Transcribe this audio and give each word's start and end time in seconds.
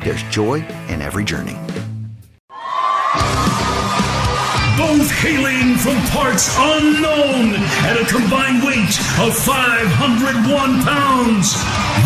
there's 0.00 0.22
joy 0.24 0.64
in 0.88 1.02
every 1.02 1.24
journey. 1.24 1.56
Both 4.78 5.10
hailing 5.10 5.76
from 5.76 5.98
parts 6.14 6.54
unknown 6.56 7.54
at 7.82 7.98
a 8.00 8.06
combined 8.06 8.62
weight 8.62 8.94
of 9.18 9.34
501 9.34 10.82
pounds. 10.86 11.54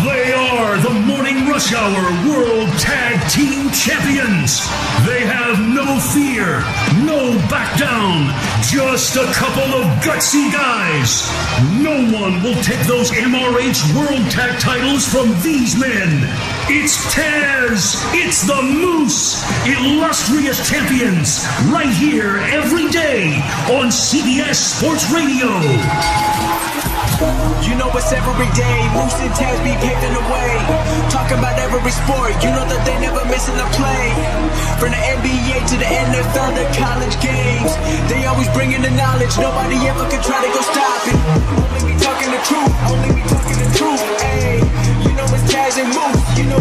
They 0.03 0.33
are 0.33 0.77
the 0.79 0.89
Morning 1.05 1.47
Rush 1.47 1.71
Hour 1.71 2.03
World 2.27 2.69
Tag 2.79 3.21
Team 3.29 3.69
Champions. 3.69 4.65
They 5.05 5.21
have 5.21 5.61
no 5.61 5.85
fear, 6.11 6.65
no 7.05 7.37
back 7.47 7.77
down, 7.77 8.33
just 8.65 9.15
a 9.15 9.31
couple 9.33 9.69
of 9.77 9.85
gutsy 10.01 10.51
guys. 10.51 11.29
No 11.77 11.93
one 12.11 12.41
will 12.41 12.59
take 12.63 12.81
those 12.87 13.11
MRH 13.11 13.95
World 13.95 14.31
Tag 14.31 14.59
titles 14.59 15.07
from 15.07 15.29
these 15.43 15.79
men. 15.79 16.52
It's 16.71 16.95
Taz, 17.11 17.99
it's 18.15 18.47
the 18.47 18.55
Moose, 18.55 19.43
illustrious 19.67 20.63
champions, 20.63 21.43
right 21.67 21.91
here 21.91 22.39
every 22.55 22.87
day 22.87 23.35
on 23.67 23.91
CBS 23.91 24.79
Sports 24.79 25.11
Radio. 25.11 25.51
You 27.67 27.75
know 27.75 27.91
it's 27.99 28.15
every 28.15 28.47
day. 28.55 28.79
Moose 28.95 29.19
and 29.19 29.35
Taz 29.35 29.59
be 29.59 29.75
paving 29.83 30.15
the 30.15 30.23
way. 30.31 30.55
Talking 31.11 31.39
about 31.43 31.59
every 31.59 31.91
sport. 31.91 32.31
You 32.39 32.55
know 32.55 32.63
that 32.63 32.81
they 32.87 32.95
never 33.03 33.27
missing 33.27 33.59
a 33.59 33.67
play. 33.75 34.15
From 34.79 34.95
the 34.95 35.01
NBA 35.19 35.67
to 35.67 35.75
the 35.75 35.87
NFL, 35.87 36.55
the 36.55 36.63
college 36.79 37.15
games. 37.19 37.75
They 38.07 38.23
always 38.23 38.47
bringing 38.55 38.81
the 38.81 38.91
knowledge. 38.95 39.35
Nobody 39.35 39.83
ever 39.83 40.07
can 40.07 40.23
try 40.23 40.39
to 40.39 40.47
go 40.47 40.61
stop 40.63 41.11
it. 41.11 41.19
Only 41.59 41.91
me 41.91 41.93
talking 41.99 42.31
the 42.31 42.41
truth. 42.47 42.71
Only 42.87 43.09
me 43.19 43.23
talking 43.27 43.59
the 43.59 43.69
truth. 43.75 44.03
Hey, 44.23 44.63
Moose. 45.81 46.37
You 46.37 46.43
know. 46.45 46.57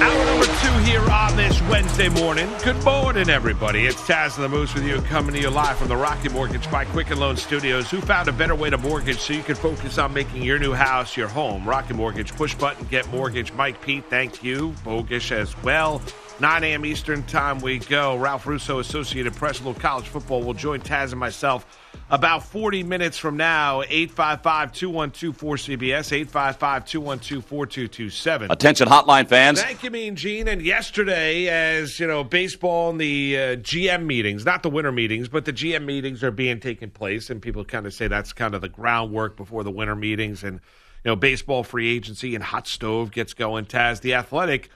Hour 0.00 0.24
number 0.24 0.46
two 0.46 0.78
here 0.88 1.02
on 1.10 1.36
this 1.36 1.60
Wednesday 1.62 2.08
morning. 2.08 2.48
Good 2.62 2.82
morning, 2.84 3.28
everybody. 3.28 3.86
It's 3.86 4.00
Taz 4.02 4.36
and 4.36 4.44
the 4.44 4.48
Moose 4.48 4.72
with 4.72 4.86
you, 4.86 5.00
coming 5.02 5.34
to 5.34 5.40
you 5.40 5.50
live 5.50 5.76
from 5.78 5.88
the 5.88 5.96
Rocket 5.96 6.30
Mortgage 6.30 6.70
by 6.70 6.84
Quicken 6.84 7.18
Loan 7.18 7.36
Studios. 7.36 7.90
Who 7.90 8.00
found 8.00 8.28
a 8.28 8.32
better 8.32 8.54
way 8.54 8.70
to 8.70 8.78
mortgage 8.78 9.18
so 9.18 9.32
you 9.32 9.42
can 9.42 9.56
focus 9.56 9.98
on 9.98 10.14
making 10.14 10.44
your 10.44 10.60
new 10.60 10.72
house 10.72 11.16
your 11.16 11.26
home? 11.26 11.68
Rocket 11.68 11.94
Mortgage, 11.94 12.36
push 12.36 12.54
button, 12.54 12.86
get 12.86 13.08
mortgage. 13.08 13.52
Mike 13.52 13.82
Pete, 13.82 14.04
thank 14.08 14.44
you. 14.44 14.70
Bogish 14.84 15.32
as 15.32 15.60
well. 15.64 16.00
9 16.40 16.62
a.m. 16.62 16.86
Eastern 16.86 17.24
Time 17.24 17.58
we 17.58 17.78
go. 17.78 18.16
Ralph 18.16 18.46
Russo, 18.46 18.78
Associated 18.78 19.34
Press, 19.34 19.58
Little 19.58 19.74
College 19.74 20.06
Football, 20.06 20.44
will 20.44 20.54
join 20.54 20.80
Taz 20.80 21.10
and 21.10 21.18
myself 21.18 21.78
about 22.10 22.44
40 22.44 22.84
minutes 22.84 23.18
from 23.18 23.36
now. 23.36 23.82
855 23.82 24.72
212 24.72 25.36
4CBS, 25.36 26.12
855 26.12 26.84
212 26.84 27.44
4227. 27.44 28.52
Attention, 28.52 28.86
hotline 28.86 29.28
fans. 29.28 29.60
Thank 29.60 29.82
you, 29.82 29.90
Mean 29.90 30.14
Gene. 30.14 30.46
And 30.46 30.62
yesterday, 30.62 31.48
as 31.48 31.98
you 31.98 32.06
know, 32.06 32.22
baseball 32.22 32.90
and 32.90 33.00
the 33.00 33.36
uh, 33.36 33.40
GM 33.56 34.04
meetings, 34.04 34.44
not 34.44 34.62
the 34.62 34.70
winter 34.70 34.92
meetings, 34.92 35.28
but 35.28 35.44
the 35.44 35.52
GM 35.52 35.84
meetings 35.84 36.22
are 36.22 36.30
being 36.30 36.60
taken 36.60 36.90
place, 36.90 37.30
and 37.30 37.42
people 37.42 37.64
kind 37.64 37.84
of 37.84 37.92
say 37.92 38.06
that's 38.06 38.32
kind 38.32 38.54
of 38.54 38.60
the 38.60 38.68
groundwork 38.68 39.36
before 39.36 39.64
the 39.64 39.72
winter 39.72 39.96
meetings. 39.96 40.44
And 40.44 40.60
you 41.04 41.10
know, 41.10 41.16
baseball 41.16 41.64
free 41.64 41.92
agency 41.92 42.36
and 42.36 42.44
hot 42.44 42.68
stove 42.68 43.10
gets 43.10 43.34
going. 43.34 43.64
Taz, 43.64 44.00
the 44.02 44.14
Athletic, 44.14 44.70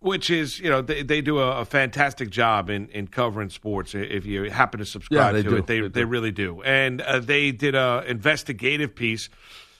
which 0.00 0.30
is 0.30 0.58
you 0.60 0.70
know 0.70 0.80
they, 0.82 1.02
they 1.02 1.20
do 1.20 1.38
a, 1.38 1.60
a 1.60 1.64
fantastic 1.64 2.30
job 2.30 2.70
in, 2.70 2.88
in 2.88 3.06
covering 3.08 3.50
sports. 3.50 3.94
If 3.94 4.24
you 4.26 4.50
happen 4.50 4.78
to 4.80 4.86
subscribe 4.86 5.34
Yeah, 5.34 5.42
to 5.42 5.48
do. 5.50 5.56
it, 5.56 5.66
they 5.66 5.80
They 5.80 5.88
they 5.88 6.04
really 6.04 6.30
do. 6.32 6.62
And 6.62 7.00
uh, 7.00 7.18
they 7.20 7.50
did 7.52 7.74
a 7.74 8.04
investigative 8.06 8.94
piece, 8.94 9.28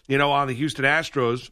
you 0.06 0.18
know, 0.18 0.30
on 0.32 0.48
the 0.48 0.54
Houston 0.54 0.84
Astros. 0.84 1.50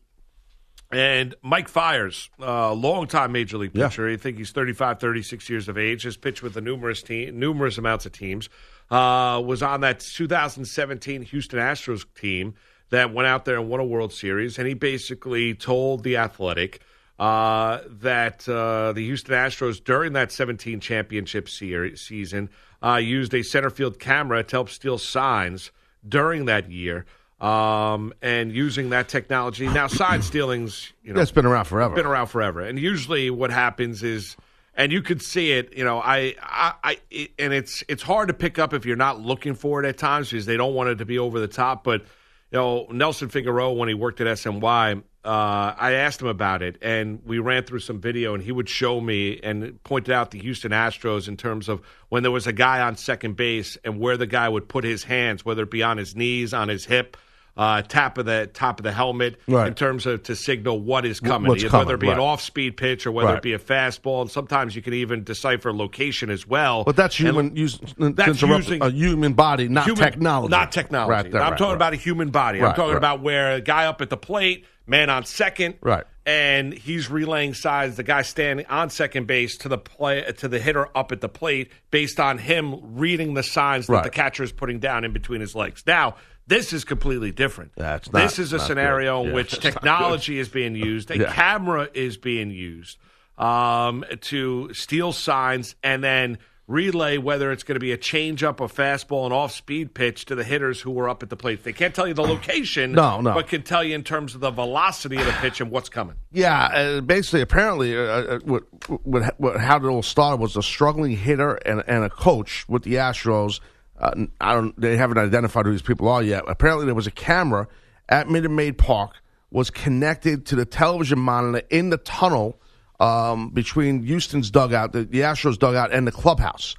And 0.93 1.35
Mike 1.43 1.69
Fiers, 1.69 2.31
uh, 2.41 2.73
longtime 2.73 3.33
major 3.33 3.59
league 3.59 3.73
Yeah. 3.75 3.89
pitcher, 3.89 4.09
I 4.09 4.17
think 4.17 4.39
he's 4.39 4.53
35, 4.53 5.01
36 5.01 5.51
years 5.51 5.69
of 5.69 5.77
age, 5.77 6.05
has 6.05 6.17
pitched 6.17 6.45
with 6.45 6.55
the 6.55 6.61
numerous 6.61 7.03
team, 7.03 7.41
numerous 7.41 7.77
amounts 7.77 8.07
of 8.07 8.13
teams. 8.13 8.49
Uh, 8.89 9.43
was 9.45 9.65
on 9.65 9.81
that 9.81 9.99
2017 9.99 11.23
Houston 11.23 11.59
Astros 11.59 12.05
team 12.15 12.55
that 12.91 13.13
went 13.13 13.27
out 13.27 13.45
there 13.47 13.57
and 13.59 13.69
won 13.69 13.81
a 13.81 13.85
World 13.85 14.13
Series, 14.13 14.59
and 14.61 14.69
he 14.69 14.75
basically 14.75 15.55
told 15.55 16.05
the 16.05 16.17
Athletic 16.17 16.81
uh, 17.19 17.81
that 17.89 18.49
uh, 18.49 18.93
the 18.93 19.05
Houston 19.05 19.35
Astros 19.35 19.83
during 19.83 20.13
that 20.13 20.33
17 20.33 20.81
championship 20.81 21.49
series, 21.49 22.01
season 22.01 22.51
uh, 22.83 22.97
used 22.97 23.33
a 23.35 23.43
center 23.43 23.71
field 23.71 23.99
camera 23.99 24.43
to 24.43 24.57
help 24.57 24.69
steal 24.69 24.99
signs 24.99 25.71
during 26.07 26.45
that 26.47 26.71
year. 26.71 27.07
Um, 27.41 28.15
and 28.23 28.51
using 28.53 28.91
that 28.91 29.09
technology 29.09 29.69
now, 29.69 29.89
sign 29.89 30.23
stealing's 30.23 30.93
you 31.03 31.13
know 31.13 31.19
That's 31.19 31.33
been 31.33 31.45
around 31.45 31.67
forever. 31.67 31.95
been 31.95 32.07
around 32.07 32.29
forever. 32.29 32.63
And 32.63 32.79
usually, 32.79 33.29
what 33.29 33.51
happens 33.51 34.03
is, 34.03 34.37
and 34.75 34.91
you 34.91 35.03
could 35.03 35.21
see 35.21 35.53
it. 35.53 35.77
You 35.77 35.85
know, 35.85 35.99
I, 35.99 36.35
I, 36.41 36.73
I 36.83 36.99
it, 37.11 37.33
and 37.39 37.53
it's 37.53 37.85
it's 37.89 38.03
hard 38.03 38.29
to 38.29 38.35
pick 38.35 38.59
up 38.59 38.73
if 38.73 38.87
you're 38.87 38.97
not 38.97 39.21
looking 39.21 39.55
for 39.55 39.85
it 39.85 39.87
at 39.87 39.99
times 39.99 40.31
because 40.31 40.47
they 40.47 40.57
don't 40.57 40.75
want 40.75 40.89
it 40.89 40.97
to 40.97 41.05
be 41.05 41.19
over 41.19 41.39
the 41.39 41.49
top. 41.49 41.85
But 41.85 42.03
you 42.51 42.59
know, 42.59 42.87
Nelson 42.91 43.29
Figueroa 43.29 43.75
when 43.75 43.91
he 43.91 43.95
worked 43.95 44.23
at 44.23 44.27
SNY, 44.29 45.03
uh, 45.27 45.75
I 45.79 45.93
asked 45.93 46.23
him 46.23 46.29
about 46.29 46.63
it, 46.63 46.79
and 46.81 47.21
we 47.27 47.39
ran 47.39 47.65
through 47.65 47.81
some 47.81 48.01
video, 48.01 48.35
and 48.35 48.43
he 48.43 48.53
would 48.53 48.69
show 48.69 49.01
me 49.01 49.41
and 49.43 49.83
pointed 49.85 50.13
out 50.13 50.31
the 50.31 50.39
Houston 50.39 50.71
Astros 50.73 51.27
in 51.29 51.37
terms 51.37 51.69
of 51.69 51.81
when 52.09 52.23
there 52.23 52.33
was 52.33 52.47
a 52.47 52.53
guy 52.53 52.81
on 52.81 52.97
second 52.97 53.37
base 53.37 53.77
and 53.85 53.99
where 53.99 54.17
the 54.17 54.27
guy 54.27 54.49
would 54.49 54.69
put 54.69 54.85
his 54.85 55.03
hands, 55.05 55.45
whether 55.45 55.65
it 55.65 55.71
be 55.71 55.83
on 55.83 55.97
his 55.99 56.15
knees, 56.15 56.55
on 56.55 56.69
his 56.69 56.85
hip. 56.85 57.17
Uh, 57.59 57.81
top 57.81 58.19
of 58.19 58.27
the 58.27 58.51
top 58.53 58.79
of 58.79 58.85
the 58.85 58.93
helmet 58.93 59.41
Right. 59.49 59.67
in 59.69 59.73
terms 59.73 60.05
of 60.05 60.23
to 60.25 60.37
signal 60.37 60.79
what 60.79 61.07
is 61.07 61.21
coming, 61.21 61.49
what's 61.49 61.63
whether 61.63 61.71
coming, 61.71 61.95
it 61.95 62.01
be 62.01 62.11
an 62.11 62.19
off-speed 62.19 62.77
pitch 62.77 63.07
or 63.07 63.13
whether 63.13 63.29
Right. 63.31 63.37
it 63.39 63.43
be 63.43 63.55
a 63.55 63.59
fastball, 63.59 64.21
and 64.21 64.31
sometimes 64.31 64.77
you 64.77 64.83
can 64.83 64.93
even 64.93 65.25
decipher 65.25 65.73
location 65.73 66.29
as 66.29 66.47
well. 66.47 66.85
But 66.85 66.97
that's 66.97 67.19
And- 67.19 67.29
human. 67.29 67.57
use, 67.57 67.79
to 67.79 68.11
That's 68.11 68.43
using- 68.43 68.83
a 68.83 68.91
human 68.91 69.33
body, 69.33 69.69
not 69.69 69.87
human- 69.87 70.05
technology. 70.05 70.51
Not 70.51 70.71
technology. 70.71 71.11
Right 71.11 71.31
there, 71.33 71.41
I'm 71.41 71.53
right, 71.53 71.57
talking 71.59 71.71
right. 71.71 71.77
about 71.77 71.93
a 71.95 71.97
human 71.97 72.29
body. 72.29 72.61
I'm 72.63 72.75
talking 72.75 72.89
right. 72.91 72.97
about 72.99 73.23
where 73.23 73.53
a 73.53 73.63
guy 73.63 73.87
up 73.87 74.03
at 74.03 74.11
the 74.11 74.19
plate, 74.19 74.67
man 74.87 75.11
on 75.11 75.25
second, 75.25 75.77
Right. 75.81 76.05
and 76.25 76.73
he's 76.73 77.11
relaying 77.11 77.55
sides. 77.55 77.97
The 77.97 78.03
guy 78.03 78.23
standing 78.23 78.67
on 78.67 78.91
second 78.91 79.27
base 79.27 79.57
to 79.59 79.69
the 79.69 79.79
play 79.79 80.23
to 80.39 80.49
the 80.49 80.59
hitter 80.59 80.89
up 80.97 81.13
at 81.13 81.21
the 81.21 81.29
plate, 81.29 81.71
based 81.91 82.21
on 82.21 82.39
him 82.39 82.97
reading 82.97 83.35
the 83.35 83.43
signs 83.43 83.87
that 83.89 83.93
Right. 83.93 84.05
the 84.05 84.11
catcher 84.11 84.43
is 84.43 84.53
putting 84.53 84.79
down 84.79 85.05
in 85.05 85.13
between 85.13 85.41
his 85.41 85.55
legs. 85.55 85.83
Now. 85.87 86.17
This 86.49 86.73
is 86.73 86.85
completely 86.85 87.33
different. 87.33 87.73
That's 87.77 88.13
not- 88.13 88.23
this 88.23 88.39
is 88.39 88.53
a 88.53 88.61
scenario 88.61 89.21
good. 89.25 89.31
in 89.31 89.35
which 89.35 89.59
technology 89.59 90.39
is 90.39 90.49
being 90.49 90.77
used, 90.77 91.11
a 91.11 91.19
Yeah. 91.19 91.33
camera 91.33 91.89
is 91.93 92.17
being 92.19 92.53
used 92.53 92.99
um, 93.37 94.05
to 94.21 94.73
steal 94.73 95.13
signs 95.13 95.75
and 95.83 96.05
then 96.05 96.39
relay 96.67 97.17
whether 97.17 97.53
it's 97.53 97.63
going 97.63 97.77
to 97.77 97.81
be 97.81 97.93
a 97.93 97.99
changeup, 97.99 98.59
a 98.61 98.69
fastball, 98.69 99.27
an 99.27 99.33
off-speed 99.33 99.95
pitch 99.95 100.25
to 100.27 100.35
the 100.35 100.43
hitters 100.45 100.81
who 100.81 100.99
are 100.99 101.09
up 101.09 101.23
at 101.23 101.31
the 101.31 101.37
plate. 101.37 101.63
They 101.63 101.73
can't 101.73 101.95
tell 101.95 102.09
you 102.09 102.15
the 102.15 102.23
location, 102.27 102.93
No, 102.93 103.21
no. 103.21 103.35
but 103.35 103.49
can 103.49 103.63
tell 103.63 103.85
you 103.85 103.95
in 103.95 104.03
terms 104.03 104.35
of 104.35 104.41
the 104.41 104.51
velocity 104.51 105.17
of 105.17 105.27
the 105.27 105.33
pitch 105.33 105.61
and 105.61 105.71
what's 105.71 105.89
coming. 105.89 106.17
Yeah, 106.33 106.67
uh, 106.67 107.01
basically, 107.01 107.41
apparently, 107.43 107.97
uh, 107.97 108.01
uh, 108.01 108.39
what, 108.45 108.65
what, 109.05 109.39
what, 109.39 109.61
how 109.61 109.77
it 109.77 109.85
all 109.85 110.03
started 110.03 110.41
was 110.41 110.57
a 110.57 110.63
struggling 110.63 111.17
hitter 111.17 111.55
and, 111.55 111.83
and 111.87 112.05
a 112.05 112.11
coach 112.11 112.69
with 112.69 112.83
the 112.83 112.95
Astros. 112.95 113.61
Uh, 113.99 114.27
I 114.41 114.55
don't. 114.55 114.79
They 114.79 114.97
haven't 114.97 115.19
identified 115.19 115.65
who 115.65 115.73
these 115.73 115.81
people 115.83 116.09
are 116.09 116.23
yet. 116.23 116.45
Apparently, 116.49 116.85
there 116.85 116.95
was 116.95 117.07
a 117.07 117.13
camera 117.13 117.67
at 118.09 118.29
Minute 118.29 118.51
Maid 118.51 118.77
Park 118.77 119.13
was 119.51 119.71
connected 119.71 120.45
to 120.47 120.57
the 120.57 120.65
television 120.67 121.19
monitor 121.19 121.67
in 121.71 121.89
the 121.91 121.97
tunnel 121.97 122.61
um, 123.01 123.51
between 123.51 124.03
Houston's 124.03 124.51
dugout, 124.51 124.93
the, 124.93 125.05
the 125.05 125.21
Astros 125.21 125.59
dugout, 125.59 125.93
and 125.93 126.07
the 126.07 126.13
clubhouse. 126.13 126.75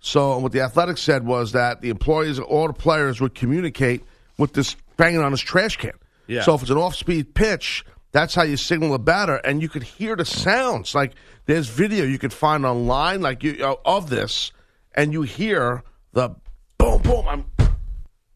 So 0.00 0.38
what 0.38 0.52
the 0.52 0.60
Athletics 0.60 1.00
said 1.02 1.26
was 1.26 1.52
that 1.52 1.80
the 1.80 1.90
employees, 1.90 2.38
all 2.38 2.66
the 2.68 2.72
players, 2.72 3.20
would 3.20 3.34
communicate 3.34 4.02
with 4.38 4.52
this 4.52 4.76
banging 4.96 5.20
on 5.20 5.32
this 5.32 5.40
trash 5.40 5.76
can. 5.76 5.92
Yeah. 6.26 6.42
So 6.42 6.54
if 6.54 6.62
it's 6.62 6.70
an 6.70 6.76
off-speed 6.78 7.34
pitch, 7.34 7.84
that's 8.12 8.34
how 8.34 8.42
you 8.44 8.56
signal 8.56 8.92
the 8.92 8.98
batter, 8.98 9.36
and 9.36 9.60
you 9.60 9.68
could 9.68 9.82
hear 9.82 10.14
the 10.16 10.24
sounds. 10.24 10.94
Like 10.94 11.12
there's 11.46 11.68
video 11.68 12.04
you 12.04 12.18
could 12.18 12.32
find 12.32 12.64
online, 12.64 13.20
like 13.20 13.42
you 13.42 13.64
uh, 13.64 13.74
of 13.84 14.08
this, 14.08 14.52
and 14.94 15.12
you 15.12 15.22
hear 15.22 15.82
the 16.12 16.30
boom, 16.78 17.02
boom. 17.02 17.26
I'm, 17.28 17.44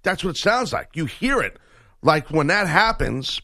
that's 0.03 0.25
what 0.25 0.31
it 0.31 0.37
sounds 0.37 0.73
like. 0.73 0.91
You 0.95 1.07
hear 1.07 1.41
it, 1.41 1.59
like 2.03 2.31
when 2.31 2.49
that 2.49 2.67
happens, 2.67 3.41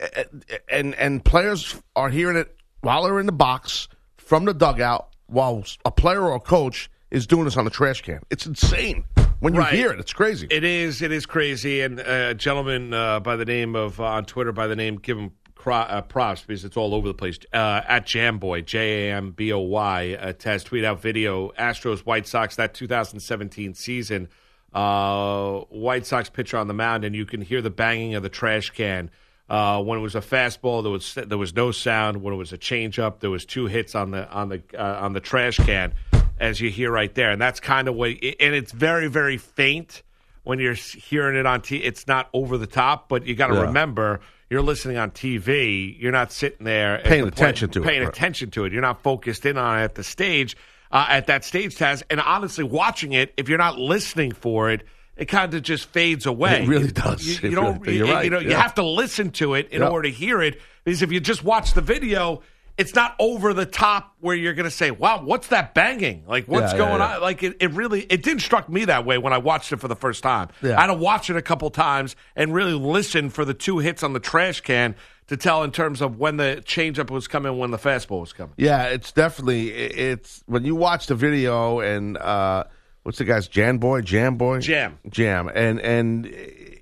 a- 0.00 0.26
a- 0.50 0.74
and 0.74 0.94
and 0.96 1.24
players 1.24 1.76
are 1.96 2.08
hearing 2.10 2.36
it 2.36 2.54
while 2.82 3.02
they're 3.04 3.18
in 3.20 3.26
the 3.26 3.32
box 3.32 3.88
from 4.18 4.44
the 4.44 4.52
dugout, 4.54 5.08
while 5.26 5.64
a 5.84 5.90
player 5.90 6.22
or 6.22 6.34
a 6.36 6.40
coach 6.40 6.90
is 7.10 7.26
doing 7.26 7.44
this 7.44 7.56
on 7.56 7.64
the 7.64 7.70
trash 7.70 8.02
can. 8.02 8.20
It's 8.30 8.46
insane 8.46 9.04
when 9.40 9.54
you 9.54 9.60
Right. 9.60 9.72
hear 9.74 9.90
it. 9.92 9.98
It's 10.00 10.12
crazy. 10.12 10.46
It 10.50 10.64
is. 10.64 11.02
It 11.02 11.12
is 11.12 11.26
crazy. 11.26 11.80
And 11.80 12.00
uh, 12.00 12.04
a 12.30 12.34
gentleman 12.34 12.92
uh, 12.94 13.20
by 13.20 13.36
the 13.36 13.44
name 13.44 13.74
of 13.74 14.00
uh, 14.00 14.04
on 14.04 14.24
Twitter 14.24 14.52
by 14.52 14.66
the 14.66 14.76
name 14.76 14.96
give 14.96 15.18
him 15.18 15.32
uh, 15.64 16.02
props 16.02 16.42
because 16.44 16.64
it's 16.64 16.76
all 16.76 16.92
over 16.94 17.06
the 17.06 17.14
place. 17.14 17.38
Uh, 17.52 17.82
at 17.86 18.04
Jamboy 18.06 18.64
J 18.64 19.08
A 19.10 19.14
M 19.14 19.30
B 19.30 19.52
O 19.52 19.60
Y 19.60 20.16
uh, 20.20 20.32
Taz 20.32 20.64
tweet 20.64 20.84
out 20.84 21.00
video 21.00 21.50
Astros 21.58 22.00
White 22.00 22.26
Sox 22.26 22.56
that 22.56 22.74
2017 22.74 23.74
season. 23.74 24.28
Uh, 24.74 25.60
White 25.68 26.06
Sox 26.06 26.30
pitcher 26.30 26.56
on 26.56 26.66
the 26.66 26.74
mound, 26.74 27.04
and 27.04 27.14
you 27.14 27.26
can 27.26 27.42
hear 27.42 27.60
the 27.60 27.70
banging 27.70 28.14
of 28.14 28.22
the 28.22 28.28
trash 28.30 28.70
can. 28.70 29.10
Uh, 29.52 29.82
when 29.82 29.98
it 29.98 30.00
was 30.02 30.14
a 30.14 30.20
fastball, 30.22 30.82
there 30.82 30.90
was 30.90 31.12
there 31.14 31.36
was 31.36 31.54
no 31.54 31.70
sound. 31.72 32.22
When 32.22 32.32
it 32.32 32.38
was 32.38 32.54
a 32.54 32.58
changeup, 32.58 33.20
there 33.20 33.28
was 33.28 33.44
two 33.44 33.66
hits 33.66 33.94
on 33.94 34.10
the 34.10 34.26
on 34.30 34.48
the 34.48 34.62
uh, 34.72 34.98
on 35.02 35.12
the 35.12 35.20
trash 35.20 35.58
can, 35.58 35.92
as 36.40 36.58
you 36.58 36.70
hear 36.70 36.90
right 36.90 37.14
there, 37.14 37.30
and 37.30 37.38
that's 37.38 37.60
kind 37.60 37.86
of 37.86 37.94
what. 37.94 38.08
And 38.12 38.54
it's 38.54 38.72
very 38.72 39.08
very 39.08 39.36
faint 39.36 40.02
when 40.44 40.58
you're 40.58 40.72
hearing 40.72 41.36
it 41.36 41.44
on 41.44 41.60
T. 41.60 41.76
It's 41.76 42.06
not 42.06 42.30
over 42.32 42.56
the 42.56 42.66
top, 42.66 43.10
but 43.10 43.26
you 43.26 43.34
got 43.34 43.48
to 43.48 43.54
Yeah. 43.56 43.60
remember 43.64 44.20
you're 44.48 44.62
listening 44.62 44.96
on 44.96 45.10
TV. 45.10 46.00
You're 46.00 46.12
not 46.12 46.32
sitting 46.32 46.64
there 46.64 47.02
Paying 47.04 47.22
the 47.22 47.28
attention 47.28 47.68
to 47.72 47.82
it, 47.82 47.86
paying 47.86 48.00
right. 48.00 48.08
attention 48.08 48.50
to 48.52 48.64
it. 48.64 48.72
You're 48.72 48.80
not 48.80 49.02
focused 49.02 49.44
in 49.44 49.58
on 49.58 49.78
it 49.80 49.82
at 49.84 49.96
the 49.96 50.02
stage. 50.04 50.56
Uh, 50.90 51.06
at 51.10 51.26
that 51.26 51.44
stage, 51.44 51.76
test. 51.76 52.04
and 52.10 52.20
honestly, 52.20 52.64
watching 52.64 53.12
it, 53.12 53.32
if 53.36 53.48
you're 53.50 53.56
not 53.58 53.78
listening 53.78 54.32
for 54.32 54.70
it, 54.70 54.82
it 55.16 55.26
kind 55.26 55.52
of 55.54 55.62
just 55.62 55.86
fades 55.90 56.26
away. 56.26 56.62
It 56.62 56.68
really 56.68 56.90
does. 56.90 57.24
You, 57.42 57.50
you 57.50 57.54
don't. 57.54 57.80
really- 57.80 57.98
you're 57.98 58.06
you, 58.06 58.12
right, 58.12 58.24
you 58.24 58.30
know, 58.30 58.38
you 58.38 58.54
have 58.54 58.74
to 58.76 58.82
listen 58.82 59.30
to 59.32 59.54
it 59.54 59.68
in 59.70 59.82
Yeah. 59.82 59.88
order 59.88 60.08
to 60.08 60.14
hear 60.14 60.40
it. 60.42 60.60
Because 60.84 61.02
if 61.02 61.12
you 61.12 61.20
just 61.20 61.44
watch 61.44 61.74
the 61.74 61.80
video, 61.80 62.42
it's 62.78 62.94
not 62.94 63.14
over 63.18 63.52
the 63.52 63.66
top 63.66 64.14
where 64.20 64.34
you're 64.34 64.54
going 64.54 64.64
to 64.64 64.70
say, 64.70 64.90
"Wow, 64.90 65.22
what's 65.22 65.48
that 65.48 65.74
banging? 65.74 66.24
Like, 66.26 66.46
what's 66.46 66.72
Yeah, 66.72 66.78
going 66.78 67.00
yeah, 67.00 67.08
yeah. 67.10 67.14
on?" 67.16 67.20
Like, 67.20 67.42
it, 67.42 67.56
it 67.60 67.70
really, 67.72 68.00
it 68.08 68.22
didn't 68.22 68.40
struck 68.40 68.68
me 68.68 68.86
that 68.86 69.04
way 69.04 69.18
when 69.18 69.32
I 69.34 69.38
watched 69.38 69.70
it 69.72 69.76
for 69.80 69.88
the 69.88 69.94
first 69.94 70.22
time. 70.22 70.48
Yeah. 70.62 70.78
I 70.78 70.82
had 70.82 70.86
to 70.88 70.94
watch 70.94 71.28
it 71.28 71.36
a 71.36 71.42
couple 71.42 71.68
times 71.70 72.16
and 72.34 72.54
really 72.54 72.72
listen 72.72 73.28
for 73.28 73.44
the 73.44 73.54
two 73.54 73.78
hits 73.78 74.02
on 74.02 74.14
the 74.14 74.20
trash 74.20 74.62
can 74.62 74.94
to 75.28 75.36
tell 75.36 75.62
in 75.62 75.70
terms 75.70 76.00
of 76.00 76.18
when 76.18 76.38
the 76.38 76.62
changeup 76.64 77.10
was 77.10 77.28
coming, 77.28 77.58
when 77.58 77.70
the 77.70 77.78
fastball 77.78 78.20
was 78.22 78.32
coming. 78.32 78.54
Yeah, 78.56 78.84
it's 78.84 79.12
definitely 79.12 79.70
it's 79.70 80.42
when 80.46 80.64
you 80.64 80.74
watch 80.74 81.06
the 81.06 81.14
video 81.14 81.78
and 81.80 82.16
uh 82.16 82.64
what's 83.02 83.18
the 83.18 83.24
guy's 83.24 83.48
Jan 83.48 83.78
Boy, 83.78 84.00
Jam 84.02 84.36
Boy, 84.36 84.60
Jam. 84.60 84.98
Jam, 85.08 85.50
and 85.54 85.80
and 85.80 86.26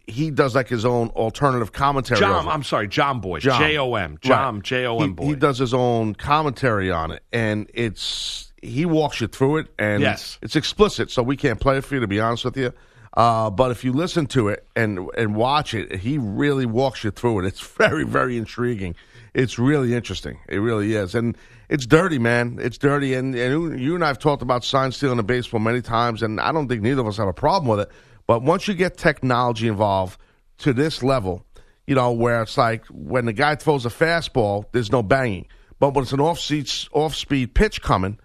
he 0.06 0.30
does 0.30 0.54
like 0.54 0.68
his 0.68 0.84
own 0.84 1.08
alternative 1.10 1.72
commentary. 1.72 2.20
It. 2.20 2.24
I'm 2.24 2.62
sorry, 2.64 2.88
John 2.88 3.20
Boy, 3.20 3.40
Jom. 3.40 3.58
J 3.58 3.78
O 3.78 3.94
M, 3.94 4.18
Jom. 4.18 4.62
J 4.62 4.86
O 4.86 4.98
He- 5.00 5.08
Boy. 5.08 5.24
He 5.26 5.34
does 5.34 5.58
his 5.58 5.72
own 5.74 6.14
commentary 6.14 6.90
on 6.90 7.10
it, 7.12 7.22
and 7.32 7.70
it's 7.74 8.52
he 8.62 8.84
walks 8.84 9.20
you 9.20 9.26
through 9.26 9.58
it, 9.58 9.66
and 9.78 10.02
Yes. 10.02 10.38
it's 10.42 10.54
explicit, 10.56 11.10
so 11.10 11.22
we 11.22 11.36
can't 11.36 11.58
play 11.60 11.78
it 11.78 11.84
for 11.84 11.94
you 11.94 12.00
to 12.00 12.06
be 12.06 12.20
honest 12.20 12.44
with 12.44 12.56
you. 12.56 12.72
Uh, 13.14 13.50
but 13.50 13.70
if 13.72 13.82
you 13.82 13.92
listen 13.92 14.26
to 14.26 14.48
it 14.48 14.66
and 14.76 15.08
and 15.16 15.34
watch 15.34 15.74
it, 15.74 15.96
he 15.96 16.18
really 16.18 16.66
walks 16.66 17.02
you 17.02 17.10
through 17.10 17.40
it. 17.40 17.44
It's 17.44 17.60
very 17.76 18.04
very 18.04 18.36
intriguing. 18.36 18.94
It's 19.34 19.58
really 19.58 19.94
interesting. 19.94 20.38
It 20.48 20.58
really 20.58 20.94
is, 20.94 21.14
and 21.14 21.36
it's 21.68 21.86
dirty, 21.86 22.18
man. 22.18 22.58
It's 22.60 22.78
dirty, 22.78 23.14
and, 23.14 23.34
and 23.34 23.78
you 23.78 23.94
and 23.94 24.04
I 24.04 24.08
have 24.08 24.18
talked 24.18 24.42
about 24.42 24.64
sign 24.64 24.90
stealing 24.90 25.20
in 25.20 25.26
baseball 25.26 25.60
many 25.60 25.80
times, 25.80 26.22
and 26.22 26.40
I 26.40 26.50
don't 26.50 26.66
think 26.66 26.82
neither 26.82 27.00
of 27.02 27.06
us 27.06 27.16
have 27.18 27.28
a 27.28 27.32
problem 27.32 27.68
with 27.68 27.80
it. 27.80 27.92
But 28.26 28.42
once 28.42 28.66
you 28.66 28.74
get 28.74 28.96
technology 28.96 29.68
involved 29.68 30.20
to 30.58 30.72
this 30.72 31.02
level, 31.02 31.44
you 31.86 31.94
know, 31.94 32.12
where 32.12 32.42
it's 32.42 32.58
like 32.58 32.84
when 32.86 33.26
the 33.26 33.32
guy 33.32 33.54
throws 33.54 33.86
a 33.86 33.88
fastball, 33.88 34.64
there's 34.72 34.90
no 34.90 35.02
banging. 35.02 35.46
But 35.78 35.94
when 35.94 36.02
it's 36.02 36.12
an 36.12 36.20
off 36.20 36.40
off 36.92 37.14
speed 37.14 37.54
pitch 37.54 37.82
coming, 37.82 38.18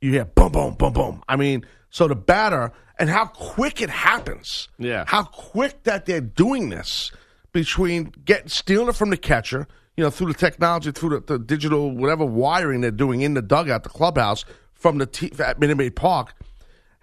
you 0.00 0.12
hear 0.12 0.24
boom, 0.24 0.52
boom, 0.52 0.74
boom, 0.74 0.92
boom. 0.92 1.22
I 1.28 1.36
mean, 1.36 1.66
so 1.90 2.06
the 2.08 2.14
batter 2.14 2.72
and 2.98 3.08
how 3.08 3.26
quick 3.26 3.80
it 3.80 3.90
happens. 3.90 4.68
Yeah. 4.78 5.04
How 5.06 5.24
quick 5.24 5.84
that 5.84 6.06
they're 6.06 6.20
doing 6.20 6.68
this 6.68 7.12
between 7.52 8.12
getting 8.24 8.48
stealing 8.48 8.88
it 8.88 8.96
from 8.96 9.10
the 9.10 9.16
catcher, 9.16 9.66
you 9.96 10.04
know, 10.04 10.10
through 10.10 10.32
the 10.32 10.38
technology, 10.38 10.90
through 10.90 11.10
the, 11.10 11.20
the 11.20 11.38
digital 11.38 11.90
whatever 11.90 12.24
wiring 12.24 12.80
they're 12.80 12.90
doing 12.90 13.22
in 13.22 13.34
the 13.34 13.42
dugout, 13.42 13.82
the 13.84 13.88
clubhouse, 13.88 14.44
from 14.74 14.98
the 14.98 15.06
t- 15.06 15.32
at 15.38 15.58
Minute 15.58 15.76
Maid 15.76 15.96
Park, 15.96 16.34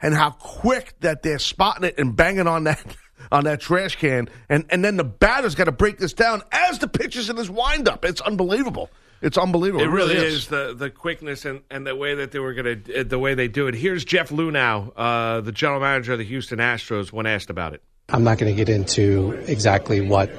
and 0.01 0.13
how 0.13 0.31
quick 0.31 0.93
that 1.01 1.23
they're 1.23 1.39
spotting 1.39 1.85
it 1.85 1.95
and 1.97 2.15
banging 2.15 2.47
on 2.47 2.65
that 2.65 2.83
on 3.31 3.45
that 3.45 3.59
trash 3.59 3.95
can, 3.95 4.29
and 4.49 4.65
and 4.69 4.83
then 4.83 4.97
the 4.97 5.03
batter's 5.03 5.55
got 5.55 5.65
to 5.65 5.71
break 5.71 5.97
this 5.97 6.13
down 6.13 6.41
as 6.51 6.79
the 6.79 6.87
pitcher's 6.87 7.29
in 7.29 7.37
his 7.37 7.49
windup. 7.49 8.05
It's 8.05 8.21
unbelievable. 8.21 8.89
It's 9.25 9.39
unbelievable. 9.39 9.83
It 9.83 9.87
really 9.87 10.17
is 10.17 10.49
the 10.49 10.75
the 10.77 10.91
quickness 10.91 11.45
and, 11.45 11.61
and 11.71 11.87
the 11.87 11.95
way 11.95 12.13
that 12.13 12.31
they 12.31 12.37
were 12.37 12.53
going 12.53 12.83
to 12.83 13.03
the 13.03 13.17
way 13.17 13.33
they 13.33 13.47
do 13.47 13.65
it. 13.65 13.73
Here's 13.73 14.05
Jeff 14.05 14.29
Luhnow, 14.29 14.91
uh, 14.95 15.41
the 15.41 15.51
general 15.51 15.79
manager 15.79 16.13
of 16.13 16.19
the 16.19 16.25
Houston 16.25 16.59
Astros, 16.59 17.11
when 17.11 17.25
asked 17.25 17.49
about 17.49 17.73
it. 17.73 17.81
I'm 18.09 18.23
not 18.23 18.37
going 18.37 18.55
to 18.55 18.55
get 18.55 18.69
into 18.69 19.31
exactly 19.47 19.99
what 19.99 20.29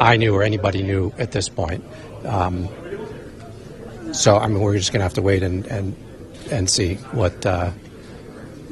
I 0.00 0.16
knew 0.16 0.34
or 0.34 0.42
anybody 0.42 0.82
knew 0.82 1.14
at 1.18 1.30
this 1.30 1.48
point. 1.48 1.84
Um, 2.24 2.68
so 4.12 4.38
I 4.38 4.48
mean, 4.48 4.60
we're 4.60 4.76
just 4.76 4.90
going 4.92 4.98
to 4.98 5.04
have 5.04 5.14
to 5.14 5.22
wait 5.22 5.44
and 5.44 5.64
and 5.68 5.96
and 6.50 6.68
see 6.68 6.96
what. 7.12 7.46
Uh, 7.46 7.70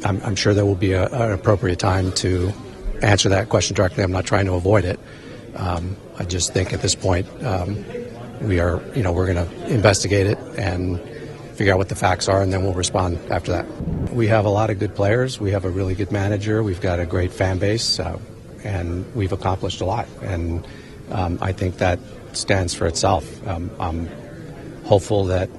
I'm, 0.05 0.21
I'm 0.23 0.37
sure 0.37 0.53
there 0.53 0.67
will 0.67 0.75
be 0.75 0.93
a, 0.93 1.07
an 1.07 1.33
appropriate 1.33 1.79
time 1.79 2.11
to 2.13 2.53
answer 3.03 3.29
that 3.29 3.49
question 3.49 3.77
directly. 3.77 4.03
I'm 4.03 4.13
not 4.13 4.27
trying 4.27 4.47
to 4.47 4.55
avoid 4.55 4.85
it. 4.85 4.99
Um, 5.57 5.97
I 6.19 6.25
just 6.25 6.53
think 6.53 6.73
at 6.73 6.83
this 6.83 6.95
point 6.95 7.27
um, 7.45 7.85
we 8.41 8.61
are, 8.61 8.83
you 8.95 9.03
know, 9.03 9.13
we're 9.13 9.33
going 9.33 9.49
to 9.49 9.67
investigate 9.67 10.27
it 10.27 10.39
and 10.57 11.01
figure 11.55 11.73
out 11.73 11.79
what 11.79 11.89
the 11.89 11.95
facts 11.95 12.29
are, 12.29 12.41
and 12.41 12.53
then 12.53 12.63
we'll 12.63 12.75
respond 12.75 13.19
after 13.31 13.53
that. 13.53 13.67
We 14.13 14.29
have 14.29 14.45
a 14.45 14.49
lot 14.49 14.71
of 14.71 14.79
good 14.79 14.95
players. 14.95 15.41
We 15.41 15.51
have 15.51 15.65
a 15.65 15.71
really 15.71 15.95
good 15.95 16.13
manager. 16.13 16.63
We've 16.63 16.81
got 16.81 17.01
a 17.01 17.07
great 17.07 17.33
fan 17.33 17.59
base, 17.59 17.99
uh, 17.99 18.19
and 18.65 19.13
we've 19.15 19.33
accomplished 19.33 19.81
a 19.81 19.85
lot. 19.85 20.07
And 20.23 20.67
um, 21.11 21.39
I 21.43 21.53
think 21.53 21.79
that 21.79 21.99
stands 22.33 22.75
for 22.75 22.87
itself. 22.87 23.47
Um, 23.47 23.71
I'm 23.81 24.09
hopeful 24.85 25.25
that 25.27 25.51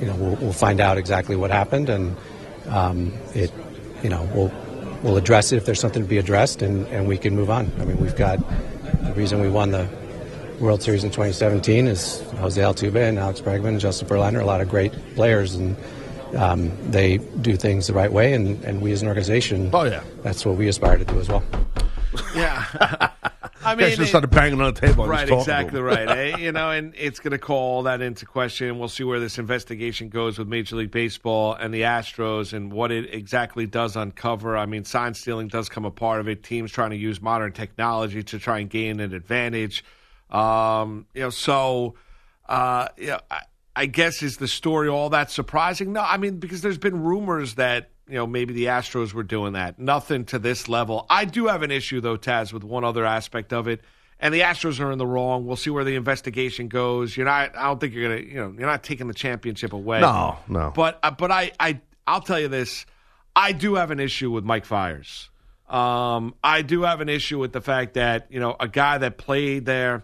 you 0.00 0.06
know 0.06 0.14
we'll, 0.16 0.36
we'll 0.36 0.52
find 0.52 0.80
out 0.80 0.98
exactly 0.98 1.36
what 1.36 1.50
happened, 1.50 1.88
and 1.88 2.16
um, 2.68 3.12
it, 3.34 3.52
you 4.02 4.08
know, 4.08 4.28
we'll 4.34 4.52
we'll 5.02 5.16
address 5.16 5.52
it 5.52 5.56
if 5.56 5.66
there's 5.66 5.80
something 5.80 6.02
to 6.02 6.08
be 6.08 6.18
addressed, 6.18 6.62
and, 6.62 6.86
and 6.88 7.06
we 7.06 7.16
can 7.16 7.34
move 7.34 7.50
on. 7.50 7.70
I 7.78 7.84
mean, 7.84 7.98
we've 7.98 8.16
got 8.16 8.38
the 9.04 9.12
reason 9.14 9.40
we 9.40 9.48
won 9.48 9.70
the 9.70 9.88
World 10.60 10.82
Series 10.82 11.04
in 11.04 11.10
2017 11.10 11.86
is 11.86 12.20
Jose 12.38 12.60
Altuve 12.60 12.96
and 12.96 13.18
Alex 13.18 13.40
Bregman 13.40 13.68
and 13.68 13.80
Justin 13.80 14.08
Verlander, 14.08 14.40
a 14.40 14.44
lot 14.44 14.60
of 14.60 14.68
great 14.68 14.92
players, 15.14 15.54
and 15.54 15.76
um, 16.36 16.72
they 16.90 17.18
do 17.18 17.56
things 17.56 17.86
the 17.86 17.92
right 17.92 18.12
way, 18.12 18.32
and, 18.32 18.62
and 18.64 18.80
we 18.82 18.90
as 18.92 19.02
an 19.02 19.08
organization, 19.08 19.70
Oh, 19.72 19.84
yeah. 19.84 20.02
that's 20.22 20.44
what 20.44 20.56
we 20.56 20.66
aspire 20.68 20.98
to 20.98 21.04
do 21.04 21.18
as 21.20 21.28
well. 21.28 21.44
Yeah, 22.34 22.64
I 23.64 23.74
They 23.76 23.90
should 23.90 24.00
have 24.00 24.08
started 24.08 24.30
banging 24.30 24.60
on 24.60 24.74
the 24.74 24.80
table. 24.80 25.06
Right, 25.06 25.28
just 25.28 25.46
talking 25.46 25.70
to 25.70 25.78
exactly 25.78 25.80
right. 25.80 26.08
eh? 26.08 26.36
You 26.38 26.52
know, 26.52 26.70
and 26.70 26.92
it's 26.96 27.20
going 27.20 27.32
to 27.32 27.38
call 27.38 27.76
all 27.76 27.82
that 27.84 28.00
into 28.00 28.26
question. 28.26 28.78
We'll 28.78 28.88
see 28.88 29.04
where 29.04 29.20
this 29.20 29.38
investigation 29.38 30.08
goes 30.08 30.38
with 30.38 30.48
Major 30.48 30.76
League 30.76 30.90
Baseball 30.90 31.54
and 31.54 31.72
the 31.72 31.82
Astros 31.82 32.52
and 32.52 32.72
what 32.72 32.90
it 32.90 33.14
exactly 33.14 33.66
does 33.66 33.94
uncover. 33.94 34.56
I 34.56 34.66
mean, 34.66 34.84
sign 34.84 35.14
stealing 35.14 35.48
does 35.48 35.68
come 35.68 35.84
a 35.84 35.90
part 35.90 36.20
of 36.20 36.28
it. 36.28 36.42
Teams 36.42 36.72
trying 36.72 36.90
to 36.90 36.96
use 36.96 37.20
modern 37.22 37.52
technology 37.52 38.22
to 38.24 38.38
try 38.38 38.58
and 38.58 38.68
gain 38.70 39.00
an 39.00 39.12
advantage. 39.14 39.84
Um, 40.30 41.06
you 41.14 41.22
know, 41.22 41.30
so 41.30 41.94
uh, 42.48 42.88
you 42.96 43.08
know, 43.08 43.20
I, 43.30 43.40
I 43.76 43.86
guess 43.86 44.22
is 44.22 44.38
the 44.38 44.48
story 44.48 44.88
all 44.88 45.10
that 45.10 45.30
surprising? 45.30 45.92
No, 45.92 46.00
I 46.00 46.16
mean 46.16 46.38
because 46.38 46.62
there's 46.62 46.78
been 46.78 47.02
rumors 47.02 47.54
that 47.54 47.90
you 48.08 48.14
know 48.14 48.26
maybe 48.26 48.54
the 48.54 48.66
Astros 48.66 49.12
were 49.12 49.22
doing 49.22 49.52
that. 49.54 49.78
Nothing 49.78 50.24
to 50.26 50.38
this 50.38 50.68
level. 50.68 51.06
I 51.08 51.24
do 51.24 51.46
have 51.46 51.62
an 51.62 51.70
issue 51.70 52.00
though, 52.00 52.18
Taz, 52.18 52.52
with 52.52 52.64
one 52.64 52.84
other 52.84 53.04
aspect 53.04 53.52
of 53.52 53.68
it. 53.68 53.80
And 54.20 54.34
the 54.34 54.40
Astros 54.40 54.80
are 54.80 54.90
in 54.90 54.98
the 54.98 55.06
wrong. 55.06 55.46
We'll 55.46 55.54
see 55.54 55.70
where 55.70 55.84
the 55.84 55.94
investigation 55.94 56.66
goes. 56.66 57.16
You're 57.16 57.26
not. 57.26 57.56
I 57.56 57.68
don't 57.68 57.78
think 57.78 57.94
you're 57.94 58.08
gonna. 58.08 58.20
You 58.20 58.34
know, 58.34 58.54
you're 58.58 58.66
not 58.66 58.82
taking 58.82 59.06
the 59.06 59.14
championship 59.14 59.72
away. 59.72 60.00
No, 60.00 60.38
no. 60.48 60.72
But 60.74 60.98
uh, 61.04 61.12
but 61.12 61.30
I 61.30 61.52
I 61.60 61.80
I'll 62.06 62.20
tell 62.20 62.40
you 62.40 62.48
this. 62.48 62.84
I 63.36 63.52
do 63.52 63.76
have 63.76 63.92
an 63.92 64.00
issue 64.00 64.32
with 64.32 64.44
Mike 64.44 64.64
Fiers. 64.64 65.30
Um, 65.68 66.34
I 66.42 66.62
do 66.62 66.82
have 66.82 67.00
an 67.00 67.08
issue 67.08 67.38
with 67.38 67.52
the 67.52 67.60
fact 67.60 67.94
that 67.94 68.26
you 68.30 68.40
know 68.40 68.56
a 68.58 68.66
guy 68.66 68.98
that 68.98 69.18
played 69.18 69.66
there, 69.66 70.02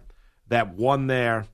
that 0.48 0.74
won 0.74 1.06
there, 1.06 1.46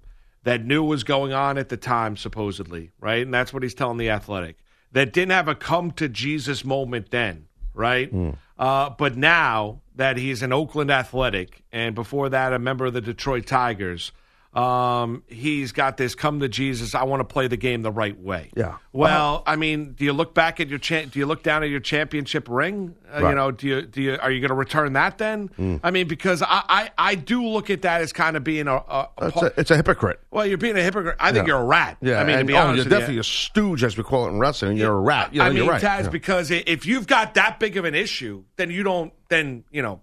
that 0.44 0.64
knew 0.64 0.82
was 0.82 1.04
going 1.04 1.32
on 1.32 1.59
at 1.59 1.68
the 1.68 1.76
time, 1.76 2.16
supposedly, 2.16 2.90
right? 3.00 3.23
And 3.23 3.32
that's 3.32 3.52
what 3.52 3.62
he's 3.62 3.75
telling 3.75 3.99
the 3.99 4.11
Athletic. 4.11 4.56
That 4.92 5.12
didn't 5.12 5.32
have 5.32 5.49
a 5.49 5.54
come 5.54 5.90
to 5.92 6.09
Jesus 6.09 6.64
moment 6.64 7.11
then, 7.11 7.47
right? 7.75 8.11
Uh, 8.59 8.90
but 8.90 9.16
now 9.16 9.80
that 9.94 10.16
he's 10.16 10.42
an 10.42 10.52
Oakland 10.52 10.90
Athletic, 10.90 11.62
and 11.73 11.94
before 11.94 12.28
that, 12.30 12.52
a 12.52 12.59
member 12.59 12.87
of 12.87 12.94
the 12.94 13.00
Detroit 13.00 13.47
Tigers, 13.47 14.12
um, 14.52 15.23
he's 15.28 15.71
got 15.71 15.97
this 15.97 16.14
come 16.16 16.40
to 16.40 16.49
Jesus. 16.49 16.95
I 16.97 17.04
want 17.04 17.21
to 17.21 17.25
play 17.25 17.47
the 17.47 17.57
game 17.57 17.83
the 17.83 17.92
right 17.92 18.19
way. 18.19 18.50
Yeah. 18.57 18.78
Well, 18.92 19.45
I 19.47 19.54
mean, 19.54 19.92
do 19.92 20.04
you 20.04 20.12
look 20.12 20.35
back 20.35 20.59
at 20.59 20.69
your 20.69 20.80
cha- 20.80 21.04
do 21.04 21.21
you 21.21 21.26
look 21.26 21.45
down 21.45 21.62
at 21.62 21.71
your 21.71 21.78
championship 21.78 22.49
ring? 22.49 22.97
Uh, 23.14 23.28
You 23.28 23.35
know, 23.37 23.50
do 23.52 23.69
you 23.69 23.83
do 23.83 24.02
you 24.02 24.19
are 24.21 24.30
you 24.30 24.40
going 24.40 24.49
to 24.49 24.54
return 24.57 24.95
that 24.95 25.19
then? 25.19 25.80
I 25.85 25.92
mean, 25.92 26.09
because 26.09 26.42
I, 26.42 26.62
I 26.69 26.90
I 26.99 27.14
do 27.14 27.45
look 27.47 27.71
at 27.71 27.83
that 27.83 28.00
as 28.00 28.12
kind 28.12 28.37
of 28.37 28.42
being 28.42 28.66
a, 28.66 28.75
a, 28.75 29.09
a 29.19 29.26
It's 29.28 29.42
a, 29.42 29.61
it's 29.61 29.71
a 29.71 29.76
hypocrite. 29.76 30.19
well, 30.33 30.45
you're 30.45 30.59
being 30.59 30.76
a 30.76 30.83
hypocrite. 30.83 31.16
I 31.21 31.30
think 31.33 31.47
Yeah. 31.47 31.54
you're 31.54 31.62
a 31.62 31.66
rat. 31.66 31.99
Yeah, 32.00 32.21
I 32.21 32.25
mean, 32.25 32.37
and, 32.38 32.40
to 32.49 32.52
be 32.52 32.54
oh, 32.57 32.61
honest 32.62 32.76
you're 32.76 32.85
with 32.87 32.92
you. 32.92 32.99
definitely 32.99 33.21
a 33.21 33.25
stooge, 33.25 33.85
as 33.85 33.97
we 33.97 34.02
call 34.02 34.26
it 34.26 34.30
in 34.30 34.40
wrestling. 34.40 34.76
You're 34.76 34.97
a 34.97 35.00
rat. 35.00 35.33
You 35.33 35.38
know, 35.38 35.45
I 35.45 35.49
mean, 35.50 35.59
you're 35.59 35.69
right. 35.69 35.80
Taz, 35.83 36.04
Yeah. 36.04 36.09
because 36.11 36.50
if 36.50 36.87
you've 36.87 37.07
got 37.07 37.35
that 37.35 37.61
big 37.61 37.76
of 37.76 37.85
an 37.85 37.95
issue, 37.95 38.42
then 38.57 38.71
you 38.71 38.83
don't. 38.83 39.12
Then 39.28 39.62
you 39.71 39.80
know, 39.83 40.00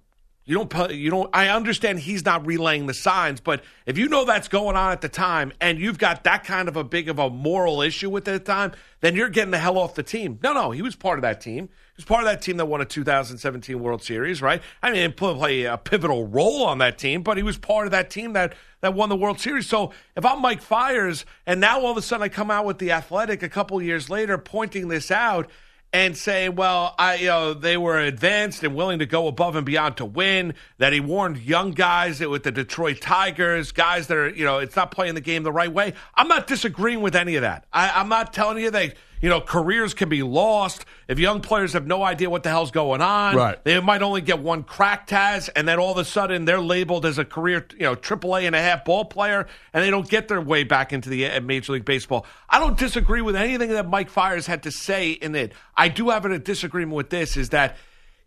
you 0.48 0.56
don't. 0.56 0.92
You 0.92 1.10
don't. 1.12 1.30
I 1.34 1.50
understand 1.50 2.00
he's 2.00 2.24
not 2.24 2.48
relaying 2.48 2.88
the 2.88 2.94
signs, 2.94 3.42
but 3.42 3.62
if 3.86 3.98
you 3.98 4.08
know 4.08 4.24
that's 4.24 4.48
going 4.48 4.78
on 4.78 4.94
at 4.94 5.02
the 5.02 5.10
time, 5.10 5.52
and 5.60 5.78
you've 5.78 5.98
got 5.98 6.24
that 6.24 6.46
kind 6.46 6.70
of 6.70 6.78
a 6.78 6.86
big 6.86 7.10
of 7.10 7.20
a 7.20 7.30
moral 7.30 7.82
issue 7.82 8.10
with 8.10 8.24
the 8.24 8.40
time, 8.40 8.72
then 9.02 9.14
you're 9.14 9.28
getting 9.28 9.52
the 9.52 9.58
hell 9.58 9.78
off 9.78 9.96
the 9.96 10.04
team. 10.04 10.40
No, 10.42 10.54
no, 10.54 10.72
he 10.72 10.82
was 10.82 10.96
part 10.96 11.20
of 11.20 11.24
that 11.24 11.42
team. 11.42 11.66
He 11.68 11.98
was 11.98 12.06
part 12.06 12.24
of 12.24 12.30
that 12.30 12.42
team 12.42 12.56
that 12.58 12.66
won 12.66 12.80
a 12.80 12.86
2017 12.86 13.78
World 13.78 14.02
Series, 14.02 14.42
right? 14.42 14.62
I 14.82 14.92
mean, 14.92 15.02
he 15.02 15.14
play 15.14 15.64
a 15.64 15.78
pivotal 15.78 16.28
role 16.28 16.64
on 16.64 16.78
that 16.78 16.98
team, 16.98 17.24
but 17.24 17.36
he 17.36 17.44
was 17.44 17.58
part 17.58 17.86
of 17.86 17.92
that 17.92 18.10
team 18.10 18.32
that 18.34 18.56
that 18.80 18.94
won 18.94 19.10
the 19.10 19.18
World 19.18 19.42
Series. 19.42 19.68
So 19.68 19.92
if 20.16 20.26
I'm 20.26 20.42
Mike 20.42 20.62
Fiers, 20.62 21.26
and 21.46 21.60
now 21.60 21.82
all 21.82 21.92
of 21.92 21.98
a 21.98 22.02
sudden 22.02 22.24
I 22.24 22.30
come 22.30 22.50
out 22.50 22.64
with 22.64 22.78
the 22.78 22.92
Athletic 22.92 23.44
a 23.44 23.50
couple 23.50 23.82
years 23.82 24.10
later, 24.10 24.38
pointing 24.38 24.88
this 24.88 25.12
out 25.12 25.50
and 25.94 26.18
saying, 26.18 26.56
well, 26.56 26.94
I 26.98 27.16
you 27.16 27.28
know 27.28 27.54
they 27.54 27.78
were 27.78 28.00
advanced 28.00 28.64
and 28.64 28.76
willing 28.76 29.00
to 29.00 29.06
go 29.06 29.28
above 29.28 29.56
and 29.56 29.66
beyond 29.66 29.98
to 29.98 30.06
win. 30.06 30.54
That 30.78 30.94
he 30.94 31.00
warned 31.00 31.38
young 31.38 31.72
guys 31.72 32.20
with 32.20 32.44
the 32.44 32.52
Detroit 32.52 33.02
Tigers, 33.02 33.72
guys 33.72 34.08
that 34.08 34.18
are 34.18 34.30
you 34.30 34.46
know 34.46 34.60
it's 34.60 34.76
not 34.76 34.92
playing 34.92 35.16
the 35.16 35.22
game 35.22 35.44
the 35.44 35.52
right 35.52 35.72
way. 35.72 35.94
I'm 36.16 36.28
not 36.28 36.48
disagreeing 36.48 37.02
with 37.02 37.16
any 37.16 37.36
of 37.36 37.42
that. 37.42 37.66
I, 37.72 37.90
I'm 37.90 38.10
not 38.10 38.34
telling 38.34 38.62
you 38.62 38.72
that 38.72 38.96
you 39.22 39.30
know 39.30 39.42
careers 39.42 39.94
can 39.94 40.10
be 40.10 40.24
lost 40.24 40.86
if 41.08 41.20
young 41.20 41.42
players 41.42 41.74
have 41.74 41.88
no 41.88 42.04
idea 42.04 42.30
what 42.30 42.44
the 42.44 42.50
hell's 42.50 42.72
going 42.72 43.02
on. 43.02 43.36
Right. 43.36 43.64
They 43.64 43.80
might 43.80 44.02
only 44.02 44.22
get 44.22 44.40
one 44.40 44.64
crack 44.64 45.08
Taz, 45.08 45.50
and 45.56 45.68
then 45.68 45.80
all 45.80 45.92
of 45.92 45.98
a 45.98 46.06
sudden 46.06 46.46
they're 46.46 46.62
labeled 46.62 47.06
as 47.06 47.18
a 47.18 47.26
career, 47.26 47.66
you 47.74 47.84
know, 47.84 47.96
AAA 47.96 48.44
and 48.44 48.56
a 48.56 48.62
half 48.62 48.86
ball 48.86 49.06
player, 49.06 49.48
and 49.74 49.84
they 49.84 49.90
don't 49.90 50.08
get 50.08 50.28
their 50.28 50.42
way 50.42 50.64
back 50.64 50.94
into 50.94 51.10
the 51.10 51.28
uh, 51.28 51.42
Major 51.42 51.74
League 51.74 51.86
Baseball. 51.86 52.26
I 52.50 52.60
don't 52.60 52.78
disagree 52.78 53.22
with 53.22 53.36
anything 53.36 53.70
that 53.70 53.90
Mike 53.90 54.10
Fiers 54.10 54.46
had 54.46 54.64
to 54.64 54.72
say 54.72 55.12
in 55.12 55.36
it. 55.36 55.54
I 55.76 55.90
do 55.90 56.10
have 56.10 56.26
a 56.26 56.40
disagreement 56.40 56.96
with 56.96 57.10
this: 57.10 57.38
is 57.38 57.50
that 57.50 57.78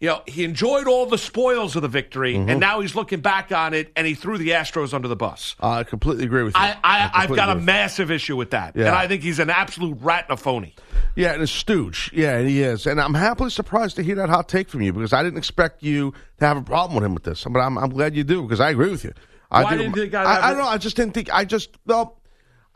you 0.01 0.09
know 0.09 0.23
he 0.27 0.45
enjoyed 0.45 0.89
all 0.89 1.07
the 1.07 1.19
spoils 1.19 1.77
of 1.77 1.83
the 1.83 1.89
victory, 1.89 2.35
Mm-hmm. 2.35 2.49
and 2.49 2.59
now 2.61 2.81
he's 2.81 2.95
looking 2.95 3.21
back 3.21 3.53
on 3.53 3.75
it, 3.75 3.93
and 3.95 4.07
he 4.07 4.15
threw 4.15 4.39
the 4.39 4.49
Astros 4.51 4.93
under 4.95 5.07
the 5.09 5.17
bus. 5.17 5.55
I 5.61 5.85
completely 5.85 6.25
agree 6.25 6.43
with 6.43 6.55
you. 6.55 6.61
I, 6.61 6.77
I, 6.83 7.11
I've 7.15 7.35
got 7.37 7.51
a 7.51 7.55
massive 7.61 8.11
issue 8.11 8.37
with 8.37 8.51
that, 8.51 8.75
Yeah. 8.75 8.87
and 8.87 8.95
I 8.97 9.07
think 9.07 9.23
he's 9.23 9.39
an 9.39 9.51
absolute 9.51 9.99
rat 10.01 10.25
and 10.29 10.39
a 10.39 10.43
phony. 10.43 10.75
Yeah, 11.17 11.33
and 11.35 11.43
a 11.43 11.47
stooge. 11.47 12.11
Yeah, 12.15 12.39
and 12.39 12.49
he 12.49 12.63
is. 12.63 12.87
And 12.87 13.01
I'm 13.01 13.15
happily 13.15 13.51
surprised 13.51 13.97
to 13.97 14.03
hear 14.03 14.15
that 14.17 14.29
hot 14.29 14.49
take 14.49 14.69
from 14.69 14.81
you 14.83 14.93
because 14.93 15.13
I 15.13 15.23
didn't 15.23 15.39
expect 15.39 15.83
you 15.83 16.13
to 16.39 16.47
have 16.47 16.57
a 16.57 16.63
problem 16.63 16.95
with 16.97 17.05
him 17.05 17.15
with 17.15 17.25
this. 17.25 17.45
But 17.51 17.59
I'm, 17.61 17.77
I'm 17.79 17.91
glad 17.91 18.15
you 18.17 18.25
do 18.25 18.43
because 18.43 18.61
I 18.61 18.71
agree 18.71 18.91
with 18.91 19.05
you. 19.05 19.13
I 19.51 19.77
didn't 19.77 19.95
think 19.95 20.15
I, 20.15 20.21
have 20.35 20.45
I 20.45 20.51
don't 20.51 20.59
know. 20.61 20.69
I 20.69 20.79
just 20.79 20.97
didn't 20.97 21.13
think. 21.15 21.29
I 21.35 21.45
just 21.45 21.71
well, 21.85 22.21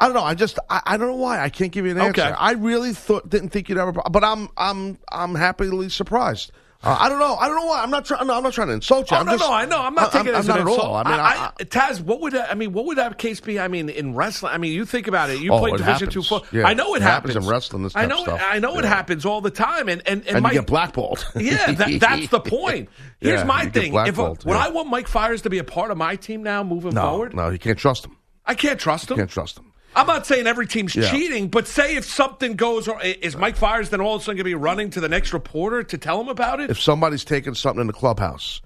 I 0.00 0.06
don't 0.06 0.14
know. 0.16 0.24
I 0.24 0.34
just 0.34 0.58
I, 0.68 0.82
I 0.84 0.96
don't 0.96 1.06
know 1.06 1.14
why. 1.14 1.38
I 1.40 1.48
can't 1.48 1.70
give 1.70 1.84
you 1.86 1.92
an 1.92 1.98
answer. 1.98 2.22
Okay. 2.22 2.32
I 2.36 2.52
really 2.52 2.92
thought 2.92 3.30
didn't 3.30 3.50
think 3.50 3.68
you'd 3.68 3.78
ever. 3.78 3.92
But 3.92 4.24
I'm 4.24 4.48
I'm 4.56 4.98
I'm 5.12 5.36
happily 5.36 5.88
surprised. 5.88 6.50
Uh, 6.84 6.96
I 7.00 7.08
don't 7.08 7.18
know. 7.18 7.34
I 7.36 7.46
don't 7.48 7.56
know 7.56 7.66
why. 7.66 7.82
I'm 7.82 7.90
not 7.90 8.04
trying. 8.04 8.26
No, 8.26 8.36
I'm 8.36 8.42
not 8.42 8.52
trying 8.52 8.68
to 8.68 8.74
insult 8.74 9.10
you. 9.10 9.16
Oh 9.16 9.20
I'm 9.20 9.26
no, 9.26 9.32
just, 9.32 9.44
no, 9.44 9.52
I 9.52 9.64
know. 9.64 9.80
I'm 9.80 9.94
not 9.94 10.14
I- 10.14 10.18
taking 10.18 10.34
it 10.34 10.36
as 10.36 10.48
I'm 10.48 10.58
an 10.58 10.64
not 10.64 10.68
at 10.68 10.72
insult. 10.74 10.88
all. 10.90 10.94
I 10.96 11.02
mean, 11.10 11.20
I, 11.20 11.52
I, 11.60 11.64
Taz, 11.64 12.00
what 12.00 12.20
would 12.20 12.32
that, 12.34 12.50
I 12.50 12.54
mean? 12.54 12.72
What 12.72 12.84
would 12.86 12.98
that 12.98 13.16
case 13.18 13.40
be? 13.40 13.58
I 13.58 13.68
mean, 13.68 13.88
in 13.88 14.14
wrestling, 14.14 14.52
I 14.52 14.58
mean, 14.58 14.72
you 14.72 14.84
think 14.84 15.06
about 15.06 15.30
it. 15.30 15.40
You 15.40 15.52
Oh, 15.52 15.58
played 15.60 15.74
it 15.74 15.78
Division 15.78 15.92
happens. 16.08 16.12
two 16.14 16.22
football. 16.22 16.48
Yeah, 16.52 16.66
I 16.66 16.74
know 16.74 16.94
it, 16.94 16.98
it 16.98 17.02
happens 17.02 17.32
happens 17.32 17.46
in 17.46 17.50
wrestling, 17.52 17.82
this 17.84 17.96
I 17.96 18.06
know. 18.06 18.18
of 18.18 18.22
stuff. 18.24 18.42
I 18.46 18.58
know 18.58 18.78
it 18.78 18.84
happens 18.84 19.24
all 19.24 19.40
the 19.40 19.50
time, 19.50 19.88
and 19.88 20.02
and 20.06 20.20
and, 20.26 20.36
and 20.36 20.42
Mike, 20.42 20.52
you 20.54 20.60
get 20.60 20.66
blackballed. 20.66 21.26
yeah, 21.36 21.72
that, 21.72 22.00
that's 22.00 22.28
the 22.28 22.40
point. 22.40 22.88
Here's 23.20 23.40
Yeah, 23.40 23.44
my 23.46 23.66
thing: 23.66 23.94
if 23.94 24.16
yeah. 24.18 24.34
I 24.58 24.68
want 24.70 24.88
Mike 24.88 25.08
Fiers 25.08 25.42
to 25.42 25.50
be 25.50 25.58
a 25.58 25.64
part 25.64 25.90
of 25.90 25.96
my 25.96 26.16
team 26.16 26.42
now, 26.42 26.62
moving 26.62 26.94
no, 26.94 27.08
forward, 27.10 27.34
no, 27.34 27.48
you 27.48 27.58
can't 27.58 27.78
trust 27.78 28.04
him. 28.04 28.16
I 28.44 28.54
can't 28.54 28.78
trust 28.78 29.10
him. 29.10 29.16
You 29.16 29.22
can't 29.22 29.30
trust 29.30 29.58
him. 29.58 29.72
I'm 29.96 30.06
not 30.06 30.26
saying 30.26 30.46
every 30.46 30.66
team's 30.66 30.94
Yeah. 30.94 31.10
cheating, 31.10 31.48
but 31.48 31.66
say 31.68 31.96
if 31.96 32.04
something 32.04 32.54
goes, 32.56 32.88
is 33.02 33.36
Mike 33.36 33.56
Fiers 33.56 33.90
then 33.90 34.00
all 34.00 34.16
of 34.16 34.22
a 34.22 34.24
sudden 34.24 34.36
going 34.36 34.44
to 34.44 34.44
be 34.44 34.54
running 34.54 34.90
to 34.90 35.00
the 35.00 35.08
next 35.08 35.32
reporter 35.32 35.82
to 35.84 35.98
tell 35.98 36.20
him 36.20 36.28
about 36.28 36.60
it? 36.60 36.70
if 36.70 36.80
somebody's 36.80 37.24
taking 37.24 37.54
something 37.54 37.80
in 37.80 37.86
the 37.86 37.92
clubhouse 37.92 38.60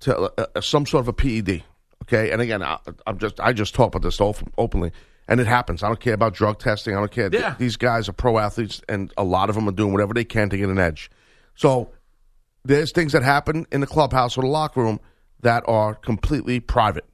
to 0.00 0.16
uh, 0.18 0.46
uh, 0.54 0.60
some 0.60 0.84
sort 0.86 1.02
of 1.02 1.08
a 1.08 1.12
PED, 1.12 1.62
okay, 2.02 2.30
and 2.30 2.42
again, 2.42 2.62
I, 2.62 2.78
I'm 3.06 3.18
just 3.18 3.38
I 3.40 3.52
just 3.52 3.74
talk 3.74 3.94
about 3.94 4.02
this 4.02 4.20
op- 4.20 4.52
openly, 4.58 4.90
and 5.28 5.40
it 5.40 5.46
happens. 5.46 5.82
I 5.82 5.88
don't 5.88 6.00
care 6.00 6.14
about 6.14 6.34
drug 6.34 6.58
testing. 6.58 6.94
I 6.96 6.98
don't 6.98 7.10
care. 7.12 7.30
Yeah. 7.32 7.54
These 7.58 7.76
guys 7.76 8.08
are 8.08 8.12
pro 8.12 8.38
athletes, 8.38 8.82
and 8.88 9.12
a 9.16 9.24
lot 9.24 9.48
of 9.48 9.54
them 9.54 9.68
are 9.68 9.72
doing 9.72 9.92
whatever 9.92 10.12
they 10.14 10.24
can 10.24 10.50
to 10.50 10.56
get 10.58 10.68
an 10.68 10.78
edge. 10.78 11.10
So 11.54 11.90
there's 12.64 12.92
things 12.92 13.12
that 13.12 13.22
happen 13.22 13.66
in 13.70 13.80
the 13.80 13.86
clubhouse 13.86 14.36
or 14.36 14.40
the 14.42 14.48
locker 14.48 14.80
room 14.82 14.98
that 15.40 15.62
are 15.68 15.94
completely 15.94 16.58
private. 16.60 17.04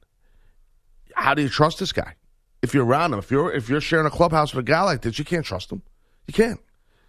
How 1.15 1.33
do 1.33 1.41
you 1.41 1.49
trust 1.49 1.79
this 1.79 1.91
guy? 1.93 2.15
If 2.61 2.73
you're 2.73 2.85
around 2.85 3.13
him, 3.13 3.19
if 3.19 3.31
you're 3.31 3.51
if 3.51 3.69
you're 3.69 3.81
sharing 3.81 4.05
a 4.05 4.11
clubhouse 4.11 4.53
with 4.53 4.65
a 4.65 4.69
guy 4.69 4.83
like 4.83 5.01
this, 5.01 5.17
you 5.17 5.25
can't 5.25 5.45
trust 5.45 5.71
him. 5.71 5.81
You 6.27 6.33
can't. 6.33 6.59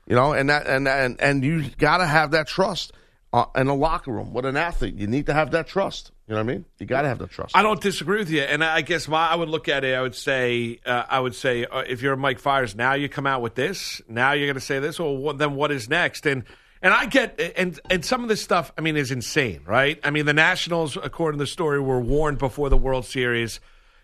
You 0.07 0.17
know, 0.17 0.33
and 0.33 0.49
that 0.51 0.67
and 0.67 0.89
and 0.89 1.21
and 1.21 1.45
you 1.45 1.69
got 1.79 1.99
to 1.99 2.07
have 2.07 2.33
that 2.33 2.49
trust 2.49 2.93
uh, 3.33 3.47
in 3.57 3.69
a 3.69 3.75
locker 3.75 4.11
room 4.11 4.33
with 4.33 4.45
an 4.45 4.57
athlete. 4.57 4.95
You 4.97 5.07
need 5.07 5.27
to 5.27 5.35
have 5.35 5.53
that 5.53 5.67
trust. 5.67 6.11
You 6.27 6.35
know 6.35 6.45
what 6.45 6.51
I 6.51 6.55
mean? 6.55 6.65
You 6.79 6.87
got 6.87 7.03
to 7.03 7.09
have 7.09 7.19
that 7.19 7.31
trust. 7.31 7.57
I 7.57 7.63
don't 7.63 7.81
disagree 7.81 8.19
with 8.19 8.31
you, 8.31 8.41
and 8.41 8.65
I 8.65 8.81
guess 8.81 9.07
my 9.09 9.29
I 9.29 9.35
would 9.35 9.49
look 9.49 9.69
at 9.69 9.85
it. 9.85 9.95
I 9.95 10.03
would 10.03 10.15
say, 10.15 10.81
uh, 10.85 11.05
I 11.09 11.21
would 11.21 11.35
say, 11.35 11.65
uh, 11.65 11.81
if 11.81 12.03
you're 12.03 12.17
Mike 12.17 12.39
Fiers, 12.39 12.75
now 12.75 12.95
you 12.95 13.09
come 13.09 13.27
out 13.27 13.43
with 13.43 13.55
this. 13.55 14.01
Now 14.09 14.33
you're 14.33 14.47
going 14.47 14.55
to 14.55 14.61
say 14.61 14.79
this. 14.79 14.99
Well, 14.99 15.17
what, 15.17 15.39
then 15.39 15.55
what 15.55 15.71
is 15.71 15.89
next? 15.89 16.27
And 16.27 16.45
and 16.81 16.93
I 16.93 17.07
get 17.07 17.41
and 17.57 17.79
and 17.91 18.05
some 18.05 18.23
of 18.23 18.29
this 18.29 18.43
stuff. 18.43 18.73
I 18.77 18.81
mean, 18.81 18.97
is 18.97 19.11
insane, 19.11 19.63
right? 19.67 20.01
I 20.03 20.11
mean, 20.11 20.27
the 20.27 20.35
Nationals, 20.35 20.97
according 20.97 21.39
to 21.39 21.43
the 21.45 21.49
story, 21.49 21.81
were 21.81 22.01
warned 22.01 22.39
before 22.39 22.69
the 22.69 22.77
World 22.77 23.07
Series. 23.07 23.61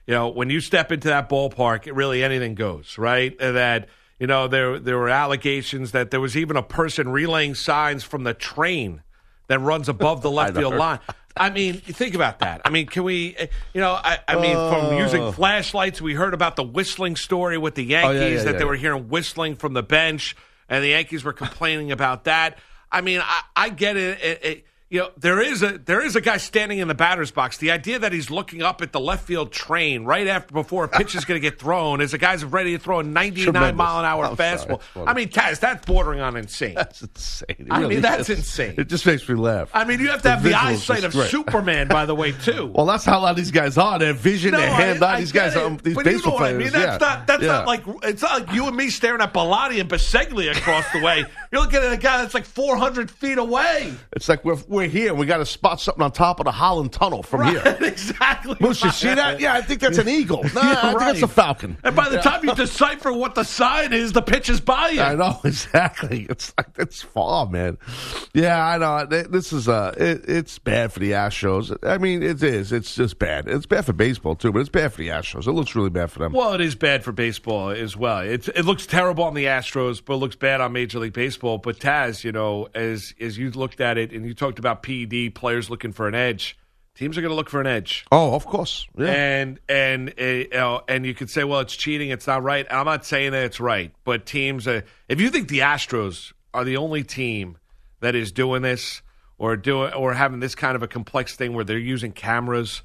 You 0.08 0.14
know, 0.14 0.28
when 0.28 0.48
you 0.48 0.60
step 0.60 0.90
into 0.90 1.08
that 1.08 1.28
ballpark, 1.28 1.86
it 1.86 1.94
really 1.94 2.24
anything 2.24 2.54
goes, 2.54 2.96
right? 2.96 3.36
And 3.38 3.56
That 3.56 3.88
you 4.18 4.26
know 4.26 4.48
there 4.48 4.78
there 4.78 4.96
were 4.96 5.10
allegations 5.10 5.92
that 5.92 6.10
there 6.10 6.20
was 6.20 6.34
even 6.34 6.56
a 6.56 6.62
person 6.62 7.10
relaying 7.10 7.54
signs 7.56 8.04
from 8.04 8.24
the 8.24 8.32
train 8.32 9.02
that 9.48 9.58
runs 9.58 9.86
above 9.86 10.22
the 10.22 10.30
left 10.38 10.56
field 10.56 10.74
line. 10.76 11.00
I 11.36 11.50
mean, 11.50 11.74
think 11.74 12.14
about 12.14 12.38
that. 12.38 12.62
I 12.64 12.70
mean, 12.70 12.86
can 12.86 13.04
we, 13.04 13.36
uh, 13.36 13.46
you 13.74 13.82
know, 13.82 13.92
I, 13.92 14.18
I 14.26 14.40
mean, 14.40 14.54
from 14.54 14.96
using 14.96 15.30
flashlights, 15.32 16.00
we 16.00 16.14
heard 16.14 16.32
about 16.34 16.56
the 16.56 16.64
whistling 16.64 17.14
story 17.14 17.58
with 17.58 17.74
the 17.74 17.84
Yankees 17.84 18.20
Oh. 18.20 18.26
yeah, 18.28 18.42
that 18.44 18.52
yeah. 18.54 18.58
they 18.58 18.64
were 18.64 18.76
hearing 18.76 19.08
whistling 19.08 19.56
from 19.56 19.74
the 19.74 19.82
bench, 19.82 20.34
and 20.70 20.82
the 20.82 20.88
Yankees 20.88 21.22
were 21.22 21.34
complaining 21.34 21.92
about 21.92 22.24
that. 22.24 22.56
I 22.90 23.02
mean, 23.02 23.20
I, 23.22 23.42
I 23.54 23.68
get 23.68 23.96
it, 23.98 24.20
it, 24.22 24.44
it. 24.44 24.66
You 24.90 25.00
know, 25.00 25.10
there 25.18 25.38
is 25.42 25.62
a 25.62 25.76
there 25.76 26.02
is 26.02 26.16
a 26.16 26.20
guy 26.22 26.38
standing 26.38 26.78
in 26.78 26.88
the 26.88 26.94
batter's 26.94 27.30
box. 27.30 27.58
The 27.58 27.72
idea 27.72 27.98
that 27.98 28.10
he's 28.10 28.30
looking 28.30 28.62
up 28.62 28.80
at 28.80 28.90
the 28.90 28.98
left 29.00 29.26
field 29.26 29.52
train 29.52 30.04
right 30.04 30.26
after 30.26 30.54
before 30.54 30.84
a 30.84 30.88
pitch 30.88 31.14
is 31.14 31.26
going 31.26 31.38
to 31.38 31.46
get 31.46 31.58
thrown 31.58 32.00
as 32.00 32.12
the 32.12 32.18
guy's 32.18 32.42
ready 32.42 32.72
to 32.72 32.82
throw 32.82 33.00
a 33.00 33.02
99 33.02 33.44
Tremendous. 33.52 33.76
mile 33.76 33.98
an 33.98 34.06
hour 34.06 34.24
I'm 34.24 34.34
fastball. 34.36 34.80
I 35.06 35.12
mean, 35.12 35.28
Taz, 35.28 35.60
that's 35.60 35.84
bordering 35.84 36.20
on 36.20 36.38
insane. 36.38 36.74
That's 36.74 37.02
insane. 37.02 37.46
It 37.58 37.66
I 37.70 37.86
mean, 37.86 38.00
that's 38.00 38.30
is. 38.30 38.38
insane. 38.38 38.76
It 38.78 38.88
just 38.88 39.04
makes 39.04 39.28
me 39.28 39.34
laugh. 39.34 39.70
I 39.74 39.84
mean, 39.84 40.00
you 40.00 40.08
have 40.08 40.22
to 40.22 40.30
have 40.30 40.42
the 40.42 40.54
eyesight 40.54 41.04
of 41.04 41.12
great. 41.12 41.28
Superman, 41.28 41.88
by 41.88 42.06
the 42.06 42.14
way, 42.14 42.32
too. 42.32 42.72
Well, 42.78 42.86
that's 42.86 43.04
how 43.04 43.18
a 43.18 43.20
lot 43.20 43.30
of 43.32 43.36
these 43.36 43.50
guys 43.50 43.76
are. 43.76 43.98
Their 43.98 44.14
vision, 44.14 44.52
their 44.52 44.70
hand 44.70 45.02
eye. 45.02 45.20
These 45.20 45.32
guys, 45.32 45.54
are, 45.54 45.68
these 45.68 45.96
but 45.96 46.06
you 46.06 46.12
baseball 46.12 46.32
know 46.32 46.38
what 46.38 46.44
I 46.44 46.52
players. 46.54 46.72
mean? 46.72 46.80
That's 46.80 47.02
yeah. 47.02 47.08
not 47.08 47.26
that's 47.26 47.42
Yeah. 47.42 47.48
not 47.48 47.66
like 47.66 47.82
it's 48.04 48.22
not 48.22 48.40
like 48.46 48.54
you 48.54 48.66
and 48.68 48.76
me 48.76 48.88
staring 48.88 49.20
at 49.20 49.34
Bellotti 49.34 49.80
and 49.80 49.90
Baseglia 49.90 50.56
across 50.56 50.90
the 50.92 51.00
way. 51.02 51.24
You're 51.52 51.60
looking 51.60 51.80
at 51.80 51.92
a 51.92 51.96
guy 51.98 52.18
that's 52.22 52.32
like 52.34 52.44
400 52.46 53.10
feet 53.10 53.36
away. 53.36 53.92
It's 54.12 54.28
like 54.30 54.44
we're 54.44 54.56
we're 54.68 54.77
here. 54.86 55.10
and 55.10 55.18
We 55.18 55.26
got 55.26 55.38
to 55.38 55.46
spot 55.46 55.80
something 55.80 56.02
on 56.02 56.12
top 56.12 56.40
of 56.40 56.44
the 56.44 56.52
Holland 56.52 56.92
Tunnel 56.92 57.22
from 57.22 57.46
here. 57.46 57.62
exactly. 57.80 58.56
Moose, 58.60 58.82
you 58.84 58.90
see 58.90 59.14
that? 59.14 59.40
Yeah, 59.40 59.54
I 59.54 59.62
think 59.62 59.80
that's 59.80 59.98
an 59.98 60.08
eagle. 60.08 60.44
No, 60.54 60.62
You're 60.62 60.76
I 60.76 60.80
think 60.80 60.98
that's 61.00 61.22
a 61.22 61.28
falcon. 61.28 61.76
And 61.84 61.94
by 61.94 62.08
the 62.08 62.18
time 62.18 62.44
you 62.44 62.54
decipher 62.54 63.12
what 63.12 63.34
the 63.34 63.44
sign 63.44 63.92
is, 63.92 64.12
the 64.12 64.22
pitch 64.22 64.48
is 64.48 64.60
by 64.60 64.88
you. 64.90 65.00
I 65.00 65.14
know 65.14 65.38
exactly. 65.44 66.26
It's 66.28 66.52
like 66.56 66.68
it's 66.78 67.02
far, 67.02 67.46
man. 67.46 67.76
Yeah, 68.34 68.66
I 68.66 68.78
know. 68.78 69.06
This 69.06 69.52
is 69.52 69.68
uh, 69.68 69.94
it, 69.96 70.24
it's 70.28 70.58
bad 70.58 70.92
for 70.92 71.00
the 71.00 71.12
Astros. 71.12 71.76
I 71.82 71.98
mean, 71.98 72.22
it 72.22 72.42
is. 72.42 72.72
It's 72.72 72.94
just 72.94 73.18
bad. 73.18 73.46
It's 73.48 73.66
bad 73.66 73.84
for 73.84 73.92
baseball 73.92 74.36
too, 74.36 74.52
but 74.52 74.60
it's 74.60 74.68
bad 74.68 74.92
for 74.92 74.98
the 74.98 75.08
Astros. 75.08 75.46
It 75.46 75.52
looks 75.52 75.74
really 75.74 75.90
bad 75.90 76.10
for 76.10 76.18
them. 76.18 76.32
Well, 76.32 76.54
it 76.54 76.60
is 76.60 76.74
bad 76.74 77.04
for 77.04 77.12
baseball 77.12 77.70
as 77.70 77.96
well. 77.96 78.20
It's, 78.20 78.48
it 78.48 78.64
looks 78.64 78.86
terrible 78.86 79.24
on 79.24 79.34
the 79.34 79.44
Astros, 79.44 80.02
but 80.04 80.14
it 80.14 80.18
looks 80.18 80.36
bad 80.36 80.60
on 80.60 80.72
Major 80.72 80.98
League 80.98 81.12
Baseball. 81.12 81.58
But 81.58 81.78
Taz, 81.78 82.24
you 82.24 82.32
know, 82.32 82.68
as 82.74 83.14
as 83.20 83.38
you 83.38 83.50
looked 83.50 83.80
at 83.80 83.96
it 83.96 84.12
and 84.12 84.24
you 84.26 84.34
talked 84.34 84.58
about 84.58 84.67
PED 84.76 85.34
players 85.34 85.70
looking 85.70 85.92
for 85.92 86.08
an 86.08 86.14
edge, 86.14 86.56
Teams 86.98 87.16
are 87.16 87.20
going 87.20 87.30
to 87.30 87.36
look 87.36 87.48
for 87.48 87.60
an 87.60 87.68
edge. 87.68 88.04
Oh, 88.10 88.34
of 88.34 88.44
course. 88.44 88.88
Yeah. 88.98 89.06
And 89.06 89.60
and 89.68 90.14
uh, 90.20 90.24
you 90.24 90.48
know, 90.50 90.82
and 90.88 91.06
you 91.06 91.14
could 91.14 91.30
say, 91.30 91.44
well, 91.44 91.60
it's 91.60 91.76
cheating. 91.76 92.10
It's 92.10 92.26
not 92.26 92.42
right. 92.42 92.66
I'm 92.68 92.86
not 92.86 93.06
saying 93.06 93.30
that 93.30 93.44
it's 93.44 93.60
right, 93.60 93.92
but 94.02 94.26
teams. 94.26 94.66
Uh, 94.66 94.80
if 95.08 95.20
you 95.20 95.30
think 95.30 95.46
the 95.46 95.60
Astros 95.60 96.32
are 96.52 96.64
the 96.64 96.76
only 96.76 97.04
team 97.04 97.56
that 98.00 98.16
is 98.16 98.32
doing 98.32 98.62
this 98.62 99.00
or 99.38 99.56
doing 99.56 99.92
or 99.92 100.12
having 100.12 100.40
this 100.40 100.56
kind 100.56 100.74
of 100.74 100.82
a 100.82 100.88
complex 100.88 101.36
thing 101.36 101.52
where 101.52 101.64
they're 101.64 101.78
using 101.78 102.10
cameras. 102.10 102.82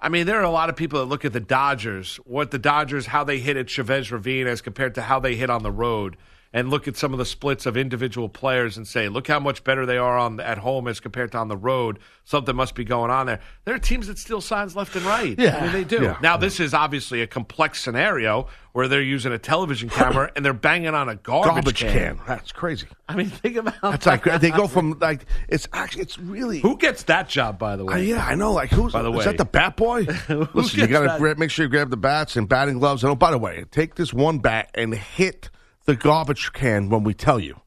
I 0.00 0.10
mean, 0.10 0.26
there 0.26 0.38
are 0.38 0.44
a 0.44 0.50
lot 0.50 0.68
of 0.68 0.76
people 0.76 1.00
that 1.00 1.06
look 1.06 1.24
at 1.24 1.32
the 1.32 1.40
Dodgers, 1.40 2.20
what 2.24 2.52
the 2.52 2.60
Dodgers, 2.60 3.04
how 3.06 3.24
they 3.24 3.40
hit 3.40 3.56
at 3.56 3.68
Chavez 3.68 4.12
Ravine 4.12 4.46
as 4.46 4.60
compared 4.60 4.94
to 4.94 5.02
how 5.02 5.18
they 5.18 5.34
hit 5.34 5.50
on 5.50 5.64
the 5.64 5.72
road, 5.72 6.16
and 6.56 6.70
look 6.70 6.88
at 6.88 6.96
some 6.96 7.12
of 7.12 7.18
the 7.18 7.26
splits 7.26 7.66
of 7.66 7.76
individual 7.76 8.30
players 8.30 8.78
and 8.78 8.88
say, 8.88 9.10
look 9.10 9.28
how 9.28 9.38
much 9.38 9.62
better 9.62 9.84
they 9.84 9.98
are 9.98 10.16
on 10.16 10.40
at 10.40 10.56
home 10.56 10.88
as 10.88 11.00
compared 11.00 11.30
to 11.32 11.36
on 11.36 11.48
the 11.48 11.56
road. 11.56 11.98
Something 12.24 12.56
must 12.56 12.74
be 12.74 12.82
going 12.82 13.10
on 13.10 13.26
there. 13.26 13.40
There 13.66 13.74
are 13.74 13.78
teams 13.78 14.06
that 14.06 14.16
steal 14.16 14.40
signs 14.40 14.74
left 14.74 14.96
and 14.96 15.04
right. 15.04 15.38
Yeah. 15.38 15.58
I 15.58 15.62
mean, 15.64 15.72
they 15.72 15.84
do. 15.84 16.02
Yeah. 16.02 16.16
Now, 16.22 16.38
this 16.38 16.58
is 16.58 16.72
obviously 16.72 17.20
a 17.20 17.26
complex 17.26 17.82
scenario 17.82 18.46
where 18.72 18.88
they're 18.88 19.02
using 19.02 19.32
a 19.32 19.38
television 19.38 19.90
camera 19.90 20.32
and 20.36 20.42
they're 20.42 20.54
banging 20.54 20.94
on 20.94 21.10
a 21.10 21.16
garbage, 21.16 21.52
Garbage 21.52 21.80
can. 21.80 22.20
That's 22.26 22.52
crazy. 22.52 22.86
I 23.06 23.16
mean, 23.16 23.28
think 23.28 23.56
about 23.56 23.74
That's 23.82 24.06
like 24.06 24.24
they 24.40 24.50
go 24.50 24.66
from 24.66 24.98
like 24.98 25.26
it's 25.50 25.68
actually 25.74 26.02
it's 26.02 26.18
really 26.18 26.60
Who 26.60 26.78
gets 26.78 27.02
that 27.02 27.28
job, 27.28 27.58
by 27.58 27.76
the 27.76 27.84
way? 27.84 27.94
Uh, 27.94 27.98
yeah, 27.98 28.26
I 28.26 28.34
know. 28.34 28.54
Like, 28.54 28.70
who's 28.70 28.94
By 28.94 29.02
the 29.02 29.12
way 29.12 29.18
is 29.18 29.24
that? 29.26 29.36
The 29.36 29.44
bat 29.44 29.76
boy? 29.76 30.06
Listen, 30.54 30.80
you 30.80 30.86
got 30.86 31.18
to 31.18 31.22
that? 31.22 31.38
make 31.38 31.50
sure 31.50 31.66
you 31.66 31.70
grab 31.70 31.90
the 31.90 31.98
bats 31.98 32.34
and 32.34 32.48
batting 32.48 32.78
gloves. 32.78 33.04
And 33.04 33.10
oh, 33.10 33.14
by 33.14 33.30
the 33.30 33.38
way, 33.38 33.66
take 33.70 33.96
this 33.96 34.14
one 34.14 34.38
bat 34.38 34.70
and 34.74 34.94
hit 34.94 35.50
the 35.86 35.96
garbage 35.96 36.52
can 36.52 36.88
when 36.88 37.04
we 37.04 37.14
tell 37.14 37.40
you. 37.40 37.60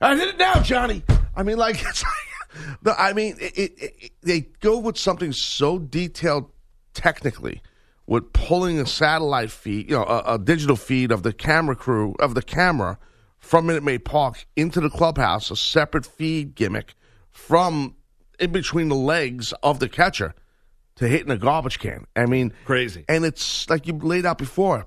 I 0.00 0.16
hit 0.16 0.28
it 0.28 0.38
now, 0.38 0.60
Johnny. 0.60 1.02
I 1.34 1.42
mean, 1.42 1.56
like, 1.56 1.82
like 1.84 1.94
the, 2.82 3.00
I 3.00 3.12
mean, 3.12 3.36
it, 3.40 3.56
it, 3.56 3.72
it, 3.78 4.12
they 4.22 4.40
go 4.60 4.78
with 4.78 4.98
something 4.98 5.32
so 5.32 5.78
detailed 5.78 6.50
technically. 6.92 7.62
With 8.08 8.32
pulling 8.32 8.78
a 8.78 8.86
satellite 8.86 9.50
feed, 9.50 9.90
you 9.90 9.96
know, 9.96 10.04
a, 10.04 10.34
a 10.34 10.38
digital 10.38 10.76
feed 10.76 11.10
of 11.10 11.24
the 11.24 11.32
camera 11.32 11.74
crew 11.74 12.14
of 12.20 12.34
the 12.34 12.42
camera 12.42 12.98
from 13.38 13.66
Minute 13.66 13.82
Maid 13.82 14.04
Park 14.04 14.46
into 14.54 14.80
the 14.80 14.90
clubhouse, 14.90 15.50
a 15.50 15.56
separate 15.56 16.06
feed 16.06 16.54
gimmick 16.54 16.94
from 17.32 17.96
in 18.38 18.52
between 18.52 18.88
the 18.88 18.94
legs 18.94 19.52
of 19.62 19.80
the 19.80 19.88
catcher 19.88 20.34
to 20.96 21.08
hitting 21.08 21.30
a 21.30 21.36
garbage 21.36 21.78
can. 21.78 22.06
I 22.14 22.26
mean, 22.26 22.52
Crazy. 22.64 23.04
And 23.08 23.24
it's 23.24 23.68
like 23.68 23.86
you 23.86 23.94
laid 23.94 24.24
out 24.24 24.38
before. 24.38 24.86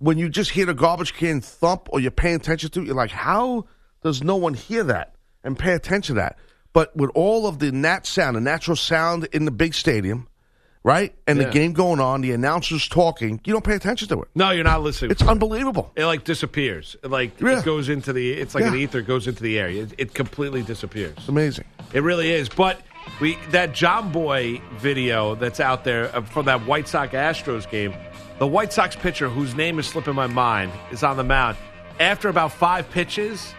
When 0.00 0.18
you 0.18 0.28
just 0.28 0.50
hear 0.50 0.66
the 0.66 0.74
garbage 0.74 1.14
can 1.14 1.40
thump 1.40 1.88
or 1.92 2.00
you're 2.00 2.10
paying 2.10 2.36
attention 2.36 2.70
to 2.70 2.80
it, 2.80 2.86
you're 2.86 2.94
like, 2.96 3.10
how 3.10 3.66
does 4.02 4.22
no 4.22 4.36
one 4.36 4.54
hear 4.54 4.82
that 4.84 5.14
and 5.44 5.58
pay 5.58 5.74
attention 5.74 6.16
to 6.16 6.20
that? 6.22 6.38
But 6.72 6.96
with 6.96 7.10
all 7.14 7.46
of 7.46 7.58
the 7.58 7.70
nat 7.70 8.06
sound, 8.06 8.36
the 8.36 8.40
natural 8.40 8.76
sound 8.76 9.28
in 9.32 9.44
the 9.44 9.50
big 9.50 9.74
stadium, 9.74 10.26
right? 10.82 11.14
And 11.26 11.38
Yeah. 11.38 11.46
the 11.46 11.50
game 11.52 11.72
going 11.74 12.00
on, 12.00 12.22
the 12.22 12.32
announcers 12.32 12.88
talking, 12.88 13.40
you 13.44 13.52
don't 13.52 13.64
pay 13.64 13.74
attention 13.74 14.08
to 14.08 14.22
it. 14.22 14.28
No, 14.34 14.50
you're 14.52 14.64
not 14.64 14.82
listening. 14.82 15.10
It's 15.10 15.20
unbelievable. 15.22 15.92
it 15.96 16.06
like 16.06 16.24
disappears. 16.24 16.96
It, 17.04 17.10
like 17.10 17.38
Yeah. 17.40 17.58
it 17.58 17.64
goes 17.66 17.88
into 17.90 18.12
the. 18.14 18.32
It's 18.32 18.54
like 18.54 18.64
an 18.64 18.72
Yeah. 18.74 18.80
ether 18.80 19.02
goes 19.02 19.26
into 19.26 19.42
the 19.42 19.58
air. 19.58 19.68
It, 19.68 19.92
it 19.98 20.14
completely 20.14 20.62
disappears. 20.62 21.12
It's 21.18 21.28
amazing. 21.28 21.64
It 21.92 22.02
really 22.02 22.30
is. 22.32 22.48
But 22.48 22.80
we 23.20 23.36
that 23.50 23.74
John 23.74 24.12
Boy 24.12 24.62
video 24.78 25.34
that's 25.34 25.60
out 25.60 25.84
there 25.84 26.06
from 26.22 26.46
that 26.46 26.64
White 26.66 26.88
Sox 26.88 27.12
Astros 27.12 27.68
game. 27.70 27.92
The 28.40 28.46
White 28.46 28.72
Sox 28.72 28.96
pitcher, 28.96 29.28
whose 29.28 29.54
name 29.54 29.78
is 29.78 29.86
slipping 29.86 30.14
my 30.14 30.26
mind, 30.26 30.72
is 30.90 31.02
on 31.02 31.18
the 31.18 31.22
mound. 31.22 31.58
After 32.00 32.30
about 32.30 32.52
five 32.52 32.88
pitches, 32.88 33.52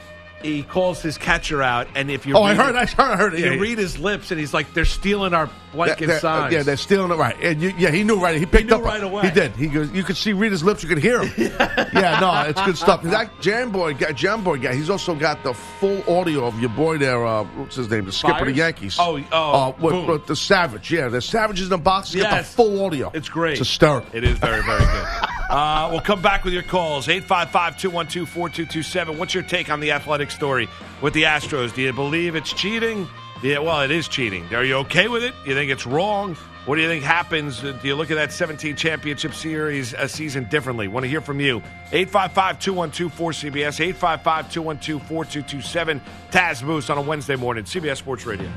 he 0.43 0.63
calls 0.63 1.01
his 1.01 1.17
catcher 1.17 1.61
out, 1.61 1.87
and 1.95 2.09
if 2.11 2.25
you 2.25 2.35
Oh, 2.35 2.43
I 2.43 2.53
heard, 2.55 2.75
I 2.75 2.85
heard, 2.85 2.99
I 2.99 3.15
heard 3.17 3.33
it. 3.33 3.39
you 3.39 3.51
Yeah, 3.53 3.59
read 3.59 3.77
his 3.77 3.97
lips, 3.99 4.31
and 4.31 4.39
he's 4.39 4.53
like, 4.53 4.73
"They're 4.73 4.85
stealing 4.85 5.33
our 5.33 5.49
blanket 5.73 6.07
They're- 6.07 6.19
signs." 6.19 6.53
Yeah, 6.53 6.63
they're 6.63 6.77
stealing 6.77 7.11
it 7.11 7.15
right. 7.15 7.35
And 7.41 7.61
you, 7.61 7.73
yeah, 7.77 7.91
he 7.91 8.03
knew 8.03 8.17
right. 8.19 8.37
He 8.37 8.45
picked 8.45 8.69
knew 8.69 8.75
up 8.77 8.83
right 8.83 9.03
away. 9.03 9.23
He 9.23 9.31
did. 9.31 9.51
He 9.55 9.67
goes. 9.67 9.91
You 9.91 10.03
could 10.03 10.17
see 10.17 10.33
read 10.33 10.51
his 10.51 10.63
lips. 10.63 10.83
You 10.83 10.89
could 10.89 10.97
hear 10.99 11.23
him. 11.23 11.31
yeah, 11.93 12.17
no, 12.21 12.49
it's 12.49 12.61
good 12.63 12.77
stuff. 12.77 13.03
That 13.03 13.29
Jam 13.41 13.71
Boy 13.71 13.93
guy, 13.93 14.11
Jam 14.11 14.43
Boy 14.43 14.57
guy. 14.57 14.73
He's 14.75 14.89
also 14.89 15.15
got 15.15 15.43
the 15.43 15.53
full 15.53 16.01
audio 16.07 16.45
of 16.45 16.59
your 16.59 16.69
boy 16.69 16.97
there. 16.97 17.25
Uh, 17.25 17.43
what's 17.55 17.75
his 17.75 17.89
name? 17.89 18.05
The 18.05 18.11
skipper 18.11 18.39
of 18.41 18.45
the 18.47 18.53
Yankees. 18.53 18.97
Oh, 18.99 19.19
oh, 19.31 19.51
uh, 19.53 19.73
with, 19.79 20.07
with 20.07 20.25
the 20.27 20.35
Savage. 20.35 20.91
Yeah, 20.91 21.07
the 21.09 21.21
Savages 21.21 21.65
in 21.65 21.69
the 21.69 21.77
box. 21.77 22.11
He's 22.13 22.23
got 22.23 22.37
the 22.39 22.43
full 22.43 22.85
audio. 22.85 23.11
It's 23.13 23.29
great. 23.29 23.51
It's 23.59 23.59
hysterical. 23.67 24.09
It 24.13 24.23
is 24.23 24.37
very, 24.39 24.61
very 24.63 24.79
good. 24.79 25.07
Uh, 25.51 25.89
we'll 25.91 25.99
come 25.99 26.21
back 26.21 26.45
with 26.45 26.53
your 26.53 26.63
calls. 26.63 27.09
855 27.09 27.77
212 27.77 28.29
4227. 28.29 29.17
What's 29.17 29.33
your 29.33 29.43
take 29.43 29.69
on 29.69 29.81
the 29.81 29.91
athletic 29.91 30.31
story 30.31 30.69
with 31.01 31.13
the 31.13 31.23
Astros? 31.23 31.73
Do 31.75 31.81
you 31.81 31.91
believe 31.91 32.35
it's 32.35 32.53
cheating? 32.53 33.05
Yeah, 33.43 33.59
well, 33.59 33.81
it 33.81 33.91
is 33.91 34.07
cheating. 34.07 34.45
Are 34.55 34.63
you 34.63 34.75
okay 34.77 35.09
with 35.09 35.23
it? 35.23 35.33
You 35.45 35.53
think 35.53 35.69
it's 35.69 35.85
wrong? 35.85 36.35
What 36.65 36.75
do 36.75 36.81
you 36.81 36.87
think 36.87 37.03
happens? 37.03 37.61
Uh, 37.63 37.71
Do 37.81 37.87
you 37.87 37.95
look 37.95 38.11
at 38.11 38.15
that 38.15 38.31
17 38.31 38.77
championship 38.77 39.33
series 39.33 39.93
a 39.93 40.07
season 40.07 40.45
differently? 40.45 40.87
Want 40.87 41.03
to 41.03 41.09
hear 41.09 41.19
from 41.19 41.41
you. 41.41 41.57
855 41.91 42.59
212 42.59 43.11
4CBS, 43.13 43.81
855 43.81 44.51
212 44.53 45.01
4227. 45.05 46.01
Taz 46.31 46.63
Moose 46.63 46.89
on 46.89 46.97
a 46.97 47.01
Wednesday 47.01 47.35
morning, 47.35 47.65
CBS 47.65 47.97
Sports 47.97 48.25
Radio. 48.25 48.49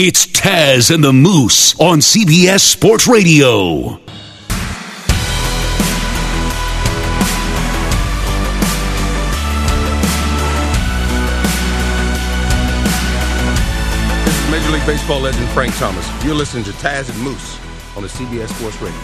It's 0.00 0.26
Taz 0.26 0.92
and 0.94 1.02
the 1.02 1.12
Moose 1.14 1.80
on 1.80 2.00
CBS 2.00 2.60
Sports 2.60 3.06
Radio. 3.08 4.00
Baseball 14.88 15.20
legend 15.20 15.46
Frank 15.50 15.76
Thomas. 15.76 16.08
You're 16.24 16.34
listening 16.34 16.64
to 16.64 16.70
Taz 16.70 17.10
and 17.10 17.20
Moose 17.20 17.58
on 17.94 18.02
the 18.02 18.08
CBS 18.08 18.48
Sports 18.48 18.80
Radio. 18.80 18.98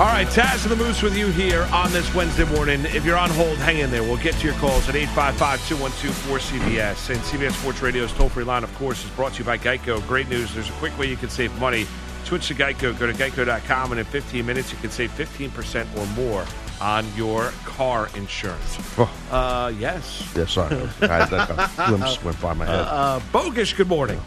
All 0.00 0.06
right, 0.06 0.26
Taz 0.26 0.64
and 0.64 0.72
the 0.72 0.76
Moose 0.76 1.00
with 1.00 1.16
you 1.16 1.28
here 1.28 1.68
on 1.72 1.92
this 1.92 2.12
Wednesday 2.16 2.42
morning. 2.56 2.84
If 2.86 3.04
you're 3.04 3.16
on 3.16 3.30
hold, 3.30 3.58
hang 3.58 3.78
in 3.78 3.92
there. 3.92 4.02
We'll 4.02 4.16
get 4.16 4.34
to 4.34 4.44
your 4.44 4.56
calls 4.56 4.88
at 4.88 4.96
855-212-4CBS. 4.96 7.10
And 7.10 7.20
CBS 7.20 7.52
Sports 7.52 7.80
Radio's 7.80 8.12
toll-free 8.14 8.42
line, 8.42 8.64
of 8.64 8.74
course, 8.74 9.04
is 9.04 9.10
brought 9.12 9.34
to 9.34 9.38
you 9.38 9.44
by 9.44 9.56
Geico. 9.56 10.04
Great 10.08 10.28
news. 10.28 10.52
There's 10.52 10.68
a 10.68 10.78
quick 10.80 10.98
way 10.98 11.06
you 11.06 11.16
can 11.16 11.30
save 11.30 11.56
money. 11.60 11.86
Switch 12.24 12.48
to 12.48 12.56
Geico. 12.56 12.98
Go 12.98 13.06
to 13.06 13.12
geico.com, 13.12 13.92
and 13.92 14.00
in 14.00 14.06
15 14.06 14.44
minutes, 14.44 14.72
you 14.72 14.78
can 14.78 14.90
save 14.90 15.12
15% 15.12 15.86
or 15.96 16.04
more 16.20 16.44
on 16.80 17.04
your 17.16 17.50
car 17.64 18.08
insurance. 18.14 18.78
Oh, 18.98 19.10
Uh, 19.30 19.72
yes. 19.78 20.22
yeah, 20.36 20.46
sorry. 20.46 20.76
I, 21.02 21.24
that 21.26 21.50
a 21.78 21.86
glimpse 21.88 22.22
went 22.24 22.40
by 22.40 22.54
my 22.54 22.66
head. 22.66 22.80
Uh, 22.88 23.20
Bogish, 23.32 23.76
good 23.76 23.88
morning. 23.88 24.20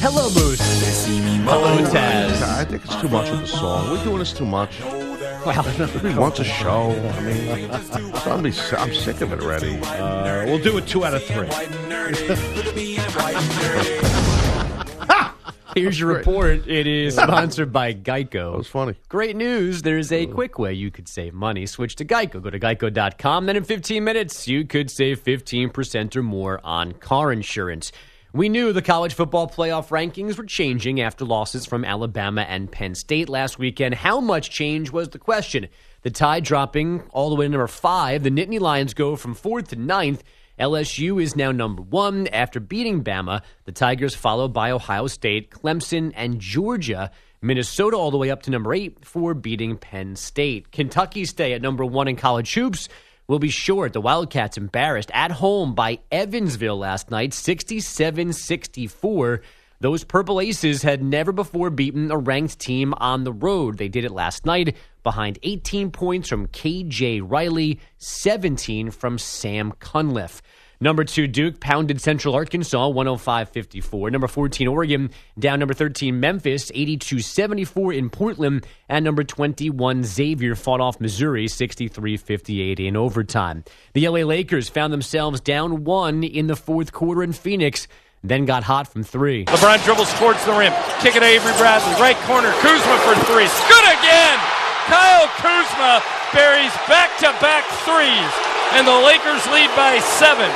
Hello, 0.00 0.28
Moose. 0.30 0.60
Hello, 1.44 1.76
Taz. 1.86 2.42
I 2.42 2.64
think 2.64 2.84
it's 2.84 2.96
too 3.00 3.08
much 3.08 3.28
of 3.30 3.42
a 3.42 3.46
song. 3.46 3.90
We're 3.90 4.04
doing 4.04 4.18
this 4.18 4.32
too 4.32 4.46
much. 4.46 4.80
Well, 4.80 5.06
We 6.04 6.14
want 6.14 6.38
a 6.40 6.44
show. 6.44 6.90
I 7.16 7.20
mean, 7.22 7.70
it's 7.70 7.88
gonna 8.24 8.52
I'm 8.76 8.92
sick 8.94 9.20
of 9.22 9.32
it 9.32 9.40
already. 9.40 9.78
Uh, 9.80 10.44
we'll 10.46 10.58
do 10.58 10.76
it 10.78 10.86
two 10.86 11.04
out 11.04 11.14
of 11.14 11.22
three. 11.24 11.48
here's 15.74 15.98
your 15.98 16.12
report. 16.12 16.66
It 16.66 16.86
is 16.86 17.14
sponsored 17.14 17.72
by 17.72 17.94
Geico. 17.94 18.52
That 18.52 18.58
was 18.58 18.68
funny. 18.68 18.94
Great 19.08 19.36
news. 19.36 19.82
There's 19.82 20.12
a 20.12 20.26
quick 20.26 20.58
way 20.58 20.72
you 20.72 20.90
could 20.90 21.08
save 21.08 21.34
money. 21.34 21.66
Switch 21.66 21.96
to 21.96 22.04
Geico. 22.04 22.42
Go 22.42 22.50
to 22.50 22.58
geico.com. 22.60 23.46
Then 23.46 23.56
in 23.56 23.64
15 23.64 24.02
minutes, 24.02 24.48
you 24.48 24.64
could 24.64 24.90
save 24.90 25.22
15% 25.22 26.16
or 26.16 26.22
more 26.22 26.60
on 26.64 26.92
car 26.92 27.32
insurance. 27.32 27.92
We 28.32 28.50
knew 28.50 28.74
the 28.74 28.82
college 28.82 29.14
football 29.14 29.48
playoff 29.48 29.88
rankings 29.88 30.36
were 30.36 30.44
changing 30.44 31.00
after 31.00 31.24
losses 31.24 31.64
from 31.64 31.84
Alabama 31.84 32.42
and 32.42 32.70
Penn 32.70 32.94
State 32.94 33.28
last 33.28 33.58
weekend. 33.58 33.94
How 33.94 34.20
much 34.20 34.50
change 34.50 34.90
was 34.90 35.08
the 35.08 35.18
question? 35.18 35.68
The 36.02 36.10
Tide 36.10 36.44
dropping 36.44 37.02
all 37.10 37.30
the 37.30 37.36
way 37.36 37.46
to 37.46 37.48
number 37.48 37.66
five. 37.66 38.22
The 38.22 38.30
Nittany 38.30 38.60
Lions 38.60 38.92
go 38.92 39.16
from 39.16 39.34
fourth 39.34 39.68
to 39.68 39.76
ninth. 39.76 40.22
LSU 40.58 41.22
is 41.22 41.36
now 41.36 41.52
number 41.52 41.82
one 41.82 42.26
after 42.28 42.58
beating 42.58 43.04
Bama. 43.04 43.42
The 43.64 43.72
Tigers 43.72 44.14
followed 44.14 44.52
by 44.52 44.72
Ohio 44.72 45.06
State, 45.06 45.50
Clemson, 45.50 46.12
and 46.16 46.40
Georgia. 46.40 47.12
Minnesota 47.40 47.96
all 47.96 48.10
the 48.10 48.16
way 48.16 48.30
up 48.30 48.42
to 48.42 48.50
number 48.50 48.74
eight 48.74 49.04
for 49.04 49.34
beating 49.34 49.76
Penn 49.76 50.16
State. 50.16 50.72
Kentucky 50.72 51.24
stay 51.24 51.52
at 51.52 51.62
number 51.62 51.84
one 51.84 52.08
in 52.08 52.16
college 52.16 52.52
hoops. 52.54 52.88
will 53.28 53.38
be 53.38 53.50
short. 53.50 53.92
The 53.92 54.00
Wildcats 54.00 54.56
embarrassed 54.56 55.12
at 55.14 55.30
home 55.30 55.74
by 55.74 56.00
Evansville 56.10 56.78
last 56.78 57.10
night, 57.10 57.32
67 57.32 58.32
64. 58.32 59.42
Those 59.80 60.02
Purple 60.02 60.40
Aces 60.40 60.82
had 60.82 61.04
never 61.04 61.30
before 61.30 61.70
beaten 61.70 62.10
a 62.10 62.18
ranked 62.18 62.58
team 62.58 62.94
on 62.96 63.22
the 63.22 63.32
road. 63.32 63.78
They 63.78 63.86
did 63.86 64.04
it 64.04 64.10
last 64.10 64.44
night 64.44 64.76
behind 65.08 65.38
18 65.42 65.90
points 65.90 66.28
from 66.28 66.48
KJ 66.48 67.22
Riley, 67.24 67.80
17 67.96 68.90
from 68.90 69.16
Sam 69.16 69.72
Cunliffe. 69.80 70.42
Number 70.82 71.02
two, 71.02 71.26
Duke 71.26 71.60
pounded 71.60 71.98
Central 71.98 72.34
Arkansas 72.34 72.88
105 72.88 73.48
54. 73.48 74.10
Number 74.10 74.28
14, 74.28 74.68
Oregon 74.68 75.10
down 75.38 75.60
number 75.60 75.72
13, 75.72 76.20
Memphis 76.20 76.70
82 76.74 77.20
74 77.20 77.94
in 77.94 78.10
Portland. 78.10 78.66
And 78.86 79.02
number 79.02 79.24
21, 79.24 80.04
Xavier 80.04 80.54
fought 80.54 80.82
off 80.82 81.00
Missouri 81.00 81.48
63 81.48 82.18
58 82.18 82.78
in 82.78 82.94
overtime. 82.94 83.64
The 83.94 84.06
LA 84.06 84.20
Lakers 84.20 84.68
found 84.68 84.92
themselves 84.92 85.40
down 85.40 85.84
one 85.84 86.22
in 86.22 86.48
the 86.48 86.56
fourth 86.56 86.92
quarter 86.92 87.22
in 87.22 87.32
Phoenix, 87.32 87.88
then 88.22 88.44
got 88.44 88.62
hot 88.62 88.92
from 88.92 89.04
three. 89.04 89.46
LeBron 89.46 89.82
dribbles 89.86 90.12
towards 90.18 90.44
the 90.44 90.52
rim. 90.52 90.74
Kick 91.00 91.16
it 91.16 91.20
to 91.20 91.24
Avery 91.24 91.52
Bradley. 91.56 91.94
Right 91.94 92.16
corner. 92.26 92.52
Kuzma 92.60 92.98
for 92.98 93.14
three. 93.24 93.48
Good. 93.68 93.87
Kyle 94.88 95.28
Kuzma 95.36 96.02
buries 96.32 96.72
back 96.88 97.16
to 97.18 97.30
back 97.40 97.64
threes. 97.84 98.32
And 98.72 98.86
the 98.86 98.98
Lakers 99.06 99.44
lead 99.52 99.70
by 99.76 99.98
seven. 100.00 100.50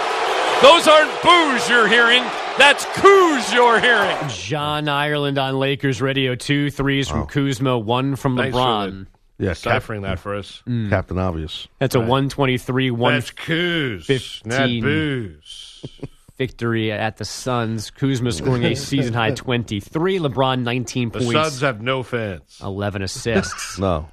Those 0.62 0.86
aren't 0.88 1.10
boos 1.22 1.68
you're 1.68 1.88
hearing. 1.88 2.22
That's 2.58 2.84
coos 3.00 3.52
you're 3.52 3.80
hearing. 3.80 4.16
John 4.28 4.88
Ireland 4.88 5.38
on 5.38 5.58
Lakers 5.58 6.00
radio. 6.02 6.34
Two 6.34 6.70
threes 6.70 7.08
from 7.08 7.26
Kuzma, 7.26 7.78
one 7.78 8.16
from 8.16 8.36
Thanks 8.36 8.54
for 8.56 8.60
LeBron. 8.62 9.06
Yeah, 9.38 9.54
Cap- 9.54 9.82
that 9.86 10.18
for 10.18 10.36
us. 10.36 10.62
Mm. 10.68 10.88
Captain 10.90 11.18
Obvious. 11.18 11.66
That's 11.78 11.94
a 11.94 12.00
123 12.00 12.90
1 12.90 13.12
That's 13.14 13.30
coos. 13.32 14.06
15. 14.06 14.50
Not 14.50 14.68
booze. 14.86 15.84
victory 16.38 16.92
at 16.92 17.16
the 17.16 17.24
Suns. 17.24 17.90
Kuzma 17.90 18.30
scoring 18.32 18.64
a 18.64 18.74
season 18.76 19.14
high 19.14 19.32
23. 19.32 20.18
LeBron 20.18 20.62
19 20.62 21.08
The 21.08 21.18
points, 21.18 21.32
The 21.32 21.44
Suns 21.44 21.60
have 21.62 21.80
no 21.82 22.02
fans. 22.02 22.58
11 22.62 23.02
assists. 23.02 23.78
No. 23.78 24.08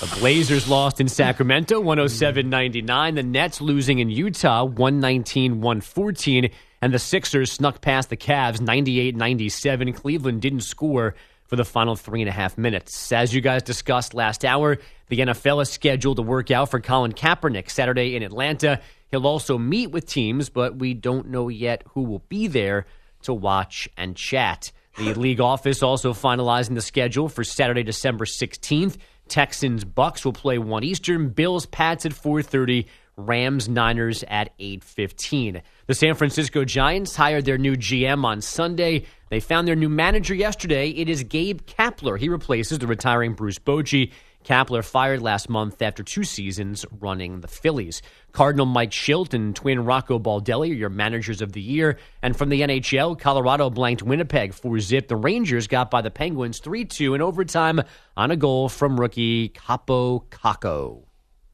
The 0.00 0.16
Blazers 0.18 0.68
lost 0.68 1.00
in 1.00 1.08
Sacramento 1.08 1.78
107 1.80 2.48
99. 2.48 3.14
The 3.14 3.22
Nets 3.22 3.60
losing 3.60 3.98
in 3.98 4.10
Utah 4.10 4.64
119 4.64 5.60
114. 5.60 6.50
And 6.82 6.92
the 6.92 6.98
Sixers 6.98 7.50
snuck 7.52 7.80
past 7.80 8.10
the 8.10 8.16
Cavs 8.16 8.60
98 8.60 9.16
97. 9.16 9.92
Cleveland 9.92 10.42
didn't 10.42 10.60
score 10.60 11.14
for 11.46 11.56
the 11.56 11.64
final 11.64 11.96
three 11.96 12.20
and 12.20 12.28
a 12.28 12.32
half 12.32 12.58
minutes. 12.58 13.12
As 13.12 13.34
you 13.34 13.40
guys 13.40 13.62
discussed 13.62 14.14
last 14.14 14.44
hour, 14.44 14.78
the 15.08 15.20
NFL 15.20 15.62
is 15.62 15.70
scheduled 15.70 16.16
to 16.16 16.22
work 16.22 16.50
out 16.50 16.70
for 16.70 16.80
Colin 16.80 17.12
Kaepernick 17.12 17.70
Saturday 17.70 18.16
in 18.16 18.22
Atlanta. 18.22 18.80
He'll 19.10 19.26
also 19.26 19.58
meet 19.58 19.90
with 19.90 20.06
teams, 20.06 20.48
but 20.48 20.76
we 20.76 20.94
don't 20.94 21.28
know 21.28 21.48
yet 21.48 21.84
who 21.90 22.02
will 22.02 22.24
be 22.28 22.48
there 22.48 22.86
to 23.22 23.32
watch 23.32 23.88
and 23.96 24.16
chat. 24.16 24.72
The 24.96 25.14
league 25.14 25.40
office 25.40 25.82
also 25.82 26.12
finalizing 26.12 26.74
the 26.74 26.80
schedule 26.80 27.28
for 27.28 27.42
Saturday, 27.42 27.82
December 27.82 28.24
16th. 28.24 28.96
Texans 29.28 29.84
Bucks 29.84 30.24
will 30.24 30.32
play 30.32 30.58
1 30.58 30.84
Eastern, 30.84 31.30
Bills 31.30 31.66
Pats 31.66 32.06
at 32.06 32.12
4:30, 32.12 32.86
Rams 33.16 33.68
Niners 33.68 34.24
at 34.28 34.52
8:15. 34.58 35.62
The 35.86 35.94
San 35.94 36.14
Francisco 36.14 36.64
Giants 36.64 37.16
hired 37.16 37.44
their 37.44 37.58
new 37.58 37.76
GM 37.76 38.24
on 38.24 38.40
Sunday. 38.40 39.04
They 39.30 39.40
found 39.40 39.66
their 39.66 39.76
new 39.76 39.88
manager 39.88 40.34
yesterday. 40.34 40.90
It 40.90 41.08
is 41.08 41.24
Gabe 41.24 41.62
Kapler. 41.62 42.18
He 42.18 42.28
replaces 42.28 42.78
the 42.78 42.86
retiring 42.86 43.34
Bruce 43.34 43.58
Bochy. 43.58 44.12
Kapler 44.44 44.84
fired 44.84 45.22
last 45.22 45.48
month 45.48 45.80
after 45.80 46.02
two 46.02 46.22
seasons 46.24 46.84
running 47.00 47.40
the 47.40 47.48
Phillies. 47.48 48.02
Cardinal 48.32 48.66
Mike 48.66 48.90
Shildt 48.90 49.32
and 49.34 49.56
twin 49.56 49.84
Rocco 49.84 50.18
Baldelli 50.18 50.70
are 50.70 50.74
your 50.74 50.90
managers 50.90 51.40
of 51.40 51.52
the 51.52 51.60
year. 51.60 51.98
And 52.22 52.36
from 52.36 52.50
the 52.50 52.60
NHL, 52.60 53.18
Colorado 53.18 53.70
blanked 53.70 54.02
Winnipeg 54.02 54.52
4 54.54 54.80
zip. 54.80 55.08
The 55.08 55.16
Rangers 55.16 55.66
got 55.66 55.90
by 55.90 56.02
the 56.02 56.10
Penguins 56.10 56.58
3 56.58 56.84
2 56.84 57.14
in 57.14 57.22
overtime 57.22 57.80
on 58.16 58.30
a 58.30 58.36
goal 58.36 58.68
from 58.68 59.00
rookie 59.00 59.48
Kaapo 59.48 60.24
Kakko. 60.28 61.04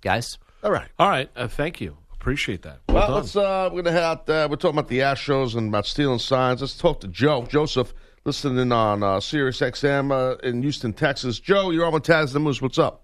Guys? 0.00 0.38
All 0.62 0.72
right. 0.72 0.88
All 0.98 1.08
right. 1.08 1.30
Uh, 1.36 1.46
thank 1.48 1.80
you. 1.80 1.96
Appreciate 2.14 2.62
that. 2.62 2.80
Well, 2.88 3.08
Well, 3.08 3.16
let's. 3.18 3.34
Uh, 3.34 3.70
we're 3.72 3.80
gonna 3.82 3.92
head 3.92 4.02
out. 4.02 4.28
Uh, 4.28 4.46
we're 4.50 4.56
talking 4.56 4.78
about 4.78 4.88
the 4.88 4.98
Astros 4.98 5.56
and 5.56 5.68
about 5.68 5.86
stealing 5.86 6.18
signs. 6.18 6.60
Let's 6.60 6.76
talk 6.76 7.00
to 7.00 7.08
Joe 7.08 7.46
Joseph, 7.48 7.94
listening 8.24 8.72
on 8.72 9.02
uh, 9.02 9.20
Sirius 9.20 9.60
XM 9.60 10.12
uh, 10.12 10.36
in 10.46 10.62
Houston, 10.62 10.92
Texas. 10.92 11.38
Joe, 11.40 11.70
you're 11.70 11.86
on 11.86 11.92
with 11.92 12.04
Taz 12.04 12.32
the 12.32 12.40
Moose. 12.40 12.60
What's 12.60 12.78
up? 12.78 13.02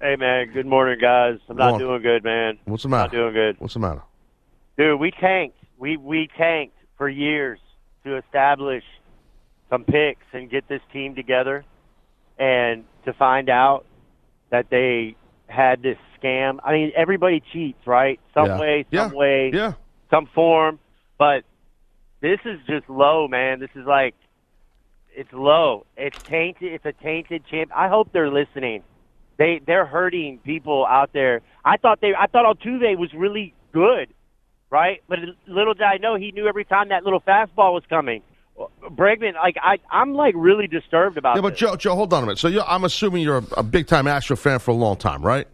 Hey 0.00 0.14
man, 0.16 0.52
good 0.52 0.66
morning, 0.66 0.98
guys. 1.00 1.38
I'm 1.48 1.56
not 1.56 1.78
doing 1.78 2.02
good, 2.02 2.22
man. 2.22 2.58
What's 2.66 2.84
the 2.84 2.88
matter? 2.88 3.04
Not 3.16 3.22
doing 3.22 3.34
good, 3.34 3.56
What's 3.58 3.74
the 3.74 3.80
matter? 3.80 4.02
dude. 4.76 5.00
We 5.00 5.10
tanked. 5.10 5.56
We 5.76 5.96
we 5.96 6.28
tanked 6.38 6.76
for 6.96 7.08
years 7.08 7.58
to 8.04 8.16
establish 8.16 8.84
some 9.70 9.82
picks 9.84 10.24
and 10.32 10.48
get 10.48 10.68
this 10.68 10.80
team 10.92 11.16
together, 11.16 11.64
and 12.38 12.84
to 13.06 13.12
find 13.12 13.50
out 13.50 13.86
that 14.50 14.70
they 14.70 15.16
had 15.48 15.82
this 15.82 15.98
scam. 16.22 16.58
I 16.62 16.72
mean, 16.72 16.92
everybody 16.96 17.42
cheats, 17.52 17.84
right? 17.84 18.20
Some 18.34 18.46
Yeah. 18.46 18.58
way, 18.60 18.86
some 18.94 19.12
Yeah. 19.12 19.18
way, 19.18 19.50
Yeah. 19.52 19.72
some 20.10 20.26
form. 20.26 20.78
But 21.18 21.42
this 22.20 22.38
is 22.44 22.60
just 22.68 22.88
low, 22.88 23.26
man. 23.26 23.58
This 23.58 23.70
is 23.74 23.84
like 23.84 24.14
it's 25.18 25.32
low. 25.32 25.84
It's 25.96 26.20
tainted. 26.22 26.72
It's 26.72 26.84
a 26.86 26.92
tainted 26.92 27.42
champ. 27.50 27.70
I 27.74 27.88
hope 27.88 28.12
they're 28.12 28.30
listening. 28.30 28.82
They 29.36 29.60
they're 29.66 29.86
hurting 29.86 30.38
people 30.38 30.86
out 30.86 31.12
there. 31.12 31.42
I 31.64 31.76
thought 31.76 32.00
they 32.00 32.12
I 32.14 32.26
thought 32.26 32.44
Altuve 32.46 32.96
was 32.98 33.12
really 33.14 33.54
good, 33.72 34.08
right? 34.70 35.02
But 35.08 35.18
little 35.46 35.74
did 35.74 35.82
I 35.82 35.98
know 35.98 36.14
he 36.16 36.32
knew 36.32 36.46
every 36.46 36.64
time 36.64 36.88
that 36.90 37.04
little 37.04 37.20
fastball 37.20 37.72
was 37.74 37.82
coming. 37.88 38.22
Bregman, 38.82 39.34
like 39.34 39.56
I 39.62 39.78
I'm 39.90 40.14
like 40.14 40.34
really 40.36 40.66
disturbed 40.66 41.16
about 41.18 41.36
Yeah, 41.36 41.42
but 41.42 41.50
this. 41.50 41.60
Joe, 41.60 41.76
Joe, 41.76 41.94
hold 41.94 42.12
on 42.12 42.24
a 42.24 42.26
minute. 42.26 42.38
So 42.38 42.48
you're, 42.48 42.64
I'm 42.66 42.84
assuming 42.84 43.22
you're 43.22 43.38
a, 43.38 43.44
a 43.58 43.62
big 43.62 43.86
time 43.86 44.06
Astro 44.08 44.36
fan 44.36 44.58
for 44.58 44.72
a 44.72 44.74
long 44.74 44.96
time, 44.96 45.22
right? 45.22 45.46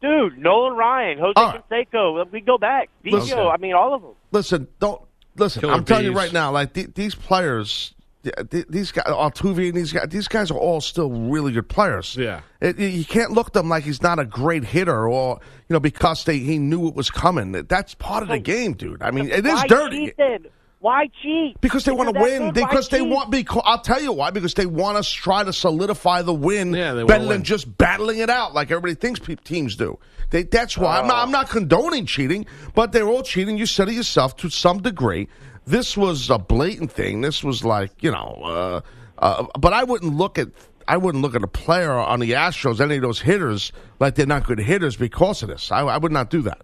Dude, 0.00 0.36
Nolan 0.38 0.76
Ryan, 0.76 1.18
Jose 1.18 1.32
All 1.36 1.52
right. 1.52 1.62
Canseco, 1.70 2.28
we 2.32 2.40
go 2.40 2.58
back. 2.58 2.88
Listen. 3.04 3.38
I 3.38 3.56
mean 3.58 3.74
all 3.74 3.94
of 3.94 4.02
them. 4.02 4.14
Listen, 4.32 4.66
don't 4.80 5.00
listen. 5.36 5.60
Killer 5.60 5.74
I'm 5.74 5.84
telling 5.84 6.04
you 6.06 6.12
right 6.12 6.32
now, 6.32 6.50
like 6.50 6.72
th- 6.72 6.94
these 6.94 7.14
players, 7.14 7.94
th- 8.22 8.34
th- 8.50 8.66
these 8.68 8.92
guys, 8.92 9.04
Altuve 9.06 9.68
and 9.68 9.76
these 9.76 9.92
guys, 9.92 10.06
these 10.08 10.28
guys 10.28 10.50
are 10.50 10.58
all 10.58 10.80
still 10.80 11.10
really 11.10 11.52
good 11.52 11.68
players. 11.68 12.16
Yeah. 12.16 12.40
It- 12.60 12.78
you- 12.78 12.88
you 12.88 13.04
can't 13.04 13.32
look 13.32 13.48
at 13.48 13.52
them 13.52 13.68
like 13.68 13.84
he's 13.84 14.02
not 14.02 14.18
a 14.18 14.24
great 14.24 14.64
hitter, 14.64 15.08
or 15.08 15.40
you 15.68 15.74
know, 15.74 15.80
because 15.80 16.24
they 16.24 16.38
he 16.38 16.58
knew 16.58 16.86
it 16.88 16.94
was 16.94 17.10
coming. 17.10 17.52
That's 17.52 17.94
part 17.94 18.22
of 18.22 18.28
the 18.28 18.36
oh. 18.36 18.40
game, 18.40 18.74
dude. 18.74 19.02
I 19.02 19.10
mean, 19.10 19.30
it 19.30 19.46
is 19.46 19.52
Why 19.52 19.66
dirty. 19.66 20.06
cheat? 20.16 20.46
Why 20.80 21.08
cheat? 21.22 21.60
Because 21.60 21.84
they 21.84 21.92
If 21.92 21.98
want 21.98 22.12
to 22.12 22.20
win. 22.20 22.50
good, 22.50 22.60
why 22.60 22.68
Because 22.68 22.88
they 22.88 22.98
cheat? 22.98 23.08
want. 23.08 23.30
Because 23.30 23.62
I'll 23.64 23.78
tell 23.80 24.02
you 24.02 24.12
why. 24.12 24.30
Because 24.32 24.54
they 24.54 24.66
want 24.66 24.96
us 24.96 25.08
to 25.12 25.16
try 25.16 25.44
to 25.44 25.52
solidify 25.52 26.22
the 26.22 26.34
win 26.34 26.74
Yeah, 26.74 26.92
they 26.94 27.04
wanna 27.04 27.06
better 27.06 27.24
than 27.26 27.44
just 27.44 27.78
battling 27.78 28.18
it 28.18 28.28
out 28.28 28.52
like 28.52 28.72
everybody 28.72 28.96
thinks 28.96 29.20
pe- 29.20 29.36
teams 29.36 29.76
do. 29.76 29.96
They, 30.30 30.42
that's 30.42 30.76
why 30.76 30.98
I'm, 30.98 31.06
not, 31.06 31.18
Oh. 31.18 31.22
I'm 31.22 31.30
not 31.30 31.50
condoning 31.50 32.06
cheating, 32.06 32.46
but 32.74 32.90
they're 32.90 33.06
all 33.06 33.22
cheating. 33.22 33.58
You 33.58 33.66
said 33.66 33.90
it 33.90 33.94
yourself 33.94 34.36
to 34.38 34.50
some 34.50 34.78
degree. 34.82 35.28
This 35.66 35.96
was 35.96 36.28
a 36.30 36.38
blatant 36.38 36.90
thing. 36.92 37.20
This 37.20 37.42
was 37.44 37.64
like 37.64 37.90
you 38.02 38.10
know. 38.10 38.40
Uh, 38.44 38.80
uh, 39.18 39.46
but 39.58 39.72
I 39.72 39.84
wouldn't 39.84 40.14
look 40.16 40.38
at. 40.38 40.48
I 40.88 40.96
wouldn't 40.96 41.22
look 41.22 41.36
at 41.36 41.42
a 41.44 41.48
player 41.48 41.92
on 41.92 42.18
the 42.18 42.32
Astros, 42.32 42.80
any 42.80 42.96
of 42.96 43.02
those 43.02 43.20
hitters, 43.20 43.70
like 44.00 44.16
they're 44.16 44.26
not 44.26 44.44
good 44.44 44.58
hitters 44.58 44.96
because 44.96 45.42
of 45.42 45.48
this. 45.48 45.70
I, 45.70 45.80
I 45.82 45.96
would 45.96 46.10
not 46.10 46.28
do 46.28 46.42
that. 46.42 46.62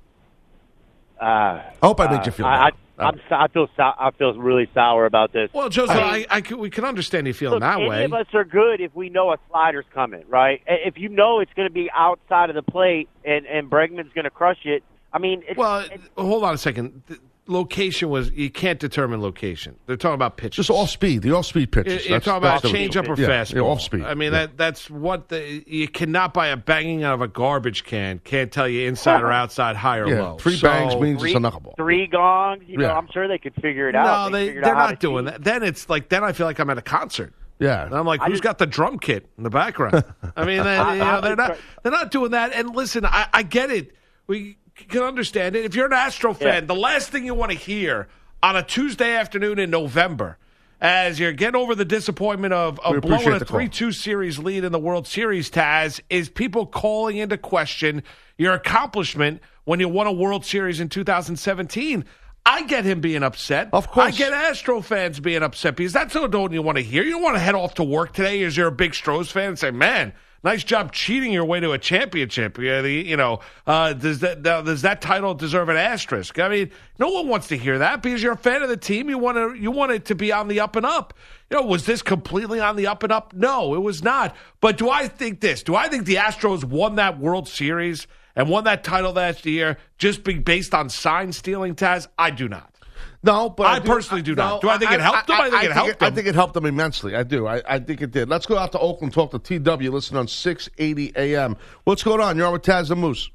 Uh, 1.20 1.24
I 1.24 1.72
hope 1.82 2.00
I 2.00 2.10
made 2.16 2.26
you 2.26 2.32
feel 2.32 2.46
I. 2.46 2.70
I, 2.98 3.04
I'm, 3.06 3.20
I 3.30 3.46
feel 3.46 3.68
so, 3.76 3.82
I 3.82 4.10
feel 4.18 4.36
really 4.36 4.68
sour 4.74 5.06
about 5.06 5.32
this. 5.32 5.50
well, 5.52 5.68
Joseph, 5.68 5.94
I 5.96 6.00
I, 6.00 6.40
mean- 6.40 6.52
I, 6.52 6.54
we 6.56 6.68
can 6.68 6.84
understand 6.84 7.28
you 7.28 7.32
feeling 7.32 7.54
Look, 7.54 7.60
that 7.60 7.78
any 7.78 7.88
way. 7.88 8.04
of 8.04 8.12
us 8.12 8.26
are 8.34 8.44
good 8.44 8.80
if 8.80 8.92
we 8.92 9.08
know 9.08 9.30
a 9.32 9.36
slider's 9.48 9.84
coming, 9.94 10.24
right? 10.28 10.62
If 10.66 10.98
you 10.98 11.08
know 11.08 11.38
it's 11.38 11.52
going 11.54 11.68
to 11.68 11.72
be 11.72 11.88
outside 11.94 12.50
of 12.50 12.56
the 12.56 12.62
plate 12.62 13.08
and 13.24 13.46
and 13.46 13.70
Bregman's 13.70 14.12
going 14.14 14.24
to 14.24 14.30
crush 14.30 14.58
it. 14.64 14.82
I 15.12 15.18
mean, 15.20 15.44
it's, 15.48 15.56
Well, 15.56 15.78
it's, 15.90 16.02
hold 16.16 16.42
on 16.42 16.54
a 16.54 16.58
second. 16.58 17.02
The 17.48 17.54
location 17.54 18.10
was 18.10 18.30
you 18.32 18.50
can't 18.50 18.78
determine 18.78 19.22
location. 19.22 19.76
They're 19.86 19.96
talking 19.96 20.14
about 20.14 20.36
pitches. 20.36 20.66
Just 20.66 20.70
off 20.70 20.90
speed, 20.90 21.22
the 21.22 21.32
off 21.32 21.46
speed 21.46 21.74
You're, 21.74 21.84
pitches. 21.84 22.06
you're 22.06 22.18
That's- 22.18 22.24
talking 22.24 22.36
about 22.46 22.62
that's 22.62 22.72
change 22.72 22.96
up 22.96 23.08
or 23.08 23.18
yeah, 23.20 23.28
fastball. 23.28 23.54
Yeah, 23.54 23.60
off 23.62 23.80
speed. 23.80 24.02
I 24.04 24.14
mean 24.14 24.32
Yeah. 24.32 24.40
that 24.46 24.56
that's 24.58 24.90
what 24.90 25.28
the 25.28 25.64
you 25.66 25.88
cannot 25.88 26.34
buy 26.34 26.48
a 26.48 26.56
banging 26.56 27.04
out 27.04 27.14
of 27.14 27.22
a 27.22 27.28
garbage 27.28 27.84
can. 27.84 28.18
Can't 28.22 28.52
tell 28.52 28.68
you 28.68 28.86
inside 28.86 29.22
or 29.22 29.32
oh. 29.32 29.36
outside, 29.36 29.76
high 29.76 29.98
or 29.98 30.08
Yeah, 30.08 30.22
low. 30.22 30.36
three 30.38 30.56
So- 30.56 30.68
bangs 30.68 30.94
means 30.96 31.20
three, 31.20 31.30
it's 31.30 31.36
a 31.38 31.40
knuckleball. 31.40 31.76
three 31.76 32.06
gongs. 32.06 32.64
You 32.66 32.78
know, 32.78 32.84
Yeah. 32.86 32.96
I'm 32.98 33.08
sure 33.12 33.26
they 33.28 33.38
could 33.38 33.54
figure 33.54 33.88
it 33.88 33.92
No, 33.92 34.00
out. 34.00 34.30
No, 34.30 34.38
they 34.38 34.46
figured 34.48 34.64
they're 34.64 34.76
out 34.76 34.90
not 34.90 35.00
doing 35.00 35.24
cheat. 35.24 35.34
that. 35.34 35.44
Then 35.44 35.62
it's 35.62 35.88
like 35.88 36.08
then 36.10 36.22
I 36.24 36.32
feel 36.32 36.46
like 36.46 36.58
I'm 36.58 36.70
at 36.70 36.78
a 36.78 36.82
concert. 36.82 37.32
Yeah. 37.58 37.86
And 37.86 37.94
I'm 37.94 38.04
like, 38.06 38.20
I 38.20 38.26
who's 38.26 38.34
just- 38.34 38.42
got 38.44 38.58
the 38.58 38.66
drum 38.66 38.98
kit 38.98 39.26
in 39.38 39.42
the 39.44 39.50
background? 39.50 40.04
I 40.36 40.44
mean, 40.44 40.62
they, 40.62 40.76
you 40.76 40.98
know, 40.98 41.20
they're 41.22 41.34
not 41.34 41.56
they're 41.82 41.92
not 41.92 42.10
doing 42.10 42.32
that. 42.32 42.52
And 42.52 42.76
listen, 42.76 43.06
I, 43.06 43.26
I 43.32 43.42
get 43.42 43.70
it. 43.70 43.92
We 44.26 44.58
can 44.86 45.02
understand 45.02 45.56
it. 45.56 45.64
If 45.64 45.74
you're 45.74 45.86
an 45.86 45.92
Astro 45.92 46.34
fan, 46.34 46.46
Yeah. 46.54 46.60
the 46.60 46.74
last 46.74 47.10
thing 47.10 47.24
you 47.24 47.34
want 47.34 47.52
to 47.52 47.58
hear 47.58 48.08
on 48.42 48.56
a 48.56 48.62
Tuesday 48.62 49.14
afternoon 49.16 49.58
in 49.58 49.70
November, 49.70 50.38
as 50.80 51.18
you're 51.18 51.32
getting 51.32 51.60
over 51.60 51.74
the 51.74 51.84
disappointment 51.84 52.54
of, 52.54 52.78
of 52.80 53.00
blowing 53.00 53.32
a 53.32 53.40
three-two 53.40 53.90
series 53.90 54.38
lead 54.38 54.62
in 54.62 54.70
the 54.70 54.78
World 54.78 55.08
Series, 55.08 55.50
Taz, 55.50 56.00
is 56.08 56.28
people 56.28 56.66
calling 56.66 57.16
into 57.16 57.36
question 57.36 58.04
your 58.36 58.54
accomplishment 58.54 59.42
when 59.64 59.80
you 59.80 59.88
won 59.88 60.06
a 60.06 60.12
World 60.12 60.44
Series 60.44 60.78
in 60.78 60.88
2017. 60.88 62.04
I 62.46 62.62
get 62.62 62.84
him 62.84 63.00
being 63.00 63.24
upset. 63.24 63.68
Of 63.72 63.88
course. 63.90 64.14
I 64.14 64.16
get 64.16 64.32
Astro 64.32 64.80
fans 64.80 65.18
being 65.20 65.42
upset 65.42 65.74
because 65.76 65.92
that's 65.92 66.14
what 66.14 66.30
don't 66.30 66.52
you 66.52 66.62
want 66.62 66.78
to 66.78 66.84
hear. 66.84 67.02
You 67.02 67.10
don't 67.10 67.22
want 67.22 67.34
to 67.34 67.40
head 67.40 67.54
off 67.56 67.74
to 67.74 67.84
work 67.84 68.12
today 68.14 68.42
as 68.44 68.56
you're 68.56 68.68
a 68.68 68.72
big 68.72 68.94
Stros 68.94 69.30
fan 69.30 69.48
and 69.48 69.58
say, 69.58 69.70
man, 69.72 70.14
Nice 70.44 70.62
job 70.62 70.92
cheating 70.92 71.32
your 71.32 71.44
way 71.44 71.58
to 71.58 71.72
a 71.72 71.78
championship. 71.78 72.58
You 72.58 73.16
know, 73.16 73.40
uh, 73.66 73.92
does 73.92 74.20
that 74.20 74.42
does 74.42 74.82
that 74.82 75.00
title 75.00 75.34
deserve 75.34 75.68
an 75.68 75.76
asterisk? 75.76 76.38
I 76.38 76.48
mean, 76.48 76.70
no 76.98 77.08
one 77.08 77.26
wants 77.26 77.48
to 77.48 77.56
hear 77.56 77.78
that 77.78 78.02
because 78.02 78.22
you're 78.22 78.34
a 78.34 78.36
fan 78.36 78.62
of 78.62 78.68
the 78.68 78.76
team. 78.76 79.08
You 79.08 79.18
want 79.18 79.36
to 79.36 79.60
you 79.60 79.72
want 79.72 79.92
it 79.92 80.04
to 80.06 80.14
be 80.14 80.30
on 80.30 80.46
the 80.46 80.60
up 80.60 80.76
and 80.76 80.86
up. 80.86 81.12
You 81.50 81.56
know, 81.56 81.66
was 81.66 81.86
this 81.86 82.02
completely 82.02 82.60
on 82.60 82.76
the 82.76 82.86
up 82.86 83.02
and 83.02 83.10
up? 83.10 83.32
No, 83.32 83.74
it 83.74 83.80
was 83.80 84.02
not. 84.02 84.36
But 84.60 84.78
do 84.78 84.88
I 84.88 85.08
think 85.08 85.40
this? 85.40 85.62
Do 85.64 85.74
I 85.74 85.88
think 85.88 86.04
the 86.04 86.16
Astros 86.16 86.62
won 86.62 86.94
that 86.96 87.18
World 87.18 87.48
Series 87.48 88.06
and 88.36 88.48
won 88.48 88.62
that 88.64 88.84
title 88.84 89.12
last 89.12 89.44
year 89.44 89.76
just 89.98 90.22
based 90.22 90.72
on 90.72 90.88
sign 90.88 91.32
stealing, 91.32 91.74
Taz? 91.74 92.06
I 92.16 92.30
do 92.30 92.48
not. 92.48 92.77
No, 93.22 93.50
but 93.50 93.66
I 93.66 93.80
personally 93.80 94.22
do 94.22 94.34
not. 94.34 94.60
Do 94.60 94.68
I 94.68 94.78
think 94.78 94.92
it 94.92 95.00
helped 95.00 95.26
them? 95.26 95.40
I 95.40 95.50
think 95.50 95.64
it 95.64 95.72
helped 95.72 96.02
I 96.02 96.06
them. 96.06 96.14
think 96.14 96.26
it 96.28 96.34
helped 96.34 96.54
them 96.54 96.66
immensely. 96.66 97.14
I 97.16 97.22
do. 97.22 97.46
I, 97.46 97.62
I 97.68 97.78
think 97.78 98.00
it 98.02 98.10
did. 98.10 98.28
Let's 98.28 98.46
go 98.46 98.56
out 98.58 98.72
to 98.72 98.78
Oakland, 98.78 99.12
talk 99.12 99.30
to 99.32 99.38
TW, 99.38 99.90
listen 99.92 100.16
on 100.16 100.28
680 100.28 101.12
AM. 101.16 101.56
What's 101.84 102.02
going 102.02 102.20
on? 102.20 102.36
You're 102.36 102.46
on 102.46 102.52
with 102.52 102.62
Taz 102.62 102.90
and 102.90 103.00
Moose. 103.00 103.30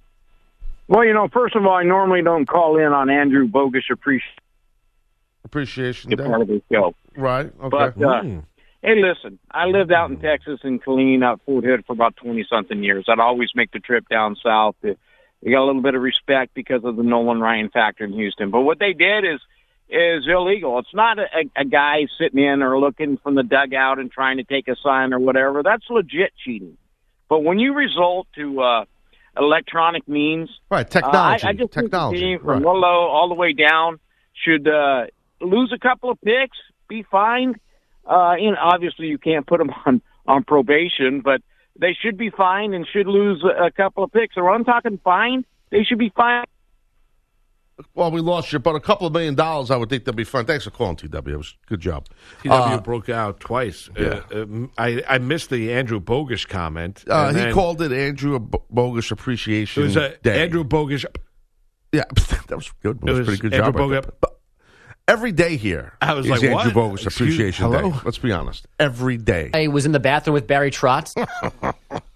Well, 0.88 1.06
you 1.06 1.13
know, 1.13 1.28
first 1.32 1.56
of 1.56 1.65
all, 1.65 1.73
I 1.76 1.84
normally 1.84 2.21
don't 2.21 2.45
call 2.47 2.78
in 2.78 2.91
on 2.93 3.10
Andrew 3.10 3.47
Bogus 3.47 3.86
appreciation 3.91 4.39
Appreciation 5.45 6.12
Day. 6.12 6.23
part 6.26 6.41
of 6.41 6.47
the 6.47 6.62
show. 6.71 6.95
Right. 7.15 7.52
Okay. 7.62 7.69
But 7.69 8.02
uh, 8.04 8.21
hey, 8.82 8.95
listen, 9.02 9.39
I 9.52 9.65
lived 9.65 9.91
out 9.91 10.10
in 10.10 10.17
Texas 10.19 10.60
in 10.63 10.80
Killeen, 10.80 11.23
out 11.23 11.41
Fort 11.45 11.63
Hood 11.65 11.84
for 11.86 11.93
about 11.93 12.15
twenty 12.15 12.45
something 12.49 12.82
years. 12.84 13.06
I'd 13.08 13.19
always 13.19 13.49
make 13.56 13.71
the 13.71 13.80
trip 13.80 14.08
down 14.10 14.36
south. 14.43 14.76
Uh, 14.84 14.93
We 15.43 15.52
got 15.52 15.62
a 15.63 15.65
little 15.65 15.82
bit 15.82 15.95
of 15.95 16.02
respect 16.02 16.54
because 16.54 16.84
of 16.86 16.95
the 16.95 17.04
Nolan 17.04 17.39
Ryan 17.41 17.69
factor 17.69 18.06
in 18.06 18.13
Houston. 18.13 18.49
But 18.52 18.62
what 18.62 18.80
they 18.80 18.93
did 18.93 19.26
is 19.26 19.41
is 19.89 20.24
illegal. 20.28 20.80
It's 20.80 20.93
not 20.93 21.19
a, 21.19 21.26
a 21.56 21.65
guy 21.65 22.08
sitting 22.19 22.43
in 22.43 22.62
or 22.62 22.80
looking 22.80 23.17
from 23.17 23.36
the 23.36 23.43
dugout 23.43 24.00
and 24.00 24.12
trying 24.12 24.38
to 24.38 24.43
take 24.43 24.67
a 24.67 24.76
sign 24.84 25.13
or 25.13 25.19
whatever. 25.19 25.62
That's 25.63 25.84
legit 25.89 26.34
cheating. 26.43 26.78
But 27.30 27.39
when 27.39 27.60
you 27.60 27.74
result 27.74 28.28
to 28.36 28.62
uh, 28.62 28.86
electronic 29.38 30.08
means, 30.08 30.50
Right, 30.69 30.86
uh, 30.86 30.89
technology. 30.89 31.46
I, 31.46 31.50
I 31.50 31.54
just 31.54 31.72
technology. 31.72 32.19
think 32.19 32.22
the 32.22 32.38
team 32.38 32.46
from 32.46 32.63
right. 32.63 32.76
low 32.76 33.08
all 33.08 33.30
the 33.30 33.36
way 33.36 33.54
down 33.54 34.00
should 34.46 34.67
uh, 34.67 35.06
lose 35.41 35.72
a 35.74 35.80
couple 35.80 36.10
of 36.10 36.19
picks, 36.22 36.58
be 36.88 37.04
fined. 37.04 37.56
Uh, 38.06 38.36
know, 38.38 38.56
obviously 38.60 39.08
you 39.08 39.17
can't 39.17 39.46
put 39.48 39.60
them 39.60 39.69
on 39.86 40.02
on 40.26 40.43
probation, 40.43 41.22
but 41.22 41.41
they 41.78 41.93
should 42.00 42.17
be 42.17 42.30
fined 42.30 42.74
and 42.74 42.88
should 42.91 43.08
lose 43.08 43.43
a, 43.43 43.65
a 43.65 43.72
couple 43.72 44.04
of 44.04 44.12
picks. 44.12 44.38
Or 44.38 44.50
I'm 44.50 44.63
talking 44.63 45.00
fined, 45.04 45.46
they 45.69 45.84
should 45.84 46.00
be 46.00 46.12
fined. 46.15 46.48
Well, 47.96 48.12
we 48.12 48.22
lost 48.22 48.52
you, 48.54 48.60
but 48.60 48.76
a 48.76 48.80
couple 48.80 49.06
of 49.08 49.13
million 49.13 49.36
dollars, 49.36 49.69
I 49.72 49.78
would 49.78 49.89
think 49.89 50.06
that'd 50.06 50.15
be 50.15 50.24
fun. 50.24 50.46
Thanks 50.46 50.63
for 50.63 50.72
calling, 50.72 50.96
TW. 50.96 51.15
It 51.28 51.38
was 51.38 51.56
good 51.67 51.80
job. 51.80 52.08
TW 52.41 52.50
Uh, 52.52 52.80
broke 52.82 53.10
out 53.10 53.39
twice. 53.39 53.89
yeah. 53.98 54.22
Uh, 54.34 54.38
uh, 54.39 54.46
I 54.78 55.04
I 55.08 55.17
missed 55.19 55.50
the 55.50 55.72
Andrew 55.74 56.00
Bogus 56.00 56.46
comment. 56.46 57.04
uh, 57.10 57.28
and 57.28 57.38
he 57.38 57.43
then 57.43 57.54
called 57.54 57.82
it 57.82 57.91
Andrew 57.91 58.36
a 58.36 58.39
bo- 58.39 58.63
bogus 58.69 59.06
It 59.06 59.12
appreciation 59.12 59.84
was 59.84 59.96
a 59.96 60.15
day. 60.24 60.41
Andrew 60.43 60.63
Bogus. 60.63 61.06
yeah, 61.91 62.04
that 62.48 62.56
was 62.56 62.72
good. 62.82 62.98
It 62.98 63.04
was, 63.04 63.19
was 63.19 63.28
pretty 63.28 63.41
good 63.41 63.54
Andrew 63.54 63.72
job. 63.72 63.76
right 63.76 63.84
Bogut. 63.89 64.02
there. 64.04 64.13
But 64.22 64.39
every 65.08 65.32
day 65.32 65.58
here, 65.58 65.93
I 66.02 66.13
was 66.13 66.26
is 66.26 66.32
like, 66.32 66.43
Andrew 66.43 66.56
what? 66.56 66.74
Bogus 66.74 67.06
Excuse- 67.06 67.36
appreciation 67.36 67.65
hello? 67.72 67.91
day. 67.91 67.98
Let's 68.06 68.17
be 68.17 68.32
honest. 68.32 68.67
Every 68.80 69.17
day. 69.17 69.52
I 69.54 69.67
was 69.67 69.86
in 69.86 69.91
the 69.91 70.00
bathroom 70.00 70.34
with 70.34 70.48
Barry 70.48 70.72
Trotz. 70.72 71.13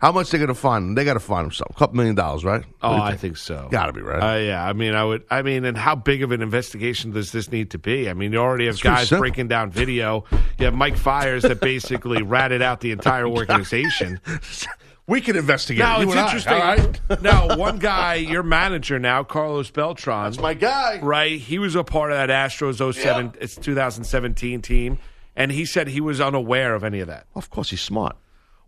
How 0.00 0.12
much 0.12 0.30
they 0.30 0.38
going 0.38 0.48
to 0.48 0.54
fund? 0.54 0.96
They 0.96 1.04
got 1.04 1.14
to 1.14 1.20
fund 1.20 1.44
themselves. 1.44 1.74
A 1.76 1.78
couple 1.78 1.96
million 1.96 2.14
dollars, 2.14 2.42
right? 2.42 2.64
Oh, 2.82 2.94
I 2.96 3.16
think 3.18 3.36
so. 3.36 3.68
Got 3.70 3.86
to 3.86 3.92
be 3.92 4.00
right. 4.00 4.36
Uh, 4.36 4.38
yeah, 4.38 4.66
I 4.66 4.72
mean, 4.72 4.94
I 4.94 5.04
would. 5.04 5.24
I 5.30 5.42
mean, 5.42 5.66
and 5.66 5.76
how 5.76 5.94
big 5.94 6.22
of 6.22 6.32
an 6.32 6.40
investigation 6.40 7.10
does 7.10 7.32
this 7.32 7.52
need 7.52 7.72
to 7.72 7.78
be? 7.78 8.08
I 8.08 8.14
mean, 8.14 8.32
you 8.32 8.38
already 8.38 8.64
have 8.64 8.76
It's 8.76 8.82
guys 8.82 9.10
breaking 9.10 9.48
down 9.48 9.70
video. 9.70 10.24
You 10.58 10.64
have 10.64 10.74
Mike 10.74 10.96
Fiers 10.96 11.42
that 11.42 11.60
basically 11.60 12.22
ratted 12.22 12.62
out 12.62 12.80
the 12.80 12.92
entire 12.92 13.26
organization. 13.28 14.20
we 15.06 15.20
can 15.20 15.36
investigate. 15.36 15.80
Now 15.80 16.00
it's 16.00 16.14
I, 16.14 16.24
interesting. 16.24 16.52
right? 16.54 17.22
now, 17.22 17.56
one 17.58 17.78
guy, 17.78 18.14
your 18.14 18.42
manager 18.42 18.98
now, 18.98 19.22
Carlos 19.22 19.70
Beltran, 19.70 20.24
That's 20.30 20.38
my 20.38 20.54
guy. 20.54 20.98
right? 21.02 21.38
He 21.38 21.58
was 21.58 21.74
a 21.74 21.84
part 21.84 22.10
of 22.10 22.16
that 22.16 22.30
Astros 22.30 22.94
07, 22.94 23.34
it's 23.38 23.56
2017 23.56 24.62
team, 24.62 24.98
and 25.36 25.52
he 25.52 25.66
said 25.66 25.88
he 25.88 26.00
was 26.00 26.22
unaware 26.22 26.74
of 26.74 26.84
any 26.84 27.00
of 27.00 27.08
that. 27.08 27.26
Of 27.34 27.50
course, 27.50 27.68
he's 27.68 27.82
smart. 27.82 28.16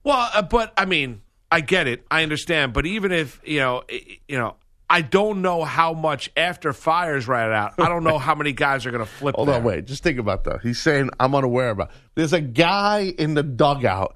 Well, 0.05 0.29
uh, 0.35 0.43
but 0.43 0.73
I 0.77 0.85
mean, 0.85 1.23
I 1.51 1.61
get 1.61 1.87
it, 1.87 2.05
I 2.11 2.23
understand, 2.23 2.73
but 2.73 2.87
even 2.87 3.13
if 3.13 3.41
you 3.45 3.61
know, 3.61 3.83
i- 3.91 4.19
you 4.29 4.39
know, 4.39 4.57
I 4.91 5.01
don't 5.01 5.41
know 5.43 5.65
how 5.65 5.95
much 5.95 6.31
after 6.37 6.73
Fiers 6.75 7.27
right 7.27 7.51
out. 7.51 7.75
I 7.79 7.89
don't 7.89 8.05
know 8.05 8.19
how 8.19 8.35
many 8.35 8.53
guys 8.53 8.85
are 8.85 8.91
going 8.91 9.03
to 9.05 9.11
flip. 9.11 9.35
Hold 9.37 9.49
there. 9.49 9.55
on, 9.57 9.65
wait. 9.65 9.87
Just 9.87 10.03
think 10.03 10.19
about 10.19 10.45
that. 10.45 10.61
He's 10.63 10.79
saying, 10.81 11.09
I'm 11.19 11.35
unaware 11.35 11.71
about 11.71 11.91
There's 12.15 12.35
a 12.35 12.43
guy 12.43 13.15
in 13.19 13.33
the 13.33 13.43
dugout 13.43 14.15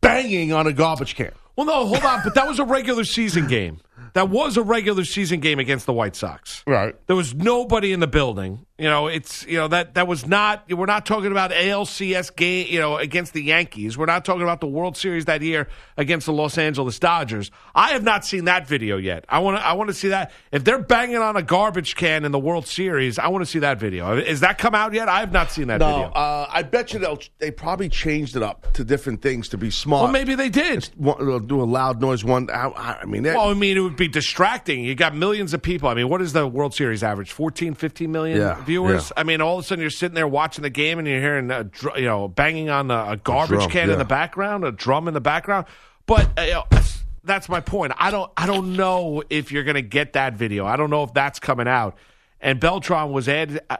banging 0.00 0.52
on 0.52 0.66
a 0.68 0.72
garbage 0.72 1.16
can. 1.16 1.32
Well, 1.56 1.66
no, 1.66 1.86
hold 1.86 2.04
on, 2.04 2.20
but 2.22 2.34
that 2.34 2.46
was 2.46 2.58
a 2.60 2.64
regular 2.64 3.04
season 3.04 3.46
game. 3.48 3.80
That 4.14 4.28
was 4.28 4.56
a 4.56 4.62
regular 4.62 5.04
season 5.04 5.40
game 5.40 5.58
against 5.58 5.86
the 5.86 5.92
White 5.92 6.14
Sox. 6.16 6.62
Right. 6.66 6.94
There 7.06 7.16
was 7.16 7.34
nobody 7.34 7.92
in 7.92 8.00
the 8.00 8.06
building. 8.06 8.66
You 8.76 8.88
know, 8.90 9.06
it's 9.06 9.46
you 9.46 9.56
know 9.56 9.68
that 9.68 9.94
that 9.94 10.08
was 10.08 10.26
not. 10.26 10.68
We're 10.68 10.86
not 10.86 11.06
talking 11.06 11.30
about 11.30 11.52
ALCS 11.52 12.34
game. 12.34 12.66
You 12.68 12.80
know, 12.80 12.96
against 12.96 13.32
the 13.32 13.42
Yankees. 13.42 13.96
We're 13.96 14.06
not 14.06 14.24
talking 14.24 14.42
about 14.42 14.60
the 14.60 14.66
World 14.66 14.96
Series 14.96 15.26
that 15.26 15.42
year 15.42 15.68
against 15.96 16.26
the 16.26 16.32
Los 16.32 16.58
Angeles 16.58 16.98
Dodgers. 16.98 17.52
I 17.72 17.90
have 17.90 18.02
not 18.02 18.24
seen 18.24 18.46
that 18.46 18.66
video 18.66 18.96
yet. 18.96 19.26
I 19.28 19.38
want 19.38 19.58
to. 19.58 19.64
I 19.64 19.74
want 19.74 19.90
to 19.90 19.94
see 19.94 20.08
that. 20.08 20.32
If 20.50 20.64
they're 20.64 20.80
banging 20.82 21.18
on 21.18 21.36
a 21.36 21.42
garbage 21.42 21.94
can 21.94 22.24
in 22.24 22.32
the 22.32 22.38
World 22.38 22.66
Series, 22.66 23.16
I 23.16 23.28
want 23.28 23.42
to 23.44 23.50
see 23.50 23.60
that 23.60 23.78
video. 23.78 24.16
Is 24.18 24.40
that 24.40 24.58
come 24.58 24.74
out 24.74 24.92
yet? 24.92 25.08
I 25.08 25.20
have 25.20 25.30
not 25.32 25.52
seen 25.52 25.68
that 25.68 25.78
No, 25.78 25.86
video. 25.86 26.08
uh, 26.08 26.48
I 26.50 26.62
bet 26.64 26.92
you 26.92 26.98
they'll, 26.98 27.20
they 27.38 27.52
probably 27.52 27.88
changed 27.88 28.34
it 28.34 28.42
up 28.42 28.72
to 28.72 28.82
different 28.82 29.22
things 29.22 29.48
to 29.50 29.56
be 29.58 29.70
smart. 29.70 30.02
well, 30.04 30.12
maybe 30.12 30.34
they 30.34 30.48
did. 30.48 30.86
One, 30.96 31.46
do 31.46 31.62
a 31.62 31.64
loud 31.64 32.00
noise. 32.00 32.24
One, 32.24 32.50
I, 32.50 32.98
I 33.02 33.04
mean, 33.04 33.22
that, 33.22 33.36
Well, 33.36 33.50
I 33.50 33.54
mean, 33.54 33.76
it 33.76 33.83
would 33.84 33.96
be 33.96 34.08
distracting. 34.08 34.84
You 34.84 34.94
got 34.94 35.14
millions 35.14 35.54
of 35.54 35.62
people. 35.62 35.88
I 35.88 35.94
mean, 35.94 36.08
what 36.08 36.20
is 36.20 36.32
the 36.32 36.46
World 36.46 36.74
Series 36.74 37.02
average? 37.02 37.30
14, 37.32 37.74
15 37.74 38.10
million 38.10 38.38
Yeah, 38.38 38.62
viewers? 38.64 39.10
yeah. 39.14 39.20
I 39.20 39.24
mean, 39.24 39.40
all 39.40 39.58
of 39.58 39.64
a 39.64 39.66
sudden 39.68 39.80
you're 39.82 39.90
sitting 39.90 40.14
there 40.14 40.26
watching 40.28 40.62
the 40.62 40.70
game 40.70 40.98
and 40.98 41.06
you're 41.06 41.20
hearing, 41.20 41.48
dr- 41.48 41.96
you 41.98 42.06
know, 42.06 42.26
banging 42.28 42.70
on 42.70 42.90
a, 42.90 43.12
a 43.12 43.16
garbage 43.16 43.58
drum, 43.58 43.70
can 43.70 43.86
yeah. 43.88 43.92
in 43.94 43.98
the 43.98 44.04
background, 44.04 44.64
a 44.64 44.72
drum 44.72 45.06
in 45.08 45.14
the 45.14 45.20
background. 45.20 45.66
But 46.06 46.28
uh, 46.38 46.42
you 46.42 46.52
know, 46.52 46.64
that's, 46.70 47.02
that's 47.22 47.48
my 47.48 47.60
point. 47.60 47.92
I 47.96 48.10
don't, 48.10 48.30
I 48.36 48.46
don't 48.46 48.76
know 48.76 49.22
if 49.30 49.52
you're 49.52 49.64
going 49.64 49.74
to 49.76 49.82
get 49.82 50.14
that 50.14 50.34
video. 50.34 50.66
I 50.66 50.76
don't 50.76 50.90
know 50.90 51.04
if 51.04 51.14
that's 51.14 51.38
coming 51.38 51.68
out. 51.68 51.96
And 52.40 52.60
Beltran 52.60 53.12
was 53.12 53.28
added. 53.28 53.60
Uh, 53.70 53.76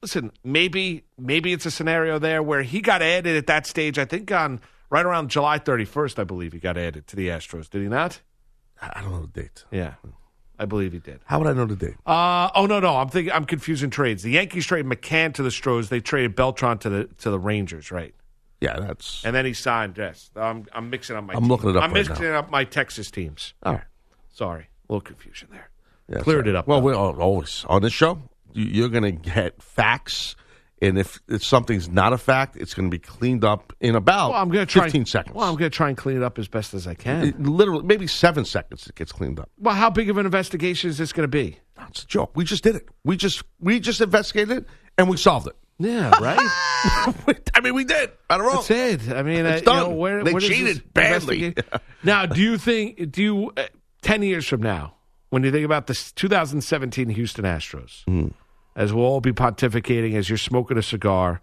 listen, 0.00 0.32
maybe, 0.44 1.04
maybe 1.18 1.52
it's 1.52 1.66
a 1.66 1.70
scenario 1.70 2.18
there 2.18 2.42
where 2.42 2.62
he 2.62 2.80
got 2.80 3.02
added 3.02 3.36
at 3.36 3.46
that 3.48 3.66
stage. 3.66 3.98
I 3.98 4.04
think 4.06 4.30
on 4.32 4.60
right 4.88 5.04
around 5.04 5.28
July 5.30 5.58
31st, 5.58 6.18
I 6.18 6.24
believe 6.24 6.52
he 6.52 6.58
got 6.58 6.78
added 6.78 7.06
to 7.08 7.16
the 7.16 7.28
Astros. 7.28 7.68
Did 7.68 7.82
he 7.82 7.88
not? 7.88 8.20
I 8.80 9.00
don't 9.00 9.10
know 9.12 9.22
the 9.32 9.42
date. 9.42 9.64
Yeah, 9.70 9.94
I 10.58 10.64
believe 10.66 10.92
he 10.92 10.98
did. 10.98 11.20
How 11.24 11.38
would 11.38 11.48
I 11.48 11.52
know 11.52 11.66
the 11.66 11.76
date? 11.76 11.94
Uh, 12.06 12.50
oh 12.54 12.66
no, 12.66 12.80
no, 12.80 12.96
I'm 12.96 13.08
thinking 13.08 13.32
I'm 13.32 13.44
confusing 13.44 13.90
trades. 13.90 14.22
The 14.22 14.30
Yankees 14.32 14.66
traded 14.66 14.86
McCann 14.90 15.32
to 15.34 15.42
the 15.42 15.50
Stros. 15.50 15.88
They 15.88 16.00
traded 16.00 16.34
Beltran 16.36 16.78
to 16.78 16.88
the 16.90 17.04
to 17.18 17.30
the 17.30 17.38
Rangers, 17.38 17.90
right? 17.90 18.14
Yeah, 18.60 18.78
that's 18.80 19.22
And 19.24 19.34
then 19.36 19.44
he 19.44 19.52
signed. 19.52 19.96
Yes, 19.98 20.30
I'm 20.36 20.66
I'm 20.72 20.88
mixing 20.90 21.16
up 21.16 21.24
my. 21.24 21.34
I'm 21.34 21.40
teams. 21.40 21.50
looking 21.50 21.70
it 21.70 21.76
up 21.76 21.82
I'm 21.84 21.92
right 21.92 22.08
mixing 22.08 22.26
up 22.26 22.50
my 22.50 22.64
Texas 22.64 23.10
teams. 23.10 23.54
all 23.62 23.74
right. 23.74 23.82
Sorry, 24.32 24.68
a 24.88 24.92
little 24.92 25.00
confusion 25.02 25.48
there. 25.50 25.70
Yeah, 26.08 26.18
Cleared 26.20 26.44
sorry. 26.44 26.50
it 26.50 26.56
up, 26.56 26.66
Well, 26.68 26.80
though. 26.80 26.84
we're 27.12 27.20
always 27.20 27.64
on 27.68 27.82
this 27.82 27.92
show. 27.92 28.18
You're 28.52 28.88
going 28.90 29.02
to 29.02 29.12
get 29.12 29.60
facts, 29.62 30.36
and 30.82 30.98
if, 30.98 31.18
if 31.28 31.42
something's 31.44 31.88
not 31.88 32.12
a 32.12 32.18
fact, 32.18 32.56
it's 32.56 32.74
going 32.74 32.90
to 32.90 32.94
be 32.94 32.98
cleaned 32.98 33.44
up 33.44 33.72
in 33.80 33.94
about 33.96 34.30
Well, 34.32 34.40
I'm 34.42 34.50
going 34.50 34.66
to 34.66 34.70
try 34.72 34.84
15 34.84 35.06
seconds. 35.06 35.34
Well, 35.34 35.48
I'm 35.48 35.56
going 35.56 35.70
to 35.70 35.76
try 35.76 35.88
and 35.88 35.96
clean 35.96 36.16
it 36.16 36.22
up 36.22 36.38
as 36.38 36.48
best 36.48 36.74
as 36.74 36.86
I 36.86 36.94
can. 36.94 37.24
It- 37.28 37.40
literally, 37.40 37.82
maybe 37.84 38.06
seven 38.06 38.44
seconds. 38.44 38.86
It 38.86 38.94
gets 38.94 39.12
cleaned 39.12 39.40
up. 39.40 39.50
well, 39.58 39.74
how 39.74 39.88
big 39.90 40.10
of 40.10 40.18
an 40.18 40.26
investigation 40.26 40.90
is 40.90 40.98
this 40.98 41.12
going 41.12 41.24
to 41.24 41.28
be? 41.28 41.58
It's 41.88 42.02
a 42.02 42.06
joke. 42.06 42.32
We 42.34 42.44
just 42.44 42.62
did 42.64 42.76
it. 42.76 42.88
We 43.04 43.16
just 43.16 43.42
we 43.60 43.80
just 43.80 44.00
investigated 44.00 44.58
it 44.58 44.64
and 44.98 45.08
we 45.08 45.16
solved 45.16 45.46
it. 45.46 45.56
Yeah, 45.78 46.08
right. 46.20 46.38
I 47.54 47.60
mean, 47.62 47.74
we 47.74 47.84
did. 47.84 48.10
I 48.30 48.38
don't 48.38 48.46
know. 48.46 48.62
That's 48.62 48.70
it. 48.70 49.12
I 49.12 49.22
mean, 49.22 49.44
It's 49.44 49.66
uh, 49.68 49.72
you 49.72 49.76
know, 49.80 49.90
where, 49.90 50.24
They 50.24 50.32
where 50.32 50.40
cheated 50.40 50.92
badly. 50.94 51.54
now, 52.02 52.24
do 52.26 52.40
you 52.40 52.56
think? 52.56 53.10
Do 53.12 53.22
you 53.22 53.52
uh, 53.56 53.64
ten 54.00 54.22
years 54.22 54.46
from 54.46 54.62
now, 54.62 54.94
when 55.28 55.44
you 55.44 55.50
think 55.52 55.66
about 55.66 55.86
the 55.86 55.94
2017 56.16 57.10
Houston 57.10 57.44
Astros, 57.44 58.04
Hmm. 58.04 58.28
As 58.76 58.92
we'll 58.92 59.04
all 59.06 59.20
be 59.20 59.32
pontificating 59.32 60.14
as 60.14 60.28
you're 60.28 60.38
smoking 60.38 60.78
a 60.78 60.82
cigar 60.82 61.40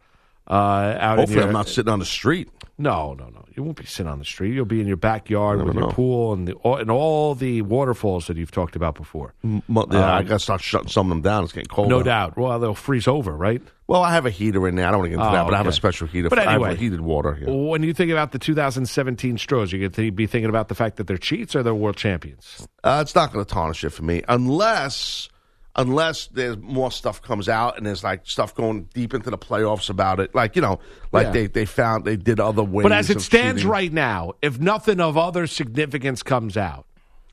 uh, 0.49 0.53
out 0.53 1.19
Hopefully, 1.19 1.39
your, 1.39 1.47
I'm 1.47 1.53
not 1.53 1.67
sitting 1.69 1.91
on 1.91 1.99
the 1.99 2.05
street. 2.05 2.49
No, 2.77 3.13
no, 3.13 3.27
no. 3.29 3.45
You 3.55 3.63
won't 3.63 3.77
be 3.77 3.85
sitting 3.85 4.11
on 4.11 4.19
the 4.19 4.25
street. 4.25 4.53
You'll 4.53 4.65
be 4.65 4.81
in 4.81 4.87
your 4.87 4.97
backyard 4.97 5.63
with 5.63 5.75
your 5.75 5.91
pool 5.91 6.33
and 6.33 6.47
the 6.47 6.53
all, 6.55 6.77
and 6.77 6.89
all 6.91 7.33
the 7.35 7.61
waterfalls 7.61 8.27
that 8.27 8.35
you've 8.35 8.51
talked 8.51 8.75
about 8.75 8.95
before. 8.95 9.33
Mo- 9.43 9.87
yeah, 9.91 10.15
I 10.15 10.23
got 10.23 10.33
to 10.33 10.39
start 10.39 10.59
shutting 10.61 10.89
some 10.89 11.05
of 11.05 11.09
them 11.11 11.21
down. 11.21 11.43
It's 11.43 11.53
getting 11.53 11.67
cold. 11.69 11.87
No 11.87 11.99
out. 11.99 12.05
doubt. 12.05 12.37
Well, 12.37 12.59
they'll 12.59 12.73
freeze 12.73 13.07
over, 13.07 13.31
right? 13.31 13.61
Well, 13.87 14.01
I 14.01 14.11
have 14.11 14.25
a 14.25 14.31
heater 14.31 14.67
in 14.67 14.75
there. 14.75 14.87
I 14.87 14.91
don't 14.91 15.01
want 15.01 15.05
to 15.11 15.17
get 15.17 15.19
into 15.21 15.29
Oh, 15.29 15.33
that, 15.33 15.45
but 15.45 15.53
I 15.53 15.57
have 15.57 15.67
a 15.67 15.71
special 15.71 16.07
heater. 16.07 16.29
But 16.29 16.39
for- 16.43 16.49
I 16.49 16.53
anyway. 16.55 16.69
have 16.69 16.79
heated 16.79 17.01
water. 17.01 17.37
Yeah. 17.39 17.51
When 17.51 17.83
you 17.83 17.93
think 17.93 18.11
about 18.11 18.31
the 18.31 18.39
2017 18.39 19.37
Stros, 19.37 19.71
you 19.71 19.79
get 19.79 19.93
to 19.93 20.11
be 20.11 20.25
thinking 20.25 20.49
about 20.49 20.67
the 20.67 20.75
fact 20.75 20.97
that 20.97 21.05
they're 21.07 21.17
cheats 21.17 21.55
or 21.55 21.63
they're 21.63 21.75
world 21.75 21.95
champions. 21.95 22.67
Uh, 22.83 22.99
it's 23.01 23.13
not 23.15 23.31
going 23.31 23.45
to 23.45 23.49
tarnish 23.53 23.83
it 23.85 23.91
for 23.91 24.03
me 24.03 24.23
unless 24.27 25.29
unless 25.75 26.27
there's 26.27 26.57
more 26.57 26.91
stuff 26.91 27.21
comes 27.21 27.49
out 27.49 27.77
and 27.77 27.85
there's 27.85 28.03
like 28.03 28.21
stuff 28.25 28.53
going 28.53 28.83
deep 28.93 29.13
into 29.13 29.29
the 29.29 29.37
playoffs 29.37 29.89
about 29.89 30.19
it. 30.19 30.33
Like 30.35 30.55
you 30.55 30.61
know, 30.61 30.79
like 31.11 31.27
Yeah. 31.27 31.31
they 31.31 31.47
they 31.47 31.65
found 31.65 32.05
they 32.05 32.15
did 32.15 32.39
other 32.39 32.63
ways. 32.63 32.83
But 32.83 32.91
as 32.91 33.09
it 33.09 33.21
stands 33.21 33.61
cheating. 33.61 33.71
right 33.71 33.91
now, 33.93 34.33
if 34.41 34.59
nothing 34.59 34.99
of 34.99 35.17
other 35.17 35.47
significance 35.47 36.23
comes 36.23 36.57
out, 36.57 36.85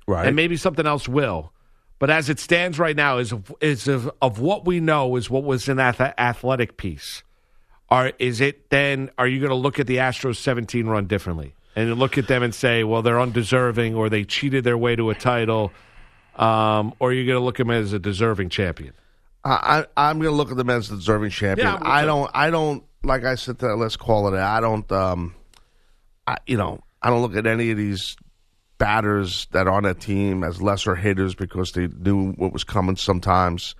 right, 0.06 0.26
and 0.26 0.36
maybe 0.36 0.56
something 0.56 0.86
else 0.86 1.08
will, 1.08 1.52
but 1.98 2.08
as 2.08 2.30
it 2.30 2.38
stands 2.38 2.78
right 2.78 2.96
now, 2.96 3.18
is 3.18 3.32
of, 3.32 3.54
is 3.60 3.86
of, 3.86 4.10
of 4.22 4.40
what 4.40 4.64
we 4.64 4.80
know 4.80 5.16
is 5.16 5.28
what 5.28 5.44
was 5.44 5.68
in 5.68 5.76
that 5.76 6.00
athletic 6.18 6.76
piece. 6.76 7.22
Are 7.90 8.12
is 8.18 8.40
it 8.40 8.70
then? 8.70 9.10
Are 9.18 9.26
you 9.26 9.38
going 9.40 9.50
to 9.50 9.56
look 9.56 9.78
at 9.78 9.86
the 9.86 9.96
Astros 9.96 10.36
17 10.36 10.86
run 10.86 11.06
differently 11.06 11.54
and 11.76 11.92
look 11.98 12.16
at 12.16 12.26
them 12.28 12.42
and 12.42 12.54
say, 12.54 12.84
well, 12.84 13.02
they're 13.02 13.20
undeserving 13.20 13.94
or 13.96 14.08
they 14.08 14.24
cheated 14.24 14.64
their 14.64 14.78
way 14.78 14.96
to 14.96 15.10
a 15.10 15.14
title, 15.14 15.72
um, 16.36 16.94
or 16.98 17.10
are 17.10 17.12
you 17.12 17.26
going 17.26 17.38
to 17.38 17.44
look 17.44 17.60
at 17.60 17.66
them 17.66 17.70
as 17.70 17.92
a 17.92 17.98
deserving 17.98 18.48
champion? 18.50 18.92
I, 19.44 19.84
I 19.96 20.10
I'm 20.10 20.18
gonna 20.18 20.34
look 20.34 20.50
at 20.50 20.56
them 20.56 20.70
as 20.70 20.88
the 20.88 20.96
deserving 20.96 21.30
champion. 21.30 21.66
Yeah, 21.66 21.78
I 21.80 22.04
don't 22.04 22.30
I 22.34 22.50
don't 22.50 22.84
like 23.02 23.24
I 23.24 23.34
said 23.36 23.58
that 23.58 23.76
let's 23.76 23.96
call 23.96 24.32
it. 24.32 24.38
I 24.38 24.60
don't 24.60 24.90
um, 24.92 25.34
I 26.26 26.36
you 26.46 26.56
know 26.56 26.80
I 27.02 27.10
don't 27.10 27.22
look 27.22 27.36
at 27.36 27.46
any 27.46 27.70
of 27.70 27.76
these 27.76 28.16
batters 28.78 29.46
that 29.52 29.66
are 29.66 29.72
on 29.72 29.84
that 29.84 30.00
team 30.00 30.42
as 30.42 30.60
lesser 30.60 30.94
hitters 30.94 31.34
because 31.34 31.72
they 31.72 31.86
knew 31.86 32.32
what 32.32 32.52
was 32.52 32.64
coming. 32.64 32.96
Sometimes 32.96 33.74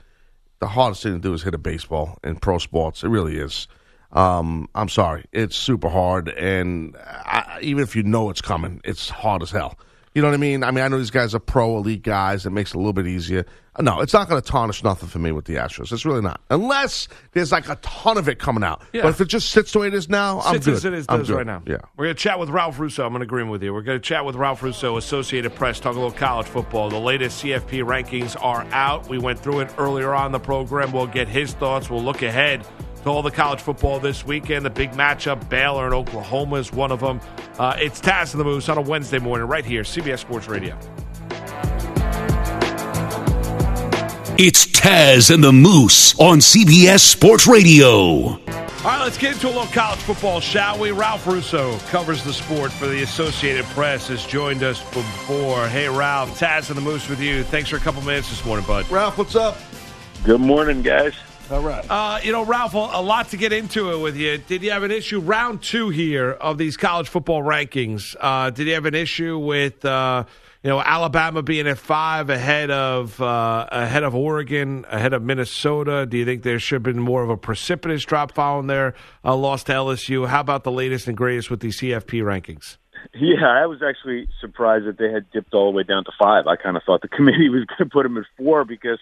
the 0.60 0.68
hardest 0.68 1.02
thing 1.02 1.14
to 1.14 1.18
do 1.18 1.32
is 1.34 1.42
hit 1.42 1.54
a 1.54 1.58
baseball 1.58 2.18
in 2.24 2.36
pro 2.36 2.58
sports. 2.58 3.02
It 3.02 3.08
really 3.08 3.36
is. 3.36 3.66
Um, 4.12 4.68
I'm 4.74 4.88
sorry, 4.88 5.24
it's 5.30 5.54
super 5.54 5.88
hard, 5.88 6.30
and 6.30 6.96
I, 6.98 7.60
even 7.62 7.84
if 7.84 7.94
you 7.94 8.02
know 8.02 8.28
it's 8.28 8.40
coming, 8.40 8.80
it's 8.82 9.08
hard 9.08 9.40
as 9.40 9.52
hell. 9.52 9.78
You 10.14 10.22
know 10.22 10.28
what 10.28 10.34
I 10.34 10.38
mean? 10.38 10.64
I 10.64 10.72
mean, 10.72 10.82
I 10.82 10.88
know 10.88 10.98
these 10.98 11.12
guys 11.12 11.36
are 11.36 11.38
pro 11.38 11.76
elite 11.76 12.02
guys. 12.02 12.44
It 12.44 12.50
makes 12.50 12.70
it 12.70 12.74
a 12.74 12.78
little 12.78 12.92
bit 12.92 13.06
easier. 13.06 13.46
No, 13.78 14.00
it's 14.00 14.12
not 14.12 14.28
going 14.28 14.42
to 14.42 14.46
tarnish 14.46 14.82
nothing 14.82 15.08
for 15.08 15.20
me 15.20 15.30
with 15.30 15.44
the 15.44 15.54
Astros. 15.54 15.92
It's 15.92 16.04
really 16.04 16.20
not, 16.20 16.40
unless 16.50 17.06
there's 17.32 17.52
like 17.52 17.68
a 17.68 17.76
ton 17.76 18.18
of 18.18 18.28
it 18.28 18.40
coming 18.40 18.64
out. 18.64 18.82
Yeah. 18.92 19.02
But 19.02 19.10
if 19.10 19.20
it 19.20 19.28
just 19.28 19.50
sits 19.50 19.70
the 19.72 19.78
way 19.78 19.86
it 19.86 19.94
is 19.94 20.08
now, 20.08 20.40
I'm 20.40 20.54
Sits 20.54 20.66
good. 20.66 20.74
as 20.74 20.84
it 20.84 20.94
is 20.94 21.06
I'm 21.08 21.20
does 21.20 21.28
good. 21.28 21.36
right 21.36 21.46
now. 21.46 21.62
Yeah. 21.64 21.76
We're 21.96 22.06
going 22.06 22.16
to 22.16 22.20
chat 22.22 22.40
with 22.40 22.48
Ralph 22.50 22.80
Russo. 22.80 23.06
I'm 23.06 23.12
going 23.12 23.20
to 23.20 23.24
agree 23.24 23.44
with 23.44 23.62
you. 23.62 23.72
We're 23.72 23.82
going 23.82 23.98
to 24.00 24.04
chat 24.04 24.24
with 24.24 24.34
Ralph 24.34 24.64
Russo, 24.64 24.96
Associated 24.96 25.54
Press, 25.54 25.78
talk 25.78 25.94
a 25.94 26.00
little 26.00 26.10
college 26.10 26.48
football. 26.48 26.90
The 26.90 26.98
latest 26.98 27.42
CFP 27.44 27.84
rankings 27.84 28.36
are 28.42 28.64
out. 28.72 29.08
We 29.08 29.18
went 29.18 29.38
through 29.38 29.60
it 29.60 29.72
earlier 29.78 30.12
on 30.12 30.32
the 30.32 30.40
program. 30.40 30.90
We'll 30.90 31.06
get 31.06 31.28
his 31.28 31.54
thoughts. 31.54 31.88
We'll 31.88 32.02
look 32.02 32.22
ahead 32.22 32.66
to 33.02 33.08
all 33.08 33.22
the 33.22 33.30
college 33.30 33.60
football 33.60 33.98
this 34.00 34.24
weekend. 34.24 34.64
The 34.64 34.70
big 34.70 34.92
matchup, 34.92 35.48
Baylor 35.48 35.86
and 35.86 35.94
Oklahoma 35.94 36.56
is 36.56 36.72
one 36.72 36.92
of 36.92 37.00
them. 37.00 37.20
Uh, 37.58 37.76
it's 37.78 38.00
Taz 38.00 38.32
and 38.32 38.40
the 38.40 38.44
Moose 38.44 38.68
on 38.68 38.78
a 38.78 38.82
Wednesday 38.82 39.18
morning 39.18 39.46
right 39.46 39.64
here, 39.64 39.82
CBS 39.82 40.18
Sports 40.20 40.48
Radio. 40.48 40.78
It's 44.42 44.64
Taz 44.66 45.32
and 45.34 45.44
the 45.44 45.52
Moose 45.52 46.18
on 46.18 46.38
CBS 46.38 47.00
Sports 47.00 47.46
Radio. 47.46 48.40
All 48.82 48.86
right, 48.86 49.02
let's 49.02 49.18
get 49.18 49.34
into 49.34 49.48
a 49.48 49.48
little 49.48 49.66
college 49.66 49.98
football, 49.98 50.40
shall 50.40 50.78
we? 50.78 50.90
Ralph 50.90 51.26
Russo 51.26 51.76
covers 51.90 52.24
the 52.24 52.32
sport 52.32 52.72
for 52.72 52.86
the 52.86 53.02
Associated 53.02 53.66
Press, 53.66 54.08
has 54.08 54.24
joined 54.24 54.62
us 54.62 54.82
before. 54.94 55.68
Hey, 55.68 55.86
Ralph, 55.90 56.40
Taz 56.40 56.70
and 56.70 56.78
the 56.78 56.80
Moose 56.80 57.06
with 57.06 57.20
you. 57.20 57.42
Thanks 57.44 57.68
for 57.68 57.76
a 57.76 57.80
couple 57.80 58.00
minutes 58.00 58.30
this 58.30 58.42
morning, 58.46 58.64
bud. 58.64 58.90
Ralph, 58.90 59.18
what's 59.18 59.36
up? 59.36 59.58
Good 60.24 60.40
morning, 60.40 60.80
guys. 60.80 61.12
All 61.50 61.62
right. 61.62 61.84
Uh, 61.90 62.20
you 62.22 62.30
know, 62.30 62.44
Ralph, 62.44 62.74
a 62.74 62.78
a 62.78 63.02
lot 63.02 63.30
to 63.30 63.36
get 63.36 63.52
into 63.52 63.90
it 63.92 63.98
with 63.98 64.16
you. 64.16 64.38
Did 64.38 64.62
you 64.62 64.70
have 64.70 64.84
an 64.84 64.92
issue 64.92 65.18
round 65.18 65.62
two 65.62 65.88
here 65.88 66.30
of 66.30 66.58
these 66.58 66.76
college 66.76 67.08
football 67.08 67.42
rankings? 67.42 68.14
Uh, 68.20 68.50
did 68.50 68.68
you 68.68 68.74
have 68.74 68.86
an 68.86 68.94
issue 68.94 69.36
with 69.36 69.84
uh, 69.84 70.24
you 70.62 70.70
know 70.70 70.80
Alabama 70.80 71.42
being 71.42 71.66
at 71.66 71.76
five 71.76 72.30
ahead 72.30 72.70
of 72.70 73.20
uh, 73.20 73.66
ahead 73.72 74.04
of 74.04 74.14
Oregon, 74.14 74.84
ahead 74.88 75.12
of 75.12 75.24
Minnesota? 75.24 76.06
Do 76.06 76.18
you 76.18 76.24
think 76.24 76.44
there 76.44 76.60
should 76.60 76.76
have 76.76 76.82
been 76.84 77.02
more 77.02 77.24
of 77.24 77.30
a 77.30 77.36
precipitous 77.36 78.04
drop 78.04 78.30
following 78.30 78.68
their 78.68 78.94
uh, 79.24 79.34
loss 79.34 79.64
to 79.64 79.72
LSU? 79.72 80.28
How 80.28 80.40
about 80.40 80.62
the 80.62 80.72
latest 80.72 81.08
and 81.08 81.16
greatest 81.16 81.50
with 81.50 81.58
these 81.58 81.78
CFP 81.78 82.22
rankings? 82.22 82.76
Yeah, 83.12 83.48
I 83.48 83.66
was 83.66 83.80
actually 83.82 84.28
surprised 84.40 84.86
that 84.86 84.98
they 84.98 85.10
had 85.10 85.28
dipped 85.32 85.52
all 85.52 85.72
the 85.72 85.76
way 85.76 85.82
down 85.82 86.04
to 86.04 86.12
five. 86.16 86.46
I 86.46 86.54
kind 86.54 86.76
of 86.76 86.84
thought 86.84 87.02
the 87.02 87.08
committee 87.16 87.48
was 87.48 87.64
going 87.64 87.88
to 87.88 87.92
put 87.92 88.04
them 88.04 88.18
at 88.18 88.24
four 88.36 88.64
because 88.64 89.00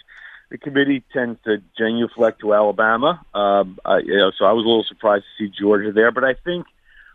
the 0.50 0.58
committee 0.58 1.04
tends 1.12 1.38
to 1.44 1.62
genuflect 1.76 2.40
to 2.40 2.54
Alabama. 2.54 3.20
Um, 3.34 3.78
I, 3.84 3.98
you 3.98 4.16
know, 4.16 4.30
so 4.37 4.44
I 4.44 4.52
was 4.52 4.64
a 4.64 4.68
little 4.68 4.84
surprised 4.84 5.24
to 5.24 5.44
see 5.44 5.52
Georgia 5.58 5.92
there, 5.92 6.11
but 6.11 6.24
I 6.24 6.34
think, 6.34 6.66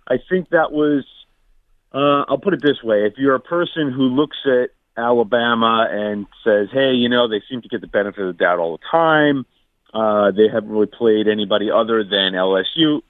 I 0.07 0.17
think 0.29 0.49
that 0.49 0.71
was. 0.71 1.05
Uh, 1.91 2.25
I'll 2.27 2.39
put 2.39 2.53
it 2.53 2.61
this 2.61 2.81
way: 2.83 3.05
if 3.05 3.13
you're 3.17 3.35
a 3.35 3.39
person 3.39 3.91
who 3.91 4.03
looks 4.03 4.37
at 4.45 4.71
Alabama 4.97 5.87
and 5.89 6.25
says, 6.43 6.69
"Hey, 6.71 6.93
you 6.93 7.09
know, 7.09 7.27
they 7.27 7.41
seem 7.49 7.61
to 7.61 7.67
get 7.67 7.81
the 7.81 7.87
benefit 7.87 8.21
of 8.21 8.27
the 8.27 8.43
doubt 8.43 8.59
all 8.59 8.77
the 8.77 8.83
time. 8.89 9.45
Uh, 9.93 10.31
they 10.31 10.47
haven't 10.47 10.69
really 10.69 10.87
played 10.87 11.27
anybody 11.27 11.69
other 11.69 12.03
than 12.03 12.33
LSU." 12.33 13.01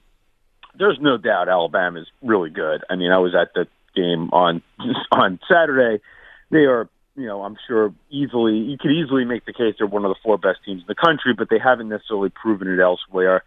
there's 0.76 1.00
no 1.00 1.18
doubt 1.18 1.50
Alabama's 1.50 2.08
really 2.22 2.50
good. 2.50 2.84
I 2.90 2.96
mean, 2.96 3.12
I 3.12 3.18
was 3.20 3.36
at 3.36 3.54
the 3.54 3.68
game 3.96 4.30
on 4.32 4.62
on 5.12 5.40
Saturday. 5.48 6.02
They 6.50 6.66
are, 6.66 6.88
you 7.16 7.28
know, 7.28 7.44
I'm 7.44 7.58
sure 7.68 7.94
easily 8.10 8.56
you 8.56 8.78
could 8.78 8.92
easily 8.92 9.26
make 9.26 9.46
the 9.46 9.54
case 9.54 9.76
they're 9.78 9.88
one 9.88 10.06
of 10.06 10.10
the 10.10 10.20
four 10.24 10.38
best 10.38 10.60
teams 10.66 10.82
in 10.82 10.88
the 10.88 10.96
country, 10.96 11.34
but 11.38 11.50
they 11.50 11.60
haven't 11.60 11.90
necessarily 11.90 12.30
proven 12.30 12.68
it 12.68 12.82
elsewhere. 12.82 13.44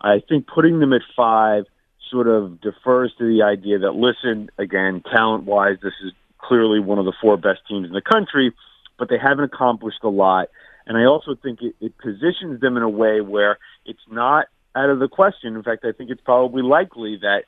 I 0.00 0.22
think 0.26 0.46
putting 0.46 0.80
them 0.80 0.92
at 0.92 1.02
five 1.14 1.64
sort 2.10 2.26
of 2.26 2.60
defers 2.60 3.12
to 3.18 3.26
the 3.26 3.42
idea 3.42 3.80
that 3.80 3.92
listen, 3.92 4.50
again, 4.58 5.02
talent 5.12 5.44
wise, 5.44 5.76
this 5.82 5.92
is 6.04 6.12
clearly 6.38 6.80
one 6.80 6.98
of 6.98 7.04
the 7.04 7.12
four 7.20 7.36
best 7.36 7.60
teams 7.68 7.86
in 7.86 7.92
the 7.92 8.00
country, 8.00 8.52
but 8.98 9.08
they 9.08 9.18
haven't 9.18 9.44
accomplished 9.44 10.02
a 10.02 10.08
lot. 10.08 10.48
And 10.86 10.96
I 10.96 11.04
also 11.04 11.36
think 11.40 11.60
it, 11.62 11.76
it 11.80 11.98
positions 11.98 12.60
them 12.60 12.76
in 12.76 12.82
a 12.82 12.88
way 12.88 13.20
where 13.20 13.58
it's 13.84 14.00
not 14.10 14.46
out 14.74 14.90
of 14.90 14.98
the 14.98 15.08
question. 15.08 15.54
In 15.54 15.62
fact, 15.62 15.84
I 15.84 15.92
think 15.92 16.10
it's 16.10 16.22
probably 16.22 16.62
likely 16.62 17.18
that 17.18 17.44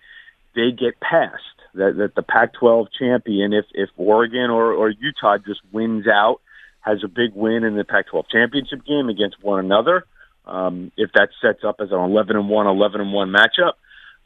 they 0.54 0.70
get 0.70 1.00
past 1.00 1.42
that, 1.74 1.96
that 1.96 2.14
the 2.14 2.22
Pac-12 2.22 2.86
champion, 2.98 3.52
if 3.52 3.64
if 3.72 3.90
Oregon 3.96 4.50
or, 4.50 4.72
or 4.72 4.90
Utah 4.90 5.38
just 5.38 5.60
wins 5.72 6.06
out, 6.06 6.40
has 6.80 6.98
a 7.04 7.08
big 7.08 7.34
win 7.34 7.64
in 7.64 7.76
the 7.76 7.84
Pac-12 7.84 8.24
championship 8.30 8.84
game 8.84 9.08
against 9.08 9.42
one 9.42 9.64
another. 9.64 10.04
Um, 10.44 10.90
if 10.96 11.12
that 11.14 11.28
sets 11.40 11.60
up 11.64 11.76
as 11.80 11.90
an 11.92 11.98
11 11.98 12.36
and 12.36 12.48
one, 12.48 12.66
11 12.66 13.00
and 13.00 13.12
one 13.12 13.32
matchup, 13.32 13.74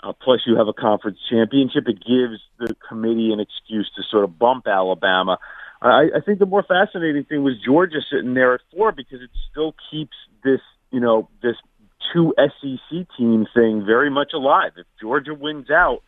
uh, 0.03 0.13
plus 0.13 0.41
you 0.47 0.57
have 0.57 0.67
a 0.67 0.73
conference 0.73 1.19
championship, 1.29 1.85
it 1.87 1.99
gives 2.05 2.41
the 2.59 2.75
committee 2.89 3.33
an 3.33 3.41
excuse 3.41 3.91
to 3.97 4.03
sort 4.11 4.25
of 4.25 4.39
bump 4.39 4.67
Alabama. 4.67 5.39
I, 5.83 6.09
I 6.17 6.21
think 6.25 6.39
the 6.39 6.47
more 6.47 6.63
fascinating 6.63 7.25
thing 7.25 7.43
was 7.43 7.55
Georgia 7.63 8.01
sitting 8.11 8.35
there 8.35 8.55
at 8.55 8.61
four 8.75 8.93
because 8.93 9.21
it 9.21 9.31
still 9.51 9.75
keeps 9.91 10.17
this, 10.43 10.61
you 10.91 11.01
know, 11.01 11.29
this 11.43 11.57
two 12.13 12.35
SEC 12.39 13.07
team 13.19 13.47
thing 13.55 13.85
very 13.85 14.11
much 14.11 14.33
alive. 14.33 14.73
If 14.77 14.87
Georgia 15.01 15.35
wins 15.35 15.71
out 15.71 16.03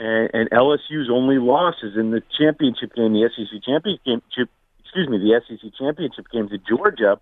and, 0.00 0.30
and 0.32 0.50
LSU's 0.50 1.10
only 1.10 1.38
loss 1.38 1.74
is 1.82 1.96
in 1.96 2.10
the 2.10 2.22
championship 2.38 2.94
game, 2.94 3.12
the 3.12 3.28
SEC 3.36 3.62
championship, 3.62 4.48
excuse 4.80 5.08
me, 5.08 5.18
the 5.18 5.40
SEC 5.46 5.70
championship 5.78 6.26
game 6.32 6.48
to 6.48 6.58
Georgia, 6.58 7.20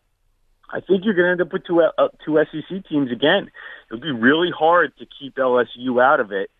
I 0.71 0.81
think 0.81 1.05
you're 1.05 1.15
going 1.15 1.27
to 1.27 1.33
end 1.33 1.41
up 1.41 1.53
with 1.53 1.65
two 1.65 1.81
uh, 1.81 2.09
two 2.25 2.39
SEC 2.53 2.89
teams 2.89 3.11
again. 3.11 3.51
It'll 3.91 4.03
be 4.03 4.13
really 4.13 4.51
hard 4.57 4.93
to 4.99 5.07
keep 5.19 5.37
LSU 5.37 6.03
out 6.03 6.21
of 6.21 6.31
it. 6.31 6.51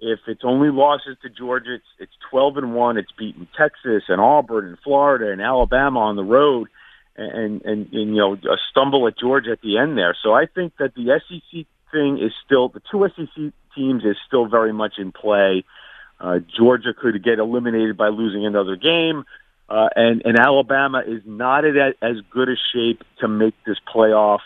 If 0.00 0.20
it's 0.26 0.42
only 0.44 0.70
losses 0.70 1.18
to 1.22 1.28
Georgia, 1.28 1.74
it's 1.74 1.84
it's 1.98 2.12
12 2.30 2.56
and 2.56 2.74
one. 2.74 2.96
It's 2.96 3.12
beaten 3.12 3.46
Texas 3.56 4.04
and 4.08 4.20
Auburn 4.20 4.66
and 4.66 4.78
Florida 4.82 5.30
and 5.30 5.42
Alabama 5.42 6.00
on 6.00 6.16
the 6.16 6.24
road 6.24 6.68
and, 7.16 7.62
and, 7.62 7.62
and 7.62 7.88
you 7.92 8.06
know 8.06 8.34
a 8.34 8.56
stumble 8.70 9.06
at 9.06 9.18
Georgia 9.18 9.52
at 9.52 9.60
the 9.60 9.78
end 9.78 9.98
there. 9.98 10.16
So 10.20 10.32
I 10.32 10.46
think 10.46 10.72
that 10.78 10.94
the 10.94 11.20
SEC 11.28 11.66
thing 11.92 12.18
is 12.18 12.32
still 12.44 12.68
the 12.68 12.82
two 12.90 13.06
SEC 13.16 13.52
teams 13.74 14.04
is 14.04 14.16
still 14.26 14.46
very 14.46 14.72
much 14.72 14.94
in 14.98 15.12
play. 15.12 15.64
Uh, 16.18 16.38
Georgia 16.56 16.92
could 16.96 17.22
get 17.24 17.38
eliminated 17.38 17.96
by 17.96 18.08
losing 18.08 18.44
another 18.44 18.76
game, 18.76 19.24
uh, 19.68 19.88
and 19.96 20.22
and 20.24 20.38
Alabama 20.38 21.02
is 21.06 21.22
not 21.24 21.64
in 21.64 21.76
as 22.02 22.16
good 22.30 22.48
a 22.48 22.56
shape 22.72 23.02
to 23.20 23.28
make 23.28 23.54
this 23.64 23.78
playoff 23.94 24.40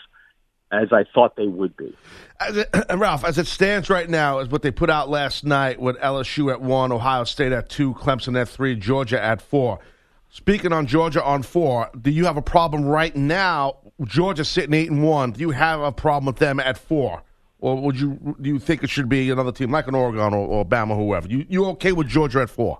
as 0.71 0.91
I 0.91 1.05
thought 1.13 1.35
they 1.35 1.47
would 1.47 1.75
be. 1.77 1.95
As 2.39 2.57
it, 2.57 2.69
Ralph, 2.95 3.23
as 3.23 3.37
it 3.37 3.47
stands 3.47 3.89
right 3.89 4.09
now, 4.09 4.39
is 4.39 4.49
what 4.49 4.61
they 4.61 4.71
put 4.71 4.89
out 4.89 5.09
last 5.09 5.43
night 5.43 5.79
with 5.79 5.97
LSU 5.97 6.51
at 6.51 6.61
one, 6.61 6.91
Ohio 6.91 7.23
State 7.23 7.51
at 7.51 7.69
two, 7.69 7.93
Clemson 7.93 8.39
at 8.39 8.49
three, 8.49 8.75
Georgia 8.75 9.21
at 9.21 9.41
four. 9.41 9.79
Speaking 10.29 10.73
on 10.73 10.85
Georgia 10.85 11.23
on 11.23 11.43
four, 11.43 11.89
do 11.99 12.11
you 12.11 12.25
have 12.25 12.35
a 12.35 12.41
problem 12.41 12.85
right 12.85 13.15
now? 13.15 13.77
Georgia 14.03 14.43
sitting 14.43 14.73
eight 14.73 14.91
and 14.91 15.01
one. 15.01 15.31
Do 15.31 15.39
you 15.39 15.51
have 15.51 15.79
a 15.79 15.91
problem 15.91 16.25
with 16.25 16.37
them 16.37 16.59
at 16.59 16.77
four, 16.77 17.23
or 17.65 17.81
would 17.81 17.99
you 17.99 18.35
do 18.39 18.47
you 18.47 18.59
think 18.59 18.83
it 18.83 18.91
should 18.91 19.09
be 19.09 19.31
another 19.31 19.51
team 19.51 19.71
like 19.71 19.87
an 19.87 19.95
Oregon 19.95 20.35
or, 20.35 20.47
or 20.47 20.65
Bama, 20.65 20.95
whoever? 20.95 21.27
You 21.27 21.45
you 21.49 21.65
okay 21.69 21.93
with 21.93 22.07
Georgia 22.07 22.41
at 22.41 22.49
four? 22.51 22.79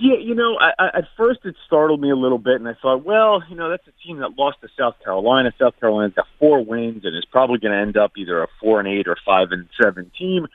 Yeah, 0.00 0.16
you 0.18 0.34
know, 0.34 0.56
I, 0.58 0.70
I, 0.78 0.98
at 0.98 1.04
first 1.16 1.40
it 1.44 1.56
startled 1.66 2.00
me 2.00 2.10
a 2.10 2.16
little 2.16 2.38
bit, 2.38 2.54
and 2.54 2.66
I 2.66 2.72
thought, 2.80 3.04
well, 3.04 3.42
you 3.50 3.56
know, 3.56 3.68
that's 3.68 3.86
a 3.86 4.06
team 4.06 4.20
that 4.20 4.38
lost 4.38 4.58
to 4.62 4.68
South 4.78 4.94
Carolina. 5.04 5.52
South 5.60 5.74
Carolina's 5.78 6.14
got 6.14 6.26
four 6.38 6.64
wins 6.64 7.04
and 7.04 7.14
is 7.14 7.26
probably 7.30 7.58
going 7.58 7.72
to 7.72 7.78
end 7.78 7.98
up 7.98 8.12
either 8.16 8.42
a 8.42 8.46
four 8.60 8.78
and 8.78 8.88
eight 8.88 9.06
or 9.08 9.16
five 9.26 9.48
and 9.50 9.68
seven 9.82 10.10
team. 10.16 10.46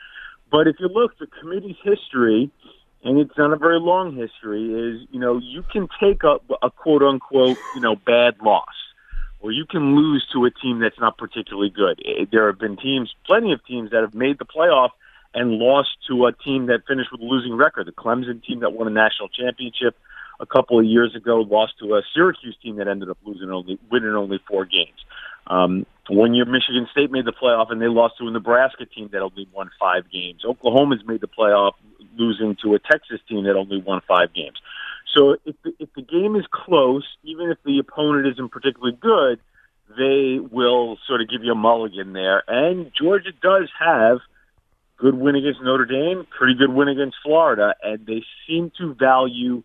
But 0.50 0.68
if 0.68 0.78
you 0.80 0.88
look, 0.88 1.20
the 1.20 1.28
committee's 1.28 1.76
history, 1.84 2.50
and 3.04 3.20
it's 3.20 3.38
not 3.38 3.52
a 3.52 3.58
very 3.58 3.80
long 3.80 4.16
history, 4.16 4.64
is 4.64 5.08
you 5.12 5.20
know 5.20 5.40
you 5.44 5.62
can 5.72 5.90
take 6.00 6.24
a, 6.24 6.38
a 6.66 6.72
quote 6.72 7.04
unquote 7.04 7.58
you 7.76 7.82
know 7.82 7.98
bad 7.98 8.36
loss, 8.42 8.76
or 9.40 9.52
you 9.52 9.66
can 9.66 9.96
lose 9.96 10.26
to 10.34 10.46
a 10.46 10.52
team 10.52 10.80
that's 10.80 11.00
not 11.00 11.18
particularly 11.18 11.70
good. 11.70 12.02
It, 12.04 12.30
there 12.32 12.48
have 12.48 12.60
been 12.60 12.78
teams, 12.78 13.14
plenty 13.26 13.54
of 13.54 13.64
teams 13.66 13.92
that 13.92 14.02
have 14.02 14.14
made 14.14 14.40
the 14.40 14.46
playoff 14.46 14.90
and 15.34 15.52
lost 15.54 15.90
to 16.08 16.26
a 16.26 16.34
team 16.34 16.68
that 16.68 16.88
finished 16.88 17.12
with 17.12 17.22
a 17.22 17.26
losing 17.26 17.56
record. 17.56 17.88
The 17.88 17.92
Clemson 17.92 18.44
team 18.44 18.62
that 18.62 18.74
won 18.74 18.88
a 18.88 18.92
national 18.92 19.30
championship 19.30 19.96
a 20.40 20.46
couple 20.46 20.80
of 20.80 20.86
years 20.86 21.16
ago 21.16 21.42
lost 21.42 21.74
to 21.80 21.96
a 21.96 22.02
Syracuse 22.14 22.56
team 22.62 22.78
that 22.78 22.88
ended 22.88 23.10
up 23.10 23.18
losing 23.24 23.50
only 23.50 23.80
winning 23.92 24.14
only 24.14 24.40
four 24.48 24.66
games. 24.66 24.98
Um, 25.48 25.86
one 26.10 26.34
year 26.34 26.46
Michigan 26.46 26.88
State 26.92 27.12
made 27.12 27.26
the 27.26 27.34
playoff 27.34 27.72
and 27.72 27.82
they 27.82 27.88
lost 27.88 28.18
to 28.20 28.28
a 28.28 28.32
Nebraska 28.32 28.86
team 28.86 29.10
that 29.12 29.22
only 29.22 29.48
won 29.54 29.70
five 29.80 30.10
games. 30.12 30.44
Oklahoma's 30.46 31.06
made 31.06 31.22
the 31.22 31.28
playoff 31.28 31.74
losing 32.18 32.58
to 32.64 32.76
a 32.76 32.80
Texas 32.80 33.20
team 33.28 33.44
that 33.44 33.56
only 33.56 33.82
won 33.82 34.02
five 34.08 34.34
games. 34.34 34.58
So 35.16 35.38
if 35.46 35.56
the, 35.64 35.74
if 35.80 35.90
the 35.96 36.02
game 36.02 36.36
is 36.36 36.46
close, 36.52 37.06
even 37.24 37.50
if 37.50 37.58
the 37.64 37.80
opponent 37.80 38.28
isn't 38.28 38.52
particularly 38.52 38.98
good, 39.00 39.40
they 39.98 40.40
will 40.40 40.98
sort 41.08 41.22
of 41.22 41.30
give 41.30 41.44
you 41.44 41.54
a 41.54 41.56
mulligan 41.56 42.14
there. 42.14 42.44
And 42.48 42.92
Georgia 43.00 43.32
does 43.42 43.70
have 43.80 44.20
good 44.98 45.16
win 45.16 45.36
against 45.36 45.62
Notre 45.62 45.86
Dame, 45.86 46.26
pretty 46.38 46.56
good 46.56 46.74
win 46.74 46.88
against 46.88 47.18
Florida, 47.24 47.76
and 47.84 48.06
they 48.06 48.24
seem 48.48 48.72
to 48.80 48.94
value 48.94 49.64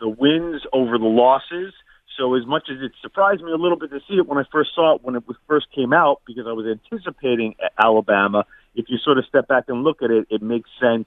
the 0.00 0.08
wins 0.08 0.62
over 0.72 0.98
the 0.98 1.04
losses. 1.04 1.72
So 2.18 2.34
as 2.34 2.44
much 2.44 2.68
as 2.70 2.82
it 2.82 2.92
surprised 3.00 3.42
me 3.42 3.52
a 3.52 3.56
little 3.56 3.78
bit 3.78 3.90
to 3.90 4.00
see 4.08 4.16
it 4.16 4.26
when 4.26 4.38
I 4.38 4.44
first 4.52 4.70
saw 4.74 4.96
it 4.96 5.02
when 5.02 5.16
it 5.16 5.24
first 5.48 5.66
came 5.74 5.92
out 5.92 6.20
because 6.26 6.46
I 6.46 6.52
was 6.52 6.66
anticipating 6.66 7.54
Alabama, 7.82 8.44
if 8.74 8.86
you 8.88 8.98
sort 8.98 9.18
of 9.18 9.24
step 9.24 9.48
back 9.48 9.64
and 9.68 9.82
look 9.82 10.02
at 10.02 10.10
it, 10.10 10.26
it 10.30 10.42
makes 10.42 10.68
sense 10.80 11.06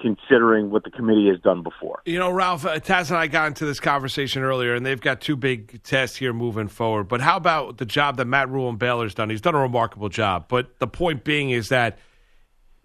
considering 0.00 0.70
what 0.70 0.84
the 0.84 0.90
committee 0.90 1.28
has 1.28 1.40
done 1.40 1.62
before. 1.62 2.02
You 2.04 2.18
know, 2.18 2.30
Ralph, 2.30 2.64
uh, 2.64 2.78
Taz 2.78 3.10
and 3.10 3.18
I 3.18 3.26
got 3.26 3.48
into 3.48 3.64
this 3.64 3.80
conversation 3.80 4.42
earlier, 4.42 4.74
and 4.74 4.84
they've 4.84 5.00
got 5.00 5.20
two 5.20 5.36
big 5.36 5.82
tests 5.82 6.16
here 6.16 6.32
moving 6.32 6.68
forward. 6.68 7.04
But 7.04 7.20
how 7.20 7.36
about 7.36 7.78
the 7.78 7.86
job 7.86 8.16
that 8.18 8.26
Matt 8.26 8.48
Rhule 8.48 8.68
and 8.68 8.78
Baylor's 8.78 9.14
done? 9.14 9.30
He's 9.30 9.40
done 9.40 9.54
a 9.54 9.60
remarkable 9.60 10.08
job. 10.08 10.46
But 10.48 10.78
the 10.78 10.86
point 10.86 11.24
being 11.24 11.50
is 11.50 11.68
that 11.70 11.98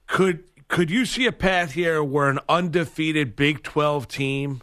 could 0.08 0.44
could 0.68 0.90
you 0.90 1.06
see 1.06 1.26
a 1.26 1.32
path 1.34 1.74
here 1.74 2.04
where 2.04 2.30
an 2.30 2.40
undefeated 2.48 3.36
Big 3.36 3.64
Twelve 3.64 4.08
team 4.08 4.62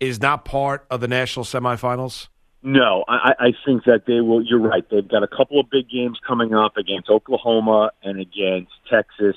is 0.00 0.20
not 0.20 0.44
part 0.44 0.86
of 0.90 1.00
the 1.00 1.08
national 1.08 1.44
semifinals? 1.44 2.28
No, 2.62 3.04
I, 3.08 3.34
I 3.38 3.52
think 3.64 3.84
that 3.84 4.04
they 4.06 4.20
will. 4.20 4.42
You're 4.42 4.60
right. 4.60 4.84
They've 4.90 5.06
got 5.06 5.22
a 5.22 5.28
couple 5.28 5.60
of 5.60 5.70
big 5.70 5.88
games 5.88 6.18
coming 6.26 6.54
up 6.54 6.76
against 6.76 7.08
Oklahoma 7.08 7.92
and 8.02 8.20
against 8.20 8.72
Texas, 8.90 9.36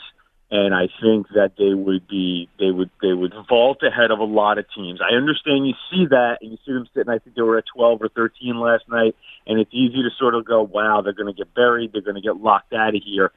and 0.51 0.75
I 0.75 0.89
think 1.01 1.27
that 1.29 1.53
they 1.57 1.73
would 1.73 2.07
be 2.07 2.49
they 2.59 2.71
would 2.71 2.89
they 3.01 3.13
would 3.13 3.33
vault 3.49 3.81
ahead 3.83 4.11
of 4.11 4.19
a 4.19 4.25
lot 4.25 4.57
of 4.57 4.65
teams. 4.75 4.99
I 5.01 5.15
understand 5.15 5.67
you 5.67 5.73
see 5.89 6.05
that 6.07 6.39
and 6.41 6.51
you 6.51 6.57
see 6.65 6.73
them 6.73 6.87
sitting. 6.93 7.09
I 7.09 7.19
think 7.19 7.35
they 7.35 7.41
were 7.41 7.57
at 7.57 7.65
12 7.73 8.01
or 8.01 8.09
13 8.09 8.59
last 8.59 8.83
night, 8.89 9.15
and 9.47 9.59
it's 9.59 9.73
easy 9.73 10.03
to 10.03 10.09
sort 10.19 10.35
of 10.35 10.45
go, 10.45 10.61
"Wow, 10.61 11.01
they're 11.01 11.13
going 11.13 11.33
to 11.33 11.37
get 11.37 11.53
buried. 11.53 11.93
They're 11.93 12.01
going 12.01 12.15
to 12.15 12.21
get 12.21 12.37
locked 12.37 12.73
out 12.73 12.95
of 12.95 13.01
here." 13.03 13.31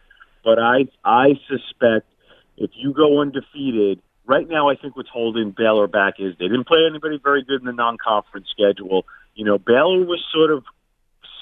But 0.45 0.59
I 0.59 0.89
I 1.05 1.41
suspect 1.49 2.07
if 2.57 2.71
you 2.75 2.93
go 2.93 3.21
undefeated, 3.21 4.01
right 4.27 4.49
now 4.49 4.69
I 4.69 4.77
think 4.77 4.97
what's 4.97 5.09
holding 5.09 5.53
Baylor 5.57 5.87
back 5.87 6.15
is 6.19 6.35
they 6.39 6.49
didn't 6.49 6.67
play 6.67 6.85
anybody 6.89 7.19
very 7.23 7.43
good 7.43 7.61
in 7.61 7.67
the 7.67 7.73
non-conference 7.73 8.49
schedule 8.51 9.07
you 9.35 9.45
know, 9.45 9.59
Baylor 9.59 10.05
was 10.05 10.25
sort 10.33 10.51
of 10.51 10.65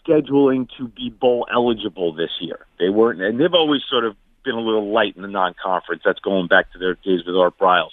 scheduling 0.02 0.68
to 0.78 0.88
be 0.88 1.10
bowl 1.10 1.46
eligible 1.52 2.12
this 2.12 2.30
year. 2.40 2.66
They 2.78 2.88
weren't, 2.88 3.20
and 3.20 3.38
they've 3.38 3.54
always 3.54 3.82
sort 3.88 4.04
of 4.04 4.16
been 4.44 4.54
a 4.54 4.60
little 4.60 4.92
light 4.92 5.16
in 5.16 5.22
the 5.22 5.28
non-conference. 5.28 6.02
That's 6.04 6.20
going 6.20 6.48
back 6.48 6.72
to 6.72 6.78
their 6.78 6.94
days 6.94 7.20
with 7.26 7.36
Art 7.36 7.58
Briles. 7.58 7.90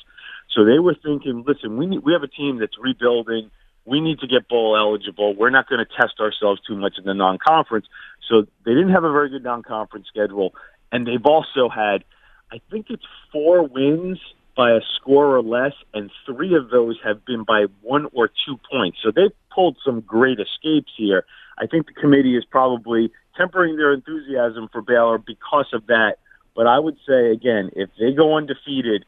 So 0.55 0.65
they 0.65 0.79
were 0.79 0.95
thinking, 0.95 1.43
listen, 1.47 1.77
we 1.77 1.85
need, 1.85 1.99
we 1.99 2.13
have 2.13 2.23
a 2.23 2.27
team 2.27 2.59
that's 2.59 2.77
rebuilding. 2.79 3.51
We 3.85 4.01
need 4.01 4.19
to 4.19 4.27
get 4.27 4.47
bowl 4.47 4.75
eligible. 4.77 5.35
We're 5.35 5.49
not 5.49 5.67
going 5.69 5.83
to 5.83 5.95
test 5.99 6.19
ourselves 6.19 6.61
too 6.67 6.75
much 6.75 6.97
in 6.97 7.05
the 7.05 7.13
non-conference. 7.13 7.87
So 8.29 8.45
they 8.65 8.73
didn't 8.73 8.91
have 8.91 9.03
a 9.03 9.11
very 9.11 9.29
good 9.29 9.43
non-conference 9.43 10.07
schedule, 10.07 10.53
and 10.91 11.07
they've 11.07 11.25
also 11.25 11.69
had, 11.69 12.03
I 12.51 12.61
think 12.69 12.87
it's 12.89 13.05
four 13.31 13.63
wins 13.63 14.19
by 14.55 14.71
a 14.71 14.81
score 14.95 15.35
or 15.35 15.41
less, 15.41 15.73
and 15.93 16.11
three 16.25 16.55
of 16.55 16.69
those 16.69 16.99
have 17.03 17.25
been 17.25 17.43
by 17.43 17.65
one 17.81 18.07
or 18.13 18.27
two 18.27 18.59
points. 18.69 18.97
So 19.01 19.09
they've 19.09 19.31
pulled 19.53 19.77
some 19.85 20.01
great 20.01 20.39
escapes 20.39 20.91
here. 20.97 21.25
I 21.57 21.65
think 21.65 21.87
the 21.87 21.93
committee 21.93 22.35
is 22.35 22.45
probably 22.45 23.11
tempering 23.37 23.77
their 23.77 23.93
enthusiasm 23.93 24.67
for 24.71 24.81
Baylor 24.81 25.17
because 25.17 25.67
of 25.73 25.87
that. 25.87 26.17
But 26.55 26.67
I 26.67 26.79
would 26.79 26.97
say 27.07 27.31
again, 27.31 27.71
if 27.75 27.89
they 27.99 28.11
go 28.13 28.37
undefeated, 28.37 29.05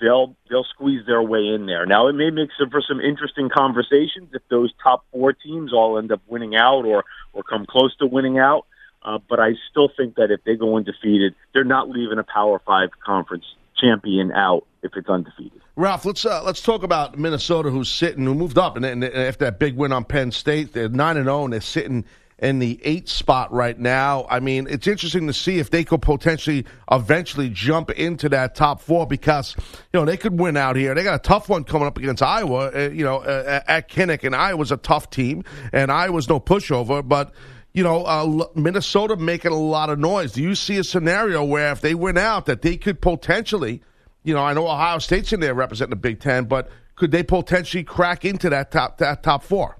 they'll 0.00 0.36
they'll 0.48 0.64
squeeze 0.64 1.06
their 1.06 1.22
way 1.22 1.48
in 1.48 1.66
there. 1.66 1.86
Now 1.86 2.08
it 2.08 2.14
may 2.14 2.30
make 2.30 2.50
some, 2.58 2.70
for 2.70 2.82
some 2.86 3.00
interesting 3.00 3.48
conversations 3.48 4.30
if 4.32 4.42
those 4.48 4.72
top 4.82 5.04
four 5.12 5.32
teams 5.32 5.72
all 5.72 5.98
end 5.98 6.12
up 6.12 6.20
winning 6.26 6.54
out 6.56 6.84
or 6.84 7.04
or 7.32 7.42
come 7.42 7.66
close 7.66 7.96
to 7.96 8.06
winning 8.06 8.38
out. 8.38 8.66
Uh, 9.04 9.18
but 9.28 9.40
I 9.40 9.54
still 9.70 9.88
think 9.96 10.14
that 10.14 10.30
if 10.30 10.44
they 10.44 10.54
go 10.54 10.76
undefeated, 10.76 11.34
they're 11.52 11.64
not 11.64 11.88
leaving 11.88 12.18
a 12.18 12.24
Power 12.24 12.60
Five 12.64 12.90
conference 13.04 13.44
champion 13.76 14.30
out 14.30 14.64
if 14.82 14.92
it's 14.96 15.08
undefeated. 15.08 15.60
Ralph, 15.74 16.04
let's 16.04 16.24
uh, 16.24 16.42
let's 16.44 16.62
talk 16.62 16.82
about 16.82 17.18
Minnesota, 17.18 17.70
who's 17.70 17.88
sitting, 17.88 18.24
who 18.24 18.34
moved 18.34 18.58
up, 18.58 18.76
and, 18.76 18.84
and 18.84 19.04
after 19.04 19.46
that 19.46 19.58
big 19.58 19.76
win 19.76 19.92
on 19.92 20.04
Penn 20.04 20.30
State, 20.30 20.72
they're 20.72 20.88
nine 20.88 21.16
and 21.16 21.26
zero, 21.26 21.40
oh, 21.40 21.44
and 21.44 21.52
they're 21.52 21.60
sitting 21.60 22.04
in 22.42 22.58
the 22.58 22.80
eighth 22.82 23.08
spot 23.08 23.52
right 23.52 23.78
now. 23.78 24.26
I 24.28 24.40
mean, 24.40 24.66
it's 24.68 24.88
interesting 24.88 25.28
to 25.28 25.32
see 25.32 25.60
if 25.60 25.70
they 25.70 25.84
could 25.84 26.02
potentially 26.02 26.66
eventually 26.90 27.48
jump 27.48 27.90
into 27.90 28.28
that 28.30 28.56
top 28.56 28.80
four 28.82 29.06
because 29.06 29.54
you 29.92 30.00
know 30.00 30.04
they 30.04 30.16
could 30.16 30.38
win 30.38 30.56
out 30.56 30.74
here. 30.74 30.92
They 30.94 31.04
got 31.04 31.14
a 31.14 31.22
tough 31.22 31.48
one 31.48 31.62
coming 31.62 31.86
up 31.86 31.96
against 31.96 32.20
Iowa. 32.20 32.72
Uh, 32.74 32.90
you 32.90 33.04
know, 33.04 33.18
uh, 33.18 33.60
at 33.66 33.88
Kinnick, 33.88 34.24
and 34.24 34.34
Iowa's 34.34 34.72
a 34.72 34.76
tough 34.76 35.08
team, 35.08 35.44
and 35.72 35.92
Iowa's 35.92 36.28
no 36.28 36.40
pushover, 36.40 37.06
but 37.06 37.32
you 37.72 37.84
know, 37.84 38.04
uh, 38.04 38.46
Minnesota 38.54 39.16
making 39.16 39.52
a 39.52 39.58
lot 39.58 39.88
of 39.88 39.98
noise. 39.98 40.32
Do 40.32 40.42
you 40.42 40.54
see 40.54 40.76
a 40.78 40.84
scenario 40.84 41.42
where 41.44 41.72
if 41.72 41.80
they 41.80 41.94
win 41.94 42.18
out, 42.18 42.46
that 42.46 42.60
they 42.60 42.76
could 42.76 43.00
potentially, 43.00 43.82
you 44.24 44.34
know, 44.34 44.44
I 44.44 44.52
know 44.52 44.66
Ohio 44.66 44.98
State's 44.98 45.32
in 45.32 45.40
there 45.40 45.54
representing 45.54 45.90
the 45.90 45.96
Big 45.96 46.20
Ten, 46.20 46.44
but 46.44 46.68
could 46.96 47.12
they 47.12 47.22
potentially 47.22 47.84
crack 47.84 48.24
into 48.24 48.50
that 48.50 48.72
top 48.72 48.98
that 48.98 49.22
top 49.22 49.44
four? 49.44 49.78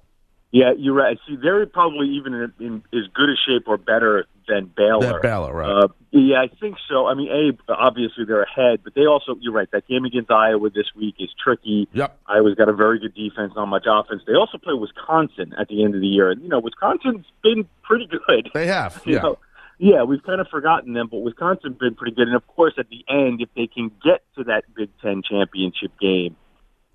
Yeah, 0.53 0.73
you're 0.77 0.95
right. 0.95 1.19
See, 1.27 1.37
they're 1.37 1.65
probably 1.65 2.09
even 2.11 2.35
in, 2.35 2.53
in 2.61 2.83
as 2.93 3.09
good 3.15 3.31
a 3.31 3.37
shape 3.37 3.67
or 3.67 3.79
better 3.79 4.27
than 4.47 4.71
Baylor. 4.77 5.13
Than 5.13 5.23
Baylor, 5.23 5.55
right? 5.55 5.85
Uh, 5.85 5.89
yeah, 6.11 6.43
I 6.43 6.49
think 6.61 6.77
so. 6.91 7.07
I 7.07 7.15
mean, 7.15 7.57
a 7.69 7.73
obviously 7.73 8.27
they're 8.27 8.43
ahead, 8.43 8.81
but 8.85 8.95
they 8.95 9.07
also 9.07 9.35
you're 9.41 9.55
right. 9.55 9.71
That 9.73 9.89
game 9.89 10.05
against 10.05 10.31
Iowa 10.31 10.69
this 10.69 10.89
week 10.95 11.15
is 11.19 11.31
tricky. 11.43 11.89
Yep. 11.95 12.19
Iowa's 12.27 12.55
got 12.55 12.69
a 12.69 12.75
very 12.75 12.99
good 12.99 13.15
defense, 13.15 13.55
not 13.57 13.67
much 13.67 13.87
offense. 13.87 14.23
They 14.27 14.35
also 14.35 14.59
play 14.59 14.75
Wisconsin 14.75 15.55
at 15.59 15.69
the 15.69 15.83
end 15.85 15.95
of 15.95 16.03
the 16.03 16.07
year, 16.07 16.31
and 16.31 16.43
you 16.43 16.49
know 16.49 16.61
Wisconsin's 16.61 17.25
been 17.43 17.67
pretty 17.83 18.07
good. 18.07 18.51
They 18.53 18.67
have, 18.67 19.01
yeah. 19.07 19.13
You 19.13 19.23
know, 19.23 19.39
yeah, 19.79 20.03
we've 20.03 20.23
kind 20.23 20.41
of 20.41 20.49
forgotten 20.49 20.93
them, 20.93 21.09
but 21.11 21.19
Wisconsin's 21.23 21.79
been 21.79 21.95
pretty 21.95 22.15
good. 22.15 22.29
And 22.29 22.37
of 22.37 22.47
course, 22.47 22.75
at 22.79 22.91
the 22.91 23.05
end, 23.09 23.41
if 23.41 23.49
they 23.57 23.67
can 23.67 23.91
get 24.05 24.23
to 24.37 24.45
that 24.45 24.65
Big 24.77 24.91
Ten 25.01 25.23
championship 25.23 25.93
game, 25.99 26.37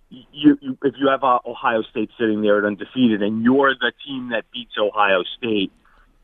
you, 0.09 0.57
you 0.61 0.77
if 0.83 0.95
you 0.97 1.09
have 1.09 1.23
uh, 1.23 1.39
Ohio 1.45 1.81
State 1.83 2.09
sitting 2.19 2.41
there 2.41 2.59
at 2.59 2.65
undefeated, 2.65 3.21
and 3.21 3.43
you're 3.43 3.75
the 3.75 3.91
team 4.05 4.29
that 4.29 4.45
beats 4.51 4.73
Ohio 4.77 5.23
State, 5.37 5.71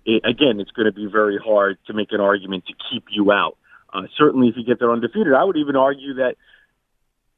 it, 0.06 0.24
again, 0.26 0.60
it's 0.60 0.72
going 0.72 0.86
to 0.86 0.92
be 0.92 1.06
very 1.06 1.38
hard 1.38 1.78
to 1.88 1.94
make 1.94 2.12
an 2.12 2.22
argument 2.22 2.66
to 2.68 2.74
keep 2.92 3.06
you 3.12 3.32
out. 3.32 3.58
Uh, 3.94 4.04
certainly, 4.18 4.48
if 4.48 4.56
you 4.58 4.64
get 4.64 4.80
there 4.80 4.92
undefeated, 4.92 5.34
I 5.34 5.44
would 5.44 5.58
even 5.58 5.76
argue 5.76 6.16
that 6.16 6.36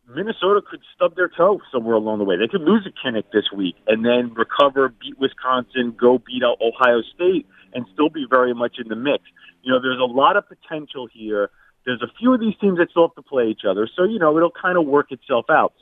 Minnesota 0.07 0.61
could 0.61 0.81
stub 0.95 1.15
their 1.15 1.29
toe 1.29 1.59
somewhere 1.71 1.95
along 1.95 2.19
the 2.19 2.25
way. 2.25 2.37
They 2.37 2.47
could 2.47 2.61
lose 2.61 2.87
a 2.87 3.07
Kinnick 3.07 3.25
this 3.33 3.51
week 3.51 3.75
and 3.87 4.05
then 4.05 4.33
recover, 4.33 4.89
beat 4.89 5.19
Wisconsin, 5.19 5.95
go 5.99 6.19
beat 6.19 6.43
out 6.43 6.57
Ohio 6.61 7.01
State, 7.15 7.47
and 7.73 7.85
still 7.93 8.09
be 8.09 8.25
very 8.29 8.53
much 8.53 8.77
in 8.77 8.87
the 8.87 8.95
mix. 8.95 9.23
You 9.63 9.73
know, 9.73 9.81
there's 9.81 9.99
a 9.99 10.05
lot 10.05 10.37
of 10.37 10.45
potential 10.47 11.07
here. 11.11 11.49
There's 11.85 12.01
a 12.01 12.11
few 12.19 12.33
of 12.33 12.39
these 12.39 12.53
teams 12.61 12.77
that 12.77 12.91
still 12.91 13.07
have 13.07 13.15
to 13.15 13.21
play 13.21 13.47
each 13.47 13.65
other, 13.67 13.89
so 13.95 14.03
you 14.03 14.19
know 14.19 14.35
it'll 14.37 14.51
kind 14.51 14.77
of 14.77 14.85
work 14.85 15.11
itself 15.11 15.45
out. 15.49 15.73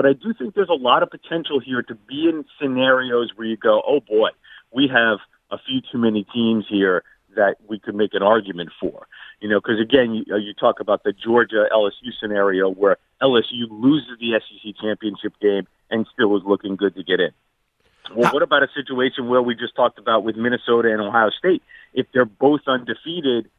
But 0.00 0.08
I 0.08 0.12
do 0.14 0.32
think 0.32 0.54
there's 0.54 0.70
a 0.70 0.72
lot 0.72 1.02
of 1.02 1.10
potential 1.10 1.60
here 1.60 1.82
to 1.82 1.94
be 1.94 2.26
in 2.26 2.46
scenarios 2.58 3.32
where 3.36 3.46
you 3.46 3.58
go, 3.58 3.82
oh 3.86 4.00
boy, 4.00 4.30
we 4.72 4.88
have 4.88 5.18
a 5.50 5.58
few 5.58 5.82
too 5.92 5.98
many 5.98 6.24
teams 6.32 6.64
here 6.66 7.04
that 7.36 7.56
we 7.68 7.78
could 7.78 7.94
make 7.94 8.14
an 8.14 8.22
argument 8.22 8.70
for. 8.80 9.06
You 9.42 9.50
know, 9.50 9.60
because 9.60 9.78
again, 9.78 10.14
you, 10.14 10.24
uh, 10.32 10.38
you 10.38 10.54
talk 10.54 10.80
about 10.80 11.04
the 11.04 11.12
Georgia 11.12 11.66
LSU 11.70 12.14
scenario 12.18 12.70
where 12.70 12.96
LSU 13.20 13.68
loses 13.68 14.18
the 14.18 14.40
SEC 14.40 14.74
championship 14.80 15.34
game 15.38 15.66
and 15.90 16.06
still 16.14 16.34
is 16.34 16.44
looking 16.46 16.76
good 16.76 16.94
to 16.94 17.02
get 17.02 17.20
in. 17.20 17.32
Well, 18.16 18.32
what 18.32 18.42
about 18.42 18.62
a 18.62 18.68
situation 18.74 19.28
where 19.28 19.42
we 19.42 19.54
just 19.54 19.76
talked 19.76 19.98
about 19.98 20.24
with 20.24 20.34
Minnesota 20.34 20.90
and 20.90 21.02
Ohio 21.02 21.28
State? 21.28 21.62
If 21.92 22.06
they're 22.14 22.24
both 22.24 22.62
undefeated, 22.66 23.50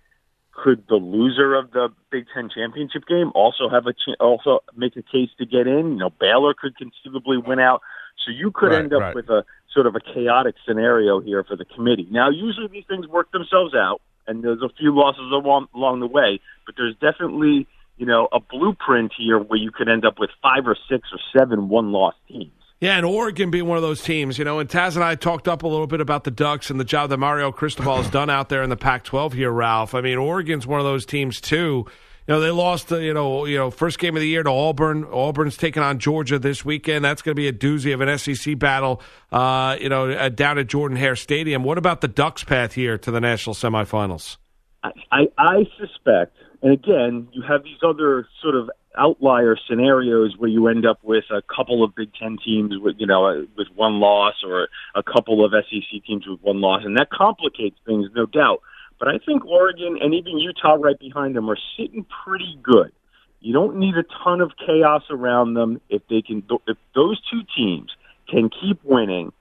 could 0.53 0.83
the 0.87 0.95
loser 0.95 1.55
of 1.55 1.71
the 1.71 1.89
Big 2.11 2.25
Ten 2.33 2.49
championship 2.49 3.05
game 3.07 3.31
also 3.33 3.69
have 3.69 3.87
a 3.87 3.93
ch- 3.93 4.17
also 4.19 4.59
make 4.75 4.95
a 4.97 5.01
case 5.01 5.29
to 5.37 5.45
get 5.45 5.67
in? 5.67 5.91
You 5.91 5.97
know, 5.97 6.09
Baylor 6.09 6.53
could 6.53 6.75
conceivably 6.77 7.37
win 7.37 7.59
out, 7.59 7.81
so 8.25 8.31
you 8.31 8.51
could 8.51 8.71
right, 8.71 8.83
end 8.83 8.93
up 8.93 9.01
right. 9.01 9.15
with 9.15 9.29
a 9.29 9.45
sort 9.73 9.87
of 9.87 9.95
a 9.95 9.99
chaotic 9.99 10.55
scenario 10.67 11.21
here 11.21 11.43
for 11.43 11.55
the 11.55 11.65
committee. 11.65 12.07
Now, 12.11 12.29
usually 12.29 12.67
these 12.67 12.85
things 12.87 13.07
work 13.07 13.31
themselves 13.31 13.73
out, 13.73 14.01
and 14.27 14.43
there's 14.43 14.61
a 14.61 14.69
few 14.77 14.93
losses 14.95 15.31
along 15.31 15.67
along 15.73 16.01
the 16.01 16.07
way, 16.07 16.39
but 16.65 16.75
there's 16.77 16.95
definitely 16.95 17.67
you 17.97 18.05
know 18.05 18.27
a 18.31 18.39
blueprint 18.39 19.13
here 19.17 19.39
where 19.39 19.59
you 19.59 19.71
could 19.71 19.89
end 19.89 20.05
up 20.05 20.19
with 20.19 20.29
five 20.41 20.67
or 20.67 20.75
six 20.89 21.09
or 21.11 21.19
seven 21.37 21.69
one 21.69 21.91
loss 21.91 22.15
teams. 22.27 22.51
Yeah, 22.81 22.97
and 22.97 23.05
Oregon 23.05 23.51
being 23.51 23.67
one 23.67 23.77
of 23.77 23.83
those 23.83 24.01
teams, 24.01 24.39
you 24.39 24.43
know, 24.43 24.57
and 24.57 24.67
Taz 24.67 24.95
and 24.95 25.03
I 25.03 25.13
talked 25.13 25.47
up 25.47 25.61
a 25.61 25.67
little 25.67 25.85
bit 25.85 26.01
about 26.01 26.23
the 26.23 26.31
Ducks 26.31 26.71
and 26.71 26.79
the 26.79 26.83
job 26.83 27.11
that 27.11 27.17
Mario 27.17 27.51
Cristobal 27.51 27.97
has 27.97 28.09
done 28.09 28.27
out 28.27 28.49
there 28.49 28.63
in 28.63 28.71
the 28.71 28.75
Pac-12 28.75 29.33
here, 29.33 29.51
Ralph. 29.51 29.93
I 29.93 30.01
mean, 30.01 30.17
Oregon's 30.17 30.65
one 30.65 30.79
of 30.79 30.85
those 30.85 31.05
teams 31.05 31.39
too. 31.39 31.85
You 32.27 32.33
know, 32.33 32.39
they 32.39 32.49
lost, 32.49 32.91
uh, 32.91 32.97
you 32.97 33.13
know, 33.13 33.45
you 33.45 33.55
know, 33.55 33.69
first 33.69 33.99
game 33.99 34.15
of 34.15 34.21
the 34.21 34.27
year 34.27 34.41
to 34.41 34.49
Auburn. 34.49 35.03
Auburn's 35.03 35.57
taking 35.57 35.83
on 35.83 35.99
Georgia 35.99 36.39
this 36.39 36.65
weekend. 36.65 37.05
That's 37.05 37.21
going 37.21 37.35
to 37.35 37.39
be 37.39 37.47
a 37.47 37.53
doozy 37.53 37.93
of 37.93 38.01
an 38.01 38.17
SEC 38.17 38.57
battle, 38.57 38.99
uh, 39.31 39.77
you 39.79 39.89
know, 39.89 40.29
down 40.29 40.57
at 40.57 40.65
Jordan 40.65 40.97
Hare 40.97 41.15
Stadium. 41.15 41.63
What 41.63 41.77
about 41.77 42.01
the 42.01 42.07
Ducks' 42.07 42.43
path 42.43 42.73
here 42.73 42.97
to 42.97 43.11
the 43.11 43.21
national 43.21 43.53
semifinals? 43.53 44.37
I, 44.83 44.89
I, 45.11 45.27
I 45.37 45.67
suspect, 45.79 46.35
and 46.63 46.73
again, 46.73 47.27
you 47.31 47.43
have 47.47 47.63
these 47.63 47.77
other 47.83 48.27
sort 48.41 48.55
of 48.55 48.71
outlier 48.97 49.55
scenarios 49.67 50.35
where 50.37 50.49
you 50.49 50.67
end 50.67 50.85
up 50.85 50.99
with 51.03 51.23
a 51.31 51.41
couple 51.53 51.83
of 51.83 51.95
Big 51.95 52.09
Ten 52.13 52.37
teams 52.43 52.73
with 52.77 52.95
you 52.99 53.07
know 53.07 53.45
with 53.57 53.67
one 53.75 53.99
loss 53.99 54.35
or 54.45 54.67
a 54.95 55.03
couple 55.03 55.45
of 55.45 55.51
SEC 55.51 56.03
teams 56.05 56.27
with 56.27 56.41
one 56.41 56.61
loss, 56.61 56.81
and 56.83 56.97
that 56.97 57.09
complicates 57.09 57.77
things, 57.85 58.07
no 58.15 58.25
doubt. 58.25 58.61
But 58.99 59.07
I 59.07 59.17
think 59.25 59.45
Oregon 59.45 59.97
and 60.01 60.13
even 60.13 60.37
Utah 60.37 60.75
right 60.75 60.99
behind 60.99 61.35
them 61.35 61.49
are 61.49 61.57
sitting 61.77 62.05
pretty 62.23 62.59
good. 62.61 62.91
You 63.39 63.53
don't 63.53 63.77
need 63.77 63.95
a 63.95 64.03
ton 64.23 64.41
of 64.41 64.51
chaos 64.63 65.01
around 65.09 65.55
them 65.55 65.81
if 65.89 66.03
they 66.09 66.21
can. 66.21 66.43
If 66.67 66.77
those 66.93 67.19
two 67.31 67.41
teams 67.57 67.91
can 68.29 68.49
keep 68.49 68.79
winning, 68.83 69.33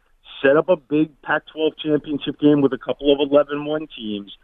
set 0.43 0.57
up 0.57 0.71
a 0.71 0.77
big 0.77 1.11
Pac-12 1.23 1.73
championship 1.79 2.41
game 2.41 2.63
with 2.63 2.73
a 2.73 2.79
couple 2.79 3.13
of 3.13 3.29
11-1 3.29 3.89
teams, 3.95 4.35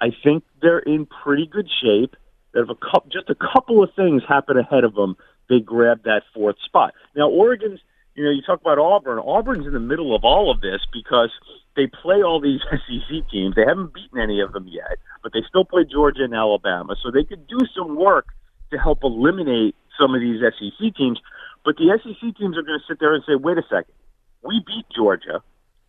I 0.00 0.08
think 0.24 0.42
they're 0.60 0.80
in 0.80 1.06
pretty 1.06 1.46
good 1.46 1.68
shape 1.80 2.16
if 2.54 2.68
a 2.68 2.74
couple, 2.74 3.10
just 3.10 3.30
a 3.30 3.34
couple 3.34 3.82
of 3.82 3.90
things 3.94 4.22
happen 4.28 4.56
ahead 4.56 4.84
of 4.84 4.94
them, 4.94 5.16
they 5.48 5.60
grab 5.60 6.04
that 6.04 6.22
fourth 6.32 6.56
spot. 6.64 6.94
Now, 7.16 7.28
Oregon's, 7.28 7.80
you 8.14 8.24
know, 8.24 8.30
you 8.30 8.42
talk 8.42 8.60
about 8.60 8.78
Auburn. 8.78 9.18
Auburn's 9.18 9.66
in 9.66 9.72
the 9.72 9.80
middle 9.80 10.14
of 10.14 10.24
all 10.24 10.50
of 10.50 10.60
this 10.60 10.80
because 10.92 11.30
they 11.76 11.86
play 11.86 12.22
all 12.22 12.40
these 12.40 12.60
SEC 12.70 13.28
teams. 13.30 13.54
They 13.54 13.64
haven't 13.66 13.92
beaten 13.92 14.20
any 14.20 14.40
of 14.40 14.52
them 14.52 14.66
yet, 14.68 14.98
but 15.22 15.32
they 15.32 15.42
still 15.48 15.64
play 15.64 15.84
Georgia 15.84 16.24
and 16.24 16.34
Alabama. 16.34 16.94
So 17.02 17.10
they 17.10 17.24
could 17.24 17.46
do 17.46 17.58
some 17.74 17.96
work 17.96 18.26
to 18.70 18.78
help 18.78 19.02
eliminate 19.02 19.74
some 19.98 20.14
of 20.14 20.20
these 20.20 20.40
SEC 20.40 20.94
teams. 20.96 21.20
But 21.64 21.76
the 21.76 21.98
SEC 22.02 22.36
teams 22.36 22.56
are 22.56 22.62
going 22.62 22.78
to 22.78 22.84
sit 22.86 23.00
there 23.00 23.14
and 23.14 23.24
say, 23.26 23.34
wait 23.34 23.58
a 23.58 23.62
second, 23.62 23.94
we 24.42 24.62
beat 24.66 24.86
Georgia. 24.94 25.42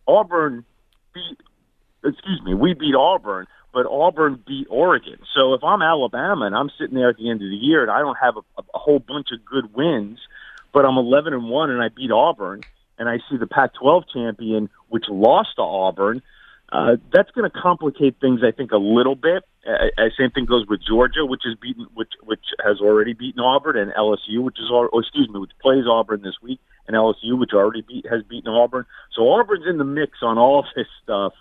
Auburn 0.08 0.64
beat, 1.12 1.38
excuse 2.04 2.42
me, 2.42 2.54
we 2.54 2.74
beat 2.74 2.94
Auburn 2.94 3.46
but 3.76 3.84
Auburn 3.84 4.42
beat 4.46 4.66
Oregon. 4.70 5.18
So 5.34 5.52
if 5.52 5.62
I'm 5.62 5.82
Alabama 5.82 6.46
and 6.46 6.56
I'm 6.56 6.70
sitting 6.80 6.94
there 6.94 7.10
at 7.10 7.18
the 7.18 7.28
end 7.28 7.42
of 7.42 7.50
the 7.50 7.56
year 7.56 7.82
and 7.82 7.90
I 7.90 7.98
don't 7.98 8.16
have 8.16 8.38
a, 8.38 8.62
a 8.62 8.78
whole 8.78 8.98
bunch 8.98 9.28
of 9.32 9.44
good 9.44 9.74
wins, 9.74 10.18
but 10.72 10.86
I'm 10.86 10.96
11 10.96 11.34
and 11.34 11.50
one 11.50 11.68
and 11.68 11.82
I 11.82 11.88
beat 11.94 12.10
Auburn, 12.10 12.62
and 12.98 13.06
I 13.06 13.18
see 13.28 13.36
the 13.36 13.46
Pac-12 13.46 14.04
champion 14.10 14.70
which 14.88 15.04
lost 15.10 15.56
to 15.56 15.62
Auburn, 15.62 16.22
uh, 16.72 16.96
that's 17.12 17.30
going 17.32 17.48
to 17.48 17.54
complicate 17.54 18.16
things, 18.18 18.40
I 18.42 18.50
think, 18.50 18.72
a 18.72 18.78
little 18.78 19.14
bit. 19.14 19.44
Uh, 19.68 20.08
same 20.18 20.30
thing 20.30 20.46
goes 20.46 20.66
with 20.66 20.80
Georgia, 20.82 21.26
which 21.26 21.42
is 21.44 21.54
beaten, 21.60 21.86
which 21.92 22.12
which 22.22 22.44
has 22.64 22.80
already 22.80 23.12
beaten 23.12 23.40
Auburn, 23.40 23.76
and 23.76 23.92
LSU, 23.92 24.42
which 24.42 24.58
is, 24.58 24.70
or 24.70 24.88
excuse 24.94 25.28
me, 25.28 25.38
which 25.38 25.52
plays 25.60 25.84
Auburn 25.88 26.22
this 26.22 26.36
week, 26.42 26.60
and 26.86 26.96
LSU, 26.96 27.38
which 27.38 27.50
already 27.52 27.82
beat 27.82 28.06
has 28.10 28.22
beaten 28.22 28.50
Auburn. 28.50 28.86
So 29.14 29.22
Auburn's 29.22 29.66
in 29.68 29.78
the 29.78 29.84
mix 29.84 30.18
on 30.22 30.38
all 30.38 30.64
this 30.76 30.86
stuff 31.02 31.34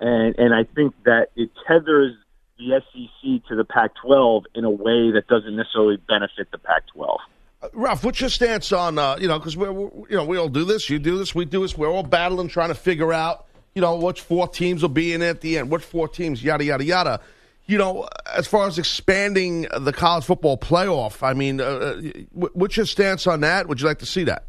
and 0.00 0.38
and 0.38 0.54
I 0.54 0.64
think 0.64 0.94
that 1.04 1.28
it 1.36 1.50
tethers 1.66 2.14
the 2.58 2.80
SEC 2.80 3.48
to 3.48 3.54
the 3.54 3.64
Pac-12 3.64 4.44
in 4.54 4.64
a 4.64 4.70
way 4.70 5.10
that 5.12 5.24
doesn't 5.28 5.54
necessarily 5.54 5.98
benefit 6.08 6.50
the 6.50 6.58
Pac-12. 6.58 7.18
Uh, 7.62 7.68
Ralph, 7.74 8.04
what's 8.04 8.20
your 8.20 8.30
stance 8.30 8.72
on 8.72 8.98
uh, 8.98 9.16
you 9.20 9.28
know 9.28 9.38
because 9.38 9.56
we 9.56 9.66
you 9.66 10.06
know 10.10 10.24
we 10.24 10.36
all 10.36 10.48
do 10.48 10.64
this, 10.64 10.90
you 10.90 10.98
do 10.98 11.18
this, 11.18 11.34
we 11.34 11.44
do 11.44 11.62
this, 11.62 11.76
we're 11.76 11.88
all 11.88 12.02
battling 12.02 12.48
trying 12.48 12.68
to 12.68 12.74
figure 12.74 13.12
out 13.12 13.46
you 13.74 13.82
know 13.82 13.96
which 13.96 14.20
four 14.20 14.48
teams 14.48 14.82
will 14.82 14.88
be 14.88 15.12
in 15.12 15.22
at 15.22 15.40
the 15.40 15.58
end, 15.58 15.70
what 15.70 15.82
four 15.82 16.08
teams, 16.08 16.42
yada 16.42 16.64
yada 16.64 16.84
yada. 16.84 17.20
You 17.68 17.78
know, 17.78 18.08
as 18.32 18.46
far 18.46 18.68
as 18.68 18.78
expanding 18.78 19.66
the 19.76 19.92
college 19.92 20.24
football 20.24 20.56
playoff, 20.56 21.26
I 21.26 21.32
mean, 21.32 21.60
uh, 21.60 21.64
uh 21.64 22.00
what's 22.32 22.76
your 22.76 22.86
stance 22.86 23.26
on 23.26 23.40
that? 23.40 23.66
Would 23.66 23.80
you 23.80 23.88
like 23.88 23.98
to 23.98 24.06
see 24.06 24.22
that? 24.24 24.44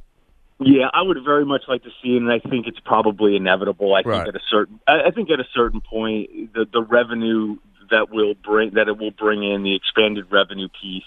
Yeah, 0.59 0.89
I 0.91 1.03
would 1.03 1.17
very 1.23 1.45
much 1.45 1.63
like 1.67 1.83
to 1.83 1.89
see 2.01 2.15
it, 2.15 2.17
and 2.17 2.31
I 2.31 2.39
think 2.39 2.65
it's 2.65 2.79
probably 2.79 3.35
inevitable. 3.35 3.93
I 3.93 4.01
right. 4.01 4.25
think 4.25 4.35
at 4.35 4.35
a 4.35 4.43
certain, 4.49 4.79
I 4.87 5.11
think 5.11 5.29
at 5.29 5.39
a 5.39 5.47
certain 5.53 5.81
point, 5.81 6.53
the 6.53 6.65
the 6.71 6.81
revenue 6.81 7.57
that 7.91 8.09
will 8.09 8.33
bring 8.33 8.73
that 8.73 8.87
it 8.87 8.97
will 8.97 9.11
bring 9.11 9.43
in 9.43 9.63
the 9.63 9.75
expanded 9.75 10.31
revenue 10.31 10.67
piece. 10.81 11.03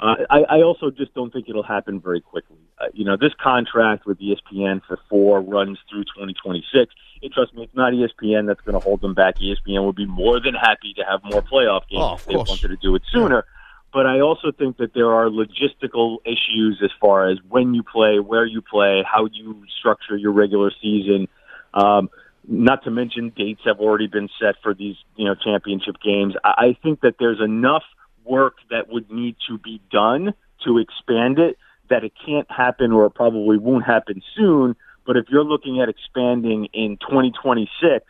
Uh, 0.00 0.14
I, 0.30 0.42
I 0.44 0.62
also 0.62 0.90
just 0.90 1.12
don't 1.12 1.32
think 1.32 1.48
it'll 1.48 1.64
happen 1.64 2.00
very 2.00 2.20
quickly. 2.20 2.56
Uh, 2.80 2.86
you 2.94 3.04
know, 3.04 3.16
this 3.16 3.32
contract 3.42 4.06
with 4.06 4.18
ESPN 4.20 4.80
for 4.86 4.98
four 5.10 5.40
runs 5.40 5.76
through 5.90 6.04
2026. 6.04 6.94
It, 7.20 7.32
trust 7.32 7.52
me, 7.52 7.64
it's 7.64 7.74
not 7.74 7.92
ESPN 7.92 8.46
that's 8.46 8.60
going 8.60 8.74
to 8.74 8.80
hold 8.80 9.00
them 9.00 9.12
back. 9.12 9.38
ESPN 9.38 9.84
would 9.84 9.96
be 9.96 10.06
more 10.06 10.40
than 10.40 10.54
happy 10.54 10.94
to 10.94 11.02
have 11.02 11.20
more 11.24 11.42
playoff 11.42 11.88
games 11.88 12.00
oh, 12.00 12.14
if 12.14 12.26
they 12.26 12.36
wanted 12.36 12.68
to 12.68 12.76
do 12.76 12.94
it 12.94 13.02
sooner. 13.10 13.44
Yeah 13.44 13.54
but 13.92 14.06
I 14.06 14.20
also 14.20 14.52
think 14.52 14.76
that 14.78 14.92
there 14.94 15.12
are 15.12 15.28
logistical 15.28 16.18
issues 16.24 16.80
as 16.82 16.90
far 17.00 17.28
as 17.28 17.38
when 17.48 17.74
you 17.74 17.82
play, 17.82 18.18
where 18.18 18.44
you 18.44 18.60
play, 18.60 19.02
how 19.10 19.26
you 19.26 19.64
structure 19.78 20.16
your 20.16 20.32
regular 20.32 20.70
season. 20.82 21.28
Um, 21.74 22.10
not 22.46 22.84
to 22.84 22.90
mention 22.90 23.30
dates 23.36 23.60
have 23.64 23.80
already 23.80 24.06
been 24.06 24.28
set 24.40 24.56
for 24.62 24.74
these, 24.74 24.96
you 25.16 25.24
know, 25.24 25.34
championship 25.34 25.96
games. 26.02 26.34
I 26.44 26.54
I 26.58 26.76
think 26.82 27.00
that 27.00 27.16
there's 27.18 27.40
enough 27.40 27.84
work 28.24 28.56
that 28.70 28.88
would 28.88 29.10
need 29.10 29.36
to 29.48 29.58
be 29.58 29.80
done 29.90 30.34
to 30.64 30.78
expand 30.78 31.38
it 31.38 31.56
that 31.88 32.04
it 32.04 32.12
can't 32.24 32.50
happen 32.50 32.92
or 32.92 33.06
it 33.06 33.14
probably 33.14 33.56
won't 33.56 33.84
happen 33.84 34.22
soon. 34.36 34.76
But 35.06 35.16
if 35.16 35.26
you're 35.30 35.44
looking 35.44 35.80
at 35.80 35.88
expanding 35.88 36.66
in 36.74 36.98
2026, 36.98 38.04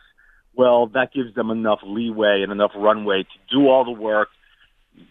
well, 0.55 0.87
that 0.87 1.13
gives 1.13 1.33
them 1.35 1.49
enough 1.49 1.79
leeway 1.83 2.41
and 2.43 2.51
enough 2.51 2.71
runway 2.75 3.23
to 3.23 3.55
do 3.55 3.69
all 3.69 3.85
the 3.85 3.91
work 3.91 4.29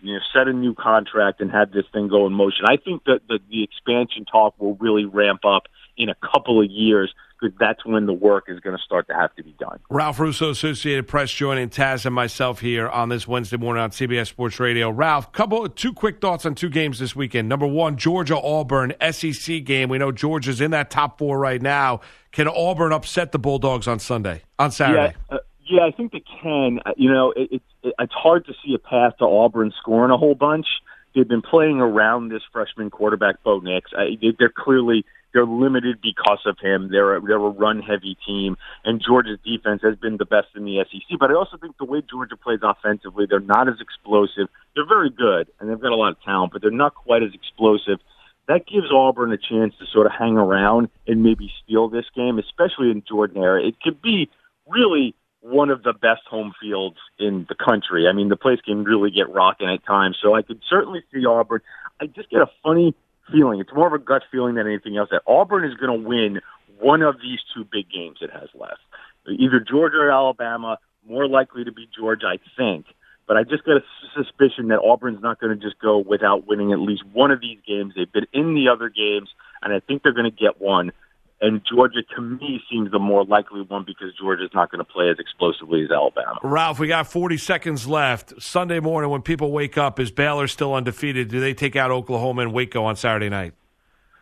you 0.02 0.14
know, 0.14 0.20
set 0.32 0.48
a 0.48 0.52
new 0.52 0.74
contract 0.74 1.40
and 1.40 1.50
have 1.50 1.72
this 1.72 1.84
thing 1.92 2.08
go 2.08 2.26
in 2.26 2.32
motion. 2.32 2.64
I 2.66 2.76
think 2.76 3.04
that 3.04 3.20
the, 3.28 3.38
the 3.50 3.62
expansion 3.62 4.24
talk 4.24 4.54
will 4.58 4.74
really 4.74 5.04
ramp 5.04 5.44
up 5.44 5.64
in 5.96 6.08
a 6.08 6.14
couple 6.14 6.60
of 6.60 6.70
years 6.70 7.12
because 7.40 7.56
that's 7.58 7.84
when 7.84 8.06
the 8.06 8.12
work 8.12 8.44
is 8.48 8.58
going 8.60 8.76
to 8.76 8.82
start 8.82 9.06
to 9.08 9.14
have 9.14 9.34
to 9.36 9.42
be 9.42 9.54
done. 9.58 9.78
Ralph 9.90 10.18
Russo, 10.18 10.50
Associated 10.50 11.06
Press, 11.06 11.30
joining 11.30 11.68
Taz 11.68 12.04
and 12.04 12.14
myself 12.14 12.60
here 12.60 12.88
on 12.88 13.08
this 13.08 13.28
Wednesday 13.28 13.56
morning 13.56 13.82
on 13.82 13.90
CBS 13.90 14.28
Sports 14.28 14.58
Radio. 14.58 14.90
Ralph, 14.90 15.30
couple 15.32 15.68
two 15.68 15.92
quick 15.92 16.20
thoughts 16.20 16.44
on 16.46 16.54
two 16.54 16.68
games 16.68 16.98
this 16.98 17.14
weekend. 17.14 17.48
Number 17.48 17.66
one, 17.66 17.96
Georgia 17.96 18.36
Auburn 18.36 18.94
SEC 19.10 19.64
game. 19.64 19.88
We 19.88 19.98
know 19.98 20.12
Georgia's 20.12 20.60
in 20.60 20.72
that 20.72 20.90
top 20.90 21.18
four 21.18 21.38
right 21.38 21.62
now. 21.62 22.00
Can 22.32 22.48
Auburn 22.48 22.92
upset 22.92 23.32
the 23.32 23.38
Bulldogs 23.38 23.86
on 23.86 23.98
Sunday 23.98 24.42
on 24.58 24.70
Saturday? 24.70 25.14
Yeah, 25.30 25.36
uh, 25.36 25.40
yeah, 25.68 25.84
I 25.84 25.90
think 25.90 26.12
they 26.12 26.22
can. 26.42 26.80
Uh, 26.84 26.92
you 26.96 27.10
know, 27.10 27.32
it, 27.32 27.62
it, 27.82 27.94
it's 27.98 28.12
hard 28.12 28.46
to 28.46 28.54
see 28.64 28.74
a 28.74 28.78
path 28.78 29.18
to 29.18 29.24
Auburn 29.24 29.72
scoring 29.80 30.10
a 30.10 30.16
whole 30.16 30.34
bunch. 30.34 30.66
They've 31.14 31.28
been 31.28 31.42
playing 31.42 31.80
around 31.80 32.28
this 32.28 32.42
freshman 32.52 32.90
quarterback, 32.90 33.42
Bo 33.42 33.60
Nix. 33.60 33.90
I, 33.96 34.18
they're 34.38 34.52
clearly 34.54 35.04
they're 35.32 35.46
limited 35.46 36.00
because 36.00 36.40
of 36.46 36.58
him. 36.60 36.88
They're 36.90 37.16
a, 37.16 37.20
they're 37.20 37.36
a 37.36 37.50
run 37.50 37.82
heavy 37.82 38.16
team, 38.26 38.56
and 38.84 39.02
Georgia's 39.04 39.38
defense 39.44 39.82
has 39.82 39.96
been 39.96 40.16
the 40.16 40.24
best 40.24 40.48
in 40.54 40.64
the 40.64 40.84
SEC. 40.90 41.18
But 41.18 41.30
I 41.30 41.34
also 41.34 41.56
think 41.56 41.76
the 41.76 41.84
way 41.84 42.02
Georgia 42.08 42.36
plays 42.36 42.60
offensively, 42.62 43.26
they're 43.28 43.40
not 43.40 43.68
as 43.68 43.80
explosive. 43.80 44.48
They're 44.74 44.86
very 44.86 45.10
good, 45.10 45.48
and 45.60 45.68
they've 45.68 45.80
got 45.80 45.92
a 45.92 45.96
lot 45.96 46.12
of 46.12 46.22
talent, 46.22 46.52
but 46.52 46.62
they're 46.62 46.70
not 46.70 46.94
quite 46.94 47.22
as 47.22 47.34
explosive. 47.34 47.98
That 48.46 48.66
gives 48.66 48.90
Auburn 48.90 49.32
a 49.32 49.36
chance 49.36 49.74
to 49.78 49.86
sort 49.92 50.06
of 50.06 50.12
hang 50.12 50.38
around 50.38 50.88
and 51.06 51.22
maybe 51.22 51.52
steal 51.62 51.88
this 51.88 52.06
game, 52.14 52.38
especially 52.38 52.90
in 52.90 53.02
Jordan-Hare. 53.06 53.58
It 53.58 53.78
could 53.80 54.00
be 54.00 54.30
really 54.66 55.14
one 55.40 55.70
of 55.70 55.82
the 55.82 55.92
best 55.92 56.22
home 56.28 56.52
fields 56.60 56.96
in 57.18 57.46
the 57.48 57.54
country. 57.54 58.08
I 58.08 58.12
mean, 58.12 58.28
the 58.28 58.36
place 58.36 58.60
can 58.60 58.84
really 58.84 59.10
get 59.10 59.30
rocking 59.30 59.68
at 59.68 59.84
times. 59.84 60.18
So 60.20 60.34
I 60.34 60.42
could 60.42 60.60
certainly 60.68 61.02
see 61.12 61.24
Auburn. 61.26 61.60
I 62.00 62.06
just 62.06 62.30
get 62.30 62.40
a 62.40 62.50
funny 62.62 62.94
feeling. 63.30 63.60
It's 63.60 63.72
more 63.72 63.86
of 63.86 63.92
a 63.92 63.98
gut 63.98 64.22
feeling 64.30 64.56
than 64.56 64.66
anything 64.66 64.96
else 64.96 65.10
that 65.10 65.22
Auburn 65.26 65.64
is 65.64 65.74
going 65.74 66.02
to 66.02 66.08
win 66.08 66.40
one 66.80 67.02
of 67.02 67.16
these 67.20 67.40
two 67.54 67.64
big 67.64 67.90
games 67.90 68.18
it 68.20 68.30
has 68.30 68.48
left. 68.54 68.80
Either 69.28 69.60
Georgia 69.60 69.98
or 69.98 70.10
Alabama, 70.10 70.78
more 71.06 71.28
likely 71.28 71.64
to 71.64 71.72
be 71.72 71.88
Georgia, 71.96 72.26
I 72.26 72.38
think. 72.56 72.86
But 73.26 73.36
I 73.36 73.42
just 73.42 73.64
got 73.64 73.76
a 73.76 73.84
suspicion 74.14 74.68
that 74.68 74.78
Auburn's 74.78 75.22
not 75.22 75.38
going 75.38 75.58
to 75.58 75.62
just 75.62 75.78
go 75.80 75.98
without 75.98 76.46
winning 76.46 76.72
at 76.72 76.78
least 76.78 77.04
one 77.12 77.30
of 77.30 77.40
these 77.40 77.58
games. 77.66 77.92
They've 77.94 78.10
been 78.10 78.26
in 78.32 78.54
the 78.54 78.68
other 78.68 78.88
games, 78.88 79.28
and 79.62 79.72
I 79.72 79.80
think 79.80 80.02
they're 80.02 80.14
going 80.14 80.30
to 80.30 80.36
get 80.36 80.60
one 80.60 80.92
and 81.40 81.62
Georgia 81.64 82.02
to 82.16 82.20
me 82.20 82.60
seems 82.70 82.90
the 82.90 82.98
more 82.98 83.24
likely 83.24 83.62
one 83.62 83.84
because 83.86 84.14
Georgia's 84.18 84.50
not 84.54 84.70
going 84.70 84.84
to 84.84 84.84
play 84.84 85.08
as 85.10 85.18
explosively 85.18 85.84
as 85.84 85.90
Alabama. 85.90 86.38
Ralph, 86.42 86.78
we 86.78 86.88
got 86.88 87.06
40 87.06 87.36
seconds 87.36 87.86
left. 87.86 88.40
Sunday 88.42 88.80
morning 88.80 89.10
when 89.10 89.22
people 89.22 89.52
wake 89.52 89.78
up, 89.78 90.00
is 90.00 90.10
Baylor 90.10 90.48
still 90.48 90.74
undefeated? 90.74 91.28
Do 91.28 91.40
they 91.40 91.54
take 91.54 91.76
out 91.76 91.90
Oklahoma 91.90 92.42
and 92.42 92.52
Waco 92.52 92.84
on 92.84 92.96
Saturday 92.96 93.28
night? 93.28 93.54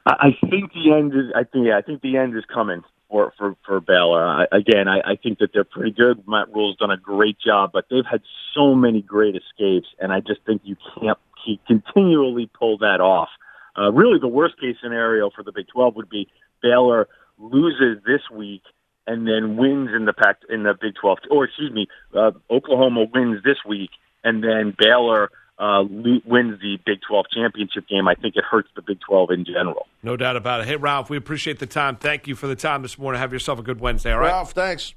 I 0.07 0.37
think 0.49 0.73
the 0.73 0.93
end 0.93 1.13
is. 1.15 1.33
I 1.35 1.43
think. 1.43 1.67
Yeah, 1.67 1.79
I 1.79 1.83
think 1.83 2.01
the 2.01 2.17
end 2.17 2.37
is 2.37 2.45
coming 2.53 2.83
for 3.11 3.33
for 3.37 3.57
for 3.67 3.81
Baylor. 3.81 4.25
I, 4.25 4.45
again, 4.53 4.87
I, 4.87 5.01
I 5.01 5.17
think 5.17 5.39
that 5.41 5.51
they're 5.53 5.65
pretty 5.65 5.91
good. 5.91 6.23
Matt 6.29 6.55
Rhule's 6.55 6.77
done 6.77 6.93
a 6.93 6.97
great 6.97 7.39
job, 7.45 7.71
but 7.73 7.87
they've 7.91 8.07
had 8.09 8.23
so 8.55 8.77
many 8.77 9.03
great 9.03 9.35
escapes, 9.35 9.89
and 9.99 10.13
I 10.13 10.21
just 10.21 10.43
think 10.47 10.63
you 10.65 10.77
can't 10.95 11.19
keep 11.45 11.65
continually 11.67 12.49
pull 12.59 12.79
that 12.79 13.01
off 13.01 13.29
Uh, 13.77 13.93
really, 13.93 14.19
the 14.19 14.29
worst 14.29 14.59
case 14.61 14.77
scenario 14.83 15.29
for 15.31 15.43
the 15.43 15.53
Big 15.53 15.67
12 15.69 15.97
would 15.97 16.09
be 16.09 16.29
Baylor 16.63 17.09
loses 17.39 18.03
this 18.07 18.23
week 18.33 18.63
and 19.07 19.27
then 19.27 19.57
wins 19.57 19.91
in 19.95 20.05
the 20.05 20.13
Pac 20.13 20.39
in 20.49 20.65
the 20.65 20.75
Big 20.81 20.95
12, 21.01 21.19
or 21.31 21.45
excuse 21.45 21.73
me, 21.73 21.87
uh, 22.17 22.33
Oklahoma 22.51 23.07
wins 23.13 23.43
this 23.45 23.59
week 23.69 23.91
and 24.25 24.43
then 24.43 24.75
Baylor 24.77 25.31
uh, 25.59 25.85
wins 25.89 26.61
the 26.61 26.79
Big 26.85 26.99
12 27.09 27.27
championship 27.33 27.87
game. 27.89 28.09
I 28.09 28.15
think 28.15 28.37
it 28.37 28.45
hurts 28.45 28.69
the 28.75 28.83
Big 28.83 28.99
12 29.09 29.31
in 29.31 29.45
general. 29.45 29.87
No 30.03 30.17
doubt 30.17 30.37
about 30.37 30.61
it. 30.61 30.67
Hey, 30.67 30.77
Ralph, 30.77 31.09
we 31.09 31.17
appreciate 31.17 31.59
the 31.61 31.67
time. 31.67 31.97
Thank 31.97 32.27
you 32.27 32.35
for 32.35 32.47
the 32.47 32.57
time 32.57 32.83
this 32.83 32.99
morning. 32.99 33.21
Have 33.21 33.33
yourself 33.33 33.59
a 33.59 33.63
good 33.63 33.81
Wednesday, 33.81 34.13
all 34.13 34.19
right? 34.19 34.29
Ralph, 34.29 34.53
thanks. 34.53 34.95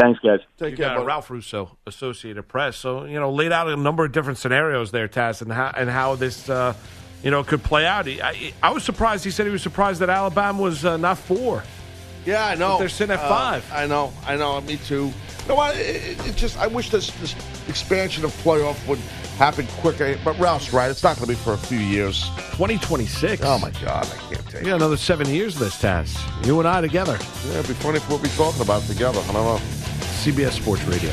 Thanks, 0.00 0.20
guys. 0.20 0.38
Take 0.56 0.70
You 0.72 0.76
care, 0.76 0.94
got. 0.94 1.04
Ralph 1.04 1.28
Russo, 1.28 1.76
Associated 1.84 2.46
Press. 2.46 2.76
So 2.76 3.04
you 3.04 3.18
know, 3.18 3.32
laid 3.32 3.50
out 3.50 3.68
a 3.68 3.76
number 3.76 4.04
of 4.04 4.12
different 4.12 4.38
scenarios 4.38 4.92
there, 4.92 5.08
Taz, 5.08 5.42
and 5.42 5.52
how 5.52 5.72
and 5.76 5.90
how 5.90 6.14
this 6.14 6.48
uh, 6.48 6.72
you 7.22 7.30
know 7.30 7.42
could 7.44 7.62
play 7.62 7.86
out. 7.86 8.06
He, 8.06 8.20
I, 8.22 8.52
I 8.62 8.70
was 8.70 8.84
surprised. 8.84 9.24
He 9.24 9.30
said 9.30 9.46
he 9.46 9.52
was 9.52 9.62
surprised 9.62 10.00
that 10.00 10.10
Alabama 10.10 10.60
was 10.62 10.84
uh, 10.84 10.96
not 10.96 11.18
four. 11.18 11.62
Yeah, 12.26 12.46
I 12.46 12.54
know. 12.56 12.70
But 12.74 12.78
they're 12.80 12.88
sitting 12.88 13.14
at 13.14 13.20
Uh, 13.20 13.28
five. 13.28 13.70
I 13.72 13.86
know. 13.86 14.12
I 14.26 14.36
know. 14.36 14.60
Me 14.60 14.76
too. 14.76 15.06
You 15.42 15.48
know 15.48 15.54
what? 15.54 15.76
It, 15.76 16.18
it- 16.20 16.26
it 16.28 16.36
just 16.36 16.58
I 16.58 16.66
wish 16.66 16.90
this 16.90 17.10
this 17.20 17.34
expansion 17.68 18.24
of 18.24 18.32
playoff 18.42 18.86
would 18.86 18.98
happen 19.38 19.66
quicker. 19.80 20.18
But 20.24 20.38
Ralph's 20.38 20.72
right. 20.72 20.90
It's 20.90 21.02
not 21.02 21.16
going 21.16 21.26
to 21.28 21.32
be 21.32 21.38
for 21.42 21.54
a 21.54 21.56
few 21.58 21.78
years. 21.78 22.28
2026. 22.56 23.42
Oh 23.44 23.58
my 23.58 23.70
God, 23.82 24.04
I 24.06 24.34
can't 24.34 24.46
take 24.50 24.62
We 24.62 24.66
got 24.68 24.76
another 24.76 24.96
seven 24.98 25.28
years 25.28 25.54
of 25.54 25.60
this, 25.60 25.80
Taz. 25.80 26.18
You 26.46 26.58
and 26.58 26.68
I 26.68 26.80
together. 26.82 27.16
Yeah, 27.46 27.52
it'd 27.60 27.68
be 27.68 27.74
funny 27.74 27.96
if 27.98 28.08
we'll 28.10 28.18
be 28.18 28.28
talking 28.30 28.60
about 28.60 28.82
it 28.82 28.86
together. 28.88 29.20
I 29.20 29.32
don't 29.32 29.44
know. 29.44 29.58
CBS 30.22 30.52
Sports 30.60 30.82
Radio. 30.84 31.12